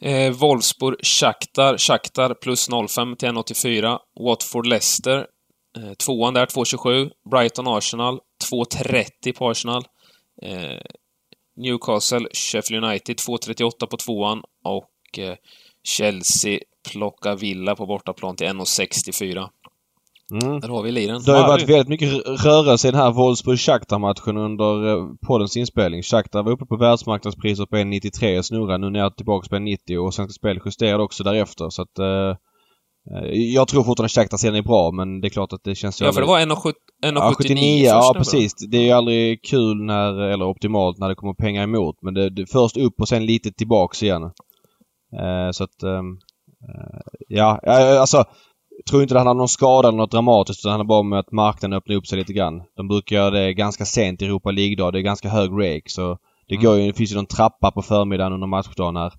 Eh, 0.01 0.33
Wolfsburg-Shakhtar, 0.33 1.79
Shakhtar 1.79 2.35
plus 2.35 2.71
0,5 2.71 3.17
till 3.17 3.29
1,84. 3.29 3.99
Watford-Leicester, 4.21 5.27
tvåan 5.99 6.35
där 6.35 6.47
2,27. 6.47 7.11
Brighton-Arsenal, 7.31 8.19
2,30 8.51 9.39
på 9.39 9.51
Arsenal. 9.51 9.83
Eh, 10.43 10.81
Newcastle, 11.57 12.27
Sheffield 12.33 12.85
United 12.85 13.17
2.38 13.17 13.87
på 13.87 13.97
tvåan 13.97 14.43
och 14.65 15.19
eh, 15.19 15.35
Chelsea 15.85 16.59
plockar 16.93 17.37
Villa 17.37 17.77
på 17.77 17.87
bortaplan 17.87 18.37
till 18.37 18.47
1.64. 18.47 19.49
Mm. 20.43 20.61
Där 20.61 20.69
har 20.69 20.83
vi 20.83 20.93
liren. 20.93 21.23
Det 21.23 21.33
har 21.33 21.39
ju 21.39 21.47
varit 21.47 21.69
väldigt 21.69 21.89
mycket 21.89 22.13
rörelse 22.45 22.89
i 22.89 22.91
den 22.91 23.01
här 23.01 23.11
Wolfsburg-Shakhtar-matchen 23.11 24.37
under 24.37 24.89
eh, 24.89 25.07
poddens 25.27 25.57
inspelning. 25.57 26.03
Shakhtar 26.03 26.43
var 26.43 26.53
uppe 26.53 26.67
på 26.67 26.77
världsmarknadspriset 26.77 27.71
på 27.71 27.77
1,93 27.77 28.39
och 28.39 28.47
snurrar 28.47 28.79
nu 28.79 28.91
ner 28.91 29.11
tillbaka 29.11 29.49
på 29.49 29.57
1,90 29.57 29.97
och 29.97 30.15
Svenska 30.15 30.33
Spel 30.33 30.61
justerade 30.65 31.03
också 31.03 31.25
därefter 31.25 31.71
så 31.71 31.83
att 31.83 31.99
eh, 31.99 32.07
Eh, 32.07 32.37
jag 33.33 33.69
tror 33.69 33.85
fortfarande 33.85 34.09
Shakhtar 34.09 34.37
serien 34.37 34.57
är 34.57 34.63
bra 34.63 34.91
men 34.91 35.21
det 35.21 35.29
är 35.29 35.31
klart 35.31 35.53
att 35.53 35.65
det 35.65 35.75
känns 35.75 36.03
ju 36.03 36.05
Ja, 36.05 36.13
för 36.13 36.21
det 36.21 36.27
var 36.27 36.41
1,79 36.41 36.75
ja, 37.01 37.35
79, 37.39 37.85
ja, 37.85 38.15
precis. 38.17 38.55
Det 38.55 38.77
är 38.77 38.83
ju 38.83 38.91
aldrig 38.91 39.43
kul 39.43 39.85
när, 39.85 40.21
eller 40.21 40.45
optimalt 40.45 40.99
när 40.99 41.09
det 41.09 41.15
kommer 41.15 41.35
pengar 41.35 41.63
emot. 41.63 41.97
Men 42.03 42.15
det, 42.15 42.31
det 42.31 42.47
först 42.47 42.77
upp 42.77 43.01
och 43.01 43.09
sen 43.09 43.27
lite 43.27 43.53
tillbaks 43.53 44.03
igen. 44.03 44.23
Eh, 44.23 45.51
så 45.53 45.65
att... 45.65 45.83
Ehm, 45.83 46.19
eh, 46.69 47.01
ja, 47.29 47.61
alltså... 48.01 48.25
Jag 48.77 48.87
tror 48.87 49.03
inte 49.03 49.15
det 49.15 49.19
handlar 49.19 49.31
om 49.31 49.39
någon 49.39 49.49
skada 49.49 49.89
eller 49.89 49.99
något 49.99 50.11
dramatiskt 50.11 50.61
utan 50.61 50.69
det 50.69 50.73
handlar 50.73 50.89
bara 50.89 51.01
om 51.01 51.13
att 51.13 51.33
marknaden 51.33 51.77
öppnar 51.77 51.97
upp 51.97 52.07
sig 52.07 52.19
lite 52.19 52.33
grann. 52.33 52.63
De 52.77 52.89
brukar 52.89 53.17
göra 53.17 53.31
det 53.31 53.55
ganska 53.55 53.85
sent 53.85 54.23
i 54.23 54.25
Europa 54.25 54.51
League-dag. 54.51 54.93
Det 54.93 54.99
är 54.99 55.03
ganska 55.03 55.29
hög 55.29 55.51
rake 55.51 55.83
så 55.87 56.19
det 56.49 56.55
mm. 56.55 56.65
går 56.65 56.77
ju, 56.79 56.87
det 56.87 56.93
finns 56.93 57.13
ju 57.13 57.17
någon 57.17 57.27
trappa 57.27 57.71
på 57.71 57.83
förmiddagen 57.83 58.33
under 58.33 58.47
matchdagen 58.47 58.95
när 58.95 59.13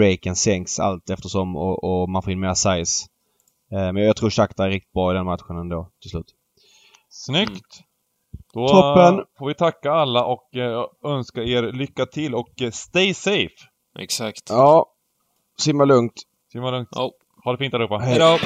raken 0.00 0.36
sänks 0.36 0.78
allt 0.78 1.10
eftersom 1.10 1.56
och, 1.56 1.84
och 1.84 2.08
man 2.08 2.22
får 2.22 2.32
in 2.32 2.40
mer 2.40 2.54
size. 2.54 3.06
Eh, 3.72 3.92
men 3.92 3.96
jag 3.96 4.16
tror 4.16 4.30
Shakhtar 4.30 4.66
är 4.66 4.70
riktigt 4.70 4.92
bra 4.92 5.10
i 5.10 5.14
den 5.14 5.26
matchen 5.26 5.58
ändå 5.58 5.90
till 6.02 6.10
slut. 6.10 6.34
Snyggt! 7.08 7.50
Mm. 7.50 7.86
Då 8.54 8.68
Toppen. 8.68 9.24
får 9.38 9.46
vi 9.48 9.54
tacka 9.54 9.92
alla 9.92 10.24
och 10.24 10.56
eh, 10.56 10.84
önska 11.04 11.42
er 11.42 11.62
lycka 11.72 12.06
till 12.06 12.34
och 12.34 12.62
eh, 12.62 12.70
stay 12.70 13.14
safe! 13.14 13.54
Exakt. 13.98 14.42
Ja. 14.48 14.86
Simma 15.60 15.84
lugnt. 15.84 16.22
Simma 16.52 16.70
lugnt. 16.70 16.96
Oh. 16.96 17.10
Ha 17.44 17.52
det 17.52 17.58
fint 17.58 17.74
allihopa. 17.74 17.98
Hej 17.98 18.18
då! 18.18 18.38